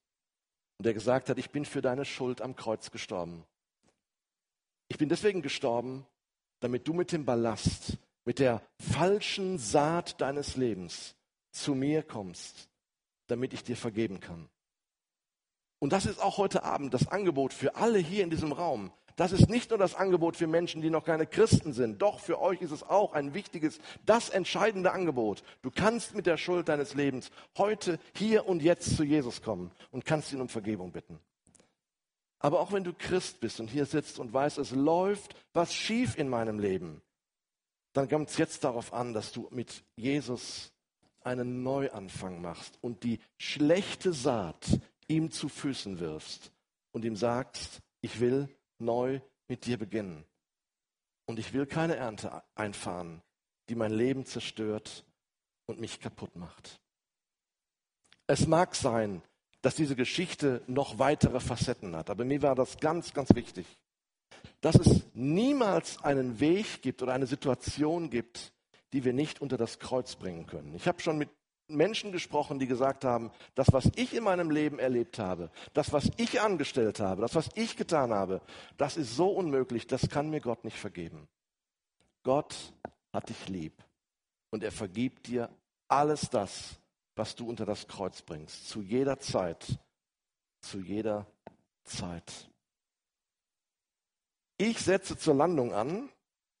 und 0.78 0.86
der 0.86 0.94
gesagt 0.94 1.28
hat, 1.28 1.38
ich 1.38 1.50
bin 1.50 1.64
für 1.64 1.82
deine 1.82 2.04
Schuld 2.04 2.40
am 2.40 2.54
Kreuz 2.54 2.92
gestorben. 2.92 3.44
Ich 4.88 4.98
bin 4.98 5.08
deswegen 5.08 5.42
gestorben, 5.42 6.06
damit 6.60 6.86
du 6.86 6.92
mit 6.92 7.10
dem 7.10 7.24
Ballast, 7.24 7.98
mit 8.24 8.38
der 8.38 8.62
falschen 8.78 9.58
Saat 9.58 10.20
deines 10.20 10.56
Lebens 10.56 11.16
zu 11.52 11.74
mir 11.74 12.02
kommst, 12.02 12.68
damit 13.28 13.52
ich 13.52 13.64
dir 13.64 13.76
vergeben 13.76 14.20
kann. 14.20 14.48
Und 15.78 15.92
das 15.92 16.06
ist 16.06 16.20
auch 16.22 16.38
heute 16.38 16.62
Abend 16.62 16.94
das 16.94 17.08
Angebot 17.08 17.52
für 17.52 17.76
alle 17.76 17.98
hier 17.98 18.22
in 18.22 18.30
diesem 18.30 18.52
Raum. 18.52 18.92
Das 19.16 19.32
ist 19.32 19.50
nicht 19.50 19.70
nur 19.70 19.78
das 19.78 19.94
Angebot 19.94 20.36
für 20.36 20.46
Menschen, 20.46 20.80
die 20.80 20.90
noch 20.90 21.04
keine 21.04 21.26
Christen 21.26 21.72
sind. 21.72 22.00
Doch 22.00 22.18
für 22.18 22.40
euch 22.40 22.62
ist 22.62 22.70
es 22.70 22.82
auch 22.82 23.12
ein 23.12 23.34
wichtiges, 23.34 23.78
das 24.06 24.30
entscheidende 24.30 24.92
Angebot. 24.92 25.42
Du 25.60 25.70
kannst 25.70 26.14
mit 26.14 26.26
der 26.26 26.38
Schuld 26.38 26.68
deines 26.68 26.94
Lebens 26.94 27.30
heute, 27.58 27.98
hier 28.14 28.46
und 28.46 28.62
jetzt 28.62 28.96
zu 28.96 29.04
Jesus 29.04 29.42
kommen 29.42 29.70
und 29.90 30.04
kannst 30.04 30.32
ihn 30.32 30.40
um 30.40 30.48
Vergebung 30.48 30.92
bitten. 30.92 31.18
Aber 32.38 32.60
auch 32.60 32.72
wenn 32.72 32.84
du 32.84 32.92
Christ 32.92 33.40
bist 33.40 33.60
und 33.60 33.68
hier 33.68 33.86
sitzt 33.86 34.18
und 34.18 34.32
weißt, 34.32 34.58
es 34.58 34.72
läuft 34.72 35.36
was 35.52 35.74
schief 35.74 36.16
in 36.16 36.28
meinem 36.28 36.58
Leben, 36.58 37.02
dann 37.92 38.08
kommt 38.08 38.30
es 38.30 38.38
jetzt 38.38 38.64
darauf 38.64 38.92
an, 38.92 39.12
dass 39.12 39.32
du 39.32 39.46
mit 39.50 39.84
Jesus 39.96 40.71
einen 41.26 41.62
Neuanfang 41.62 42.40
machst 42.40 42.78
und 42.80 43.04
die 43.04 43.20
schlechte 43.38 44.12
Saat 44.12 44.80
ihm 45.08 45.30
zu 45.30 45.48
Füßen 45.48 46.00
wirfst 46.00 46.52
und 46.92 47.04
ihm 47.04 47.16
sagst, 47.16 47.80
ich 48.00 48.20
will 48.20 48.48
neu 48.78 49.20
mit 49.48 49.66
dir 49.66 49.78
beginnen. 49.78 50.24
Und 51.26 51.38
ich 51.38 51.52
will 51.52 51.66
keine 51.66 51.96
Ernte 51.96 52.42
einfahren, 52.54 53.22
die 53.68 53.74
mein 53.74 53.92
Leben 53.92 54.26
zerstört 54.26 55.04
und 55.66 55.80
mich 55.80 56.00
kaputt 56.00 56.36
macht. 56.36 56.80
Es 58.26 58.46
mag 58.46 58.74
sein, 58.74 59.22
dass 59.62 59.76
diese 59.76 59.96
Geschichte 59.96 60.62
noch 60.66 60.98
weitere 60.98 61.40
Facetten 61.40 61.94
hat, 61.94 62.10
aber 62.10 62.24
mir 62.24 62.42
war 62.42 62.54
das 62.54 62.78
ganz, 62.78 63.14
ganz 63.14 63.34
wichtig, 63.34 63.66
dass 64.60 64.74
es 64.76 65.02
niemals 65.14 66.02
einen 66.02 66.40
Weg 66.40 66.82
gibt 66.82 67.02
oder 67.02 67.12
eine 67.12 67.26
Situation 67.26 68.10
gibt, 68.10 68.52
die 68.92 69.04
wir 69.04 69.12
nicht 69.12 69.40
unter 69.40 69.56
das 69.56 69.78
Kreuz 69.78 70.16
bringen 70.16 70.46
können. 70.46 70.74
Ich 70.74 70.86
habe 70.86 71.00
schon 71.00 71.18
mit 71.18 71.30
Menschen 71.68 72.12
gesprochen, 72.12 72.58
die 72.58 72.66
gesagt 72.66 73.04
haben, 73.04 73.30
das, 73.54 73.72
was 73.72 73.90
ich 73.96 74.14
in 74.14 74.24
meinem 74.24 74.50
Leben 74.50 74.78
erlebt 74.78 75.18
habe, 75.18 75.50
das, 75.72 75.92
was 75.92 76.10
ich 76.16 76.40
angestellt 76.40 77.00
habe, 77.00 77.22
das, 77.22 77.34
was 77.34 77.48
ich 77.54 77.76
getan 77.76 78.12
habe, 78.12 78.42
das 78.76 78.96
ist 78.96 79.16
so 79.16 79.28
unmöglich, 79.28 79.86
das 79.86 80.08
kann 80.08 80.30
mir 80.30 80.40
Gott 80.40 80.64
nicht 80.64 80.78
vergeben. 80.78 81.28
Gott 82.22 82.74
hat 83.12 83.28
dich 83.28 83.48
lieb 83.48 83.82
und 84.50 84.62
er 84.62 84.72
vergibt 84.72 85.26
dir 85.26 85.48
alles 85.88 86.30
das, 86.30 86.78
was 87.16 87.34
du 87.34 87.48
unter 87.48 87.66
das 87.66 87.88
Kreuz 87.88 88.22
bringst, 88.22 88.68
zu 88.68 88.80
jeder 88.80 89.18
Zeit, 89.18 89.78
zu 90.60 90.78
jeder 90.78 91.26
Zeit. 91.84 92.50
Ich 94.58 94.78
setze 94.78 95.18
zur 95.18 95.34
Landung 95.34 95.72
an, 95.72 96.08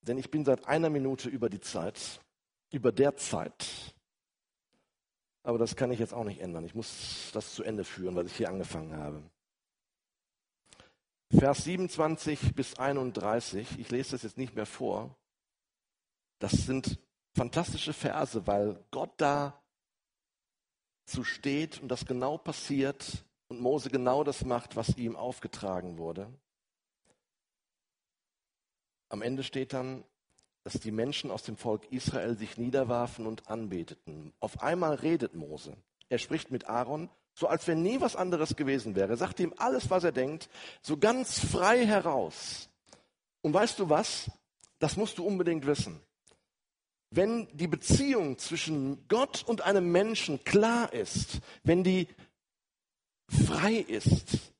denn 0.02 0.18
ich 0.18 0.30
bin 0.30 0.44
seit 0.44 0.66
einer 0.66 0.90
Minute 0.90 1.28
über 1.28 1.48
die 1.48 1.60
Zeit, 1.60 2.20
über 2.70 2.92
der 2.92 3.16
Zeit. 3.16 3.94
Aber 5.44 5.58
das 5.58 5.74
kann 5.74 5.90
ich 5.90 5.98
jetzt 5.98 6.14
auch 6.14 6.24
nicht 6.24 6.40
ändern. 6.40 6.64
Ich 6.64 6.74
muss 6.74 7.30
das 7.32 7.54
zu 7.54 7.64
Ende 7.64 7.84
führen, 7.84 8.14
weil 8.14 8.26
ich 8.26 8.36
hier 8.36 8.48
angefangen 8.48 8.96
habe. 8.96 9.22
Vers 11.30 11.64
27 11.64 12.54
bis 12.54 12.78
31, 12.78 13.78
ich 13.78 13.90
lese 13.90 14.12
das 14.12 14.22
jetzt 14.22 14.38
nicht 14.38 14.54
mehr 14.54 14.66
vor. 14.66 15.16
Das 16.38 16.52
sind 16.52 16.98
fantastische 17.34 17.92
Verse, 17.92 18.46
weil 18.46 18.84
Gott 18.90 19.12
da 19.16 19.62
zu 21.06 21.24
steht 21.24 21.80
und 21.80 21.88
das 21.88 22.04
genau 22.04 22.36
passiert 22.38 23.24
und 23.48 23.60
Mose 23.60 23.90
genau 23.90 24.24
das 24.24 24.44
macht, 24.44 24.76
was 24.76 24.96
ihm 24.96 25.16
aufgetragen 25.16 25.98
wurde. 25.98 26.32
Am 29.12 29.20
Ende 29.20 29.42
steht 29.42 29.74
dann, 29.74 30.04
dass 30.64 30.80
die 30.80 30.90
Menschen 30.90 31.30
aus 31.30 31.42
dem 31.42 31.58
Volk 31.58 31.84
Israel 31.92 32.34
sich 32.38 32.56
niederwarfen 32.56 33.26
und 33.26 33.46
anbeteten. 33.46 34.32
Auf 34.40 34.62
einmal 34.62 34.94
redet 34.94 35.34
Mose. 35.34 35.76
Er 36.08 36.16
spricht 36.16 36.50
mit 36.50 36.66
Aaron, 36.70 37.10
so 37.34 37.46
als 37.46 37.68
wenn 37.68 37.82
nie 37.82 38.00
was 38.00 38.16
anderes 38.16 38.56
gewesen 38.56 38.94
wäre. 38.94 39.18
Sagt 39.18 39.38
ihm 39.40 39.52
alles, 39.58 39.90
was 39.90 40.04
er 40.04 40.12
denkt, 40.12 40.48
so 40.80 40.96
ganz 40.96 41.38
frei 41.40 41.84
heraus. 41.84 42.70
Und 43.42 43.52
weißt 43.52 43.78
du 43.80 43.90
was? 43.90 44.30
Das 44.78 44.96
musst 44.96 45.18
du 45.18 45.26
unbedingt 45.26 45.66
wissen. 45.66 46.00
Wenn 47.10 47.54
die 47.54 47.68
Beziehung 47.68 48.38
zwischen 48.38 49.06
Gott 49.08 49.44
und 49.46 49.60
einem 49.60 49.92
Menschen 49.92 50.42
klar 50.42 50.90
ist, 50.94 51.40
wenn 51.64 51.84
die 51.84 52.08
frei 53.28 53.74
ist, 53.74 54.51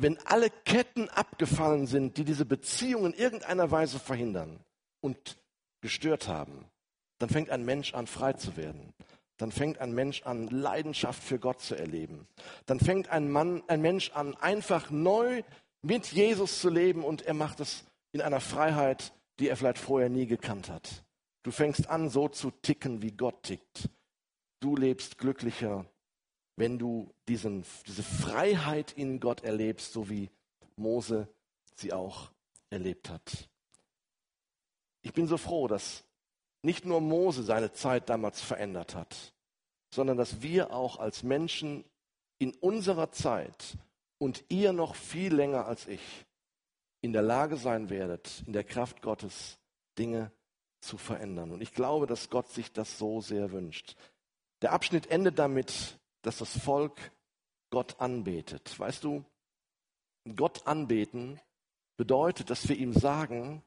wenn 0.00 0.18
alle 0.26 0.50
Ketten 0.50 1.08
abgefallen 1.08 1.86
sind, 1.86 2.16
die 2.16 2.24
diese 2.24 2.44
Beziehung 2.44 3.06
in 3.06 3.12
irgendeiner 3.12 3.70
Weise 3.70 3.98
verhindern, 3.98 4.60
und 5.00 5.38
gestört 5.80 6.28
haben, 6.28 6.64
dann 7.18 7.28
fängt 7.28 7.50
ein 7.50 7.64
Mensch 7.64 7.94
an, 7.94 8.06
frei 8.06 8.32
zu 8.34 8.56
werden. 8.56 8.92
Dann 9.36 9.52
fängt 9.52 9.78
ein 9.78 9.92
Mensch 9.92 10.22
an, 10.22 10.48
Leidenschaft 10.48 11.22
für 11.22 11.38
Gott 11.38 11.60
zu 11.60 11.76
erleben. 11.76 12.26
Dann 12.66 12.80
fängt 12.80 13.08
ein 13.08 13.30
Mann, 13.30 13.62
ein 13.68 13.80
Mensch 13.80 14.10
an, 14.10 14.34
einfach 14.36 14.90
neu 14.90 15.42
mit 15.82 16.06
Jesus 16.06 16.60
zu 16.60 16.68
leben 16.68 17.04
und 17.04 17.22
er 17.22 17.34
macht 17.34 17.60
es 17.60 17.84
in 18.10 18.20
einer 18.20 18.40
Freiheit, 18.40 19.12
die 19.38 19.48
er 19.48 19.56
vielleicht 19.56 19.78
vorher 19.78 20.08
nie 20.08 20.26
gekannt 20.26 20.68
hat. 20.68 21.04
Du 21.44 21.52
fängst 21.52 21.88
an, 21.88 22.08
so 22.08 22.28
zu 22.28 22.50
ticken, 22.50 23.00
wie 23.00 23.12
Gott 23.12 23.44
tickt. 23.44 23.88
Du 24.60 24.76
lebst 24.76 25.18
glücklicher, 25.18 25.84
wenn 26.58 26.78
du 26.78 27.14
diesen, 27.28 27.64
diese 27.86 28.02
Freiheit 28.02 28.92
in 28.92 29.20
Gott 29.20 29.44
erlebst, 29.44 29.92
so 29.92 30.10
wie 30.10 30.28
Mose 30.76 31.28
sie 31.76 31.92
auch 31.92 32.32
erlebt 32.68 33.10
hat. 33.10 33.48
Ich 35.02 35.12
bin 35.12 35.28
so 35.28 35.36
froh, 35.36 35.68
dass 35.68 36.04
nicht 36.62 36.84
nur 36.84 37.00
Mose 37.00 37.44
seine 37.44 37.72
Zeit 37.72 38.08
damals 38.08 38.40
verändert 38.40 38.96
hat, 38.96 39.32
sondern 39.94 40.16
dass 40.16 40.42
wir 40.42 40.72
auch 40.72 40.98
als 40.98 41.22
Menschen 41.22 41.84
in 42.38 42.52
unserer 42.54 43.12
Zeit 43.12 43.78
und 44.18 44.44
ihr 44.48 44.72
noch 44.72 44.96
viel 44.96 45.32
länger 45.32 45.66
als 45.66 45.86
ich 45.86 46.00
in 47.00 47.12
der 47.12 47.22
Lage 47.22 47.56
sein 47.56 47.88
werdet, 47.88 48.42
in 48.46 48.52
der 48.52 48.64
Kraft 48.64 49.00
Gottes 49.00 49.58
Dinge 49.96 50.32
zu 50.80 50.98
verändern. 50.98 51.52
Und 51.52 51.62
ich 51.62 51.72
glaube, 51.72 52.06
dass 52.06 52.30
Gott 52.30 52.48
sich 52.50 52.72
das 52.72 52.98
so 52.98 53.20
sehr 53.20 53.52
wünscht. 53.52 53.94
Der 54.62 54.72
Abschnitt 54.72 55.08
endet 55.08 55.38
damit, 55.38 55.97
dass 56.28 56.36
das 56.36 56.58
Volk 56.58 57.10
Gott 57.70 57.98
anbetet. 58.00 58.78
Weißt 58.78 59.02
du, 59.02 59.24
Gott 60.36 60.66
anbeten 60.66 61.40
bedeutet, 61.96 62.50
dass 62.50 62.68
wir 62.68 62.76
ihm 62.76 62.92
sagen, 62.92 63.62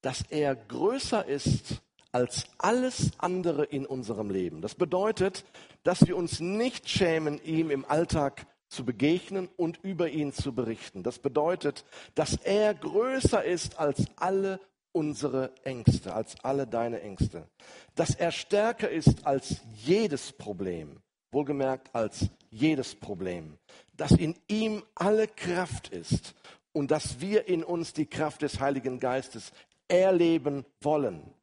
dass 0.00 0.22
er 0.30 0.54
größer 0.54 1.26
ist 1.26 1.82
als 2.12 2.46
alles 2.58 3.10
andere 3.18 3.64
in 3.64 3.86
unserem 3.86 4.30
Leben. 4.30 4.62
Das 4.62 4.76
bedeutet, 4.76 5.44
dass 5.82 6.06
wir 6.06 6.16
uns 6.16 6.38
nicht 6.38 6.88
schämen, 6.88 7.42
ihm 7.42 7.72
im 7.72 7.84
Alltag 7.84 8.46
zu 8.68 8.84
begegnen 8.84 9.48
und 9.56 9.82
über 9.82 10.10
ihn 10.10 10.32
zu 10.32 10.54
berichten. 10.54 11.02
Das 11.02 11.18
bedeutet, 11.18 11.84
dass 12.14 12.36
er 12.36 12.72
größer 12.72 13.42
ist 13.42 13.80
als 13.80 14.04
alle 14.14 14.60
unsere 14.92 15.56
Ängste, 15.64 16.14
als 16.14 16.38
alle 16.44 16.68
deine 16.68 17.00
Ängste. 17.00 17.48
Dass 17.96 18.14
er 18.14 18.30
stärker 18.30 18.88
ist 18.88 19.26
als 19.26 19.56
jedes 19.74 20.30
Problem, 20.30 21.02
wohlgemerkt 21.32 21.94
als 21.94 22.28
jedes 22.50 22.94
Problem. 22.94 23.58
Dass 23.96 24.12
in 24.12 24.34
ihm 24.48 24.82
alle 24.94 25.28
Kraft 25.28 25.88
ist 25.88 26.34
und 26.72 26.90
dass 26.90 27.20
wir 27.20 27.48
in 27.48 27.64
uns 27.64 27.92
die 27.92 28.06
Kraft 28.06 28.42
des 28.42 28.60
Heiligen 28.60 28.98
Geistes 28.98 29.52
erleben 29.88 30.64
wollen. 30.80 31.34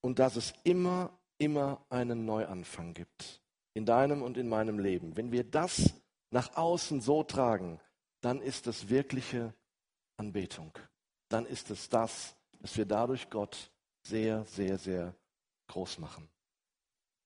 Und 0.00 0.18
dass 0.18 0.36
es 0.36 0.52
immer, 0.64 1.10
immer 1.38 1.84
einen 1.88 2.26
Neuanfang 2.26 2.92
gibt 2.92 3.40
in 3.72 3.86
deinem 3.86 4.22
und 4.22 4.36
in 4.36 4.48
meinem 4.48 4.78
Leben. 4.78 5.16
Wenn 5.16 5.32
wir 5.32 5.44
das 5.44 5.94
nach 6.30 6.56
außen 6.56 7.00
so 7.00 7.22
tragen, 7.22 7.80
dann 8.20 8.40
ist 8.40 8.66
es 8.66 8.88
wirkliche 8.88 9.54
Anbetung. 10.16 10.72
Dann 11.28 11.46
ist 11.46 11.70
es 11.70 11.88
das, 11.88 12.36
dass 12.60 12.76
wir 12.76 12.86
dadurch 12.86 13.30
Gott 13.30 13.70
sehr, 14.02 14.44
sehr, 14.44 14.78
sehr 14.78 15.14
groß 15.68 15.98
machen. 15.98 16.28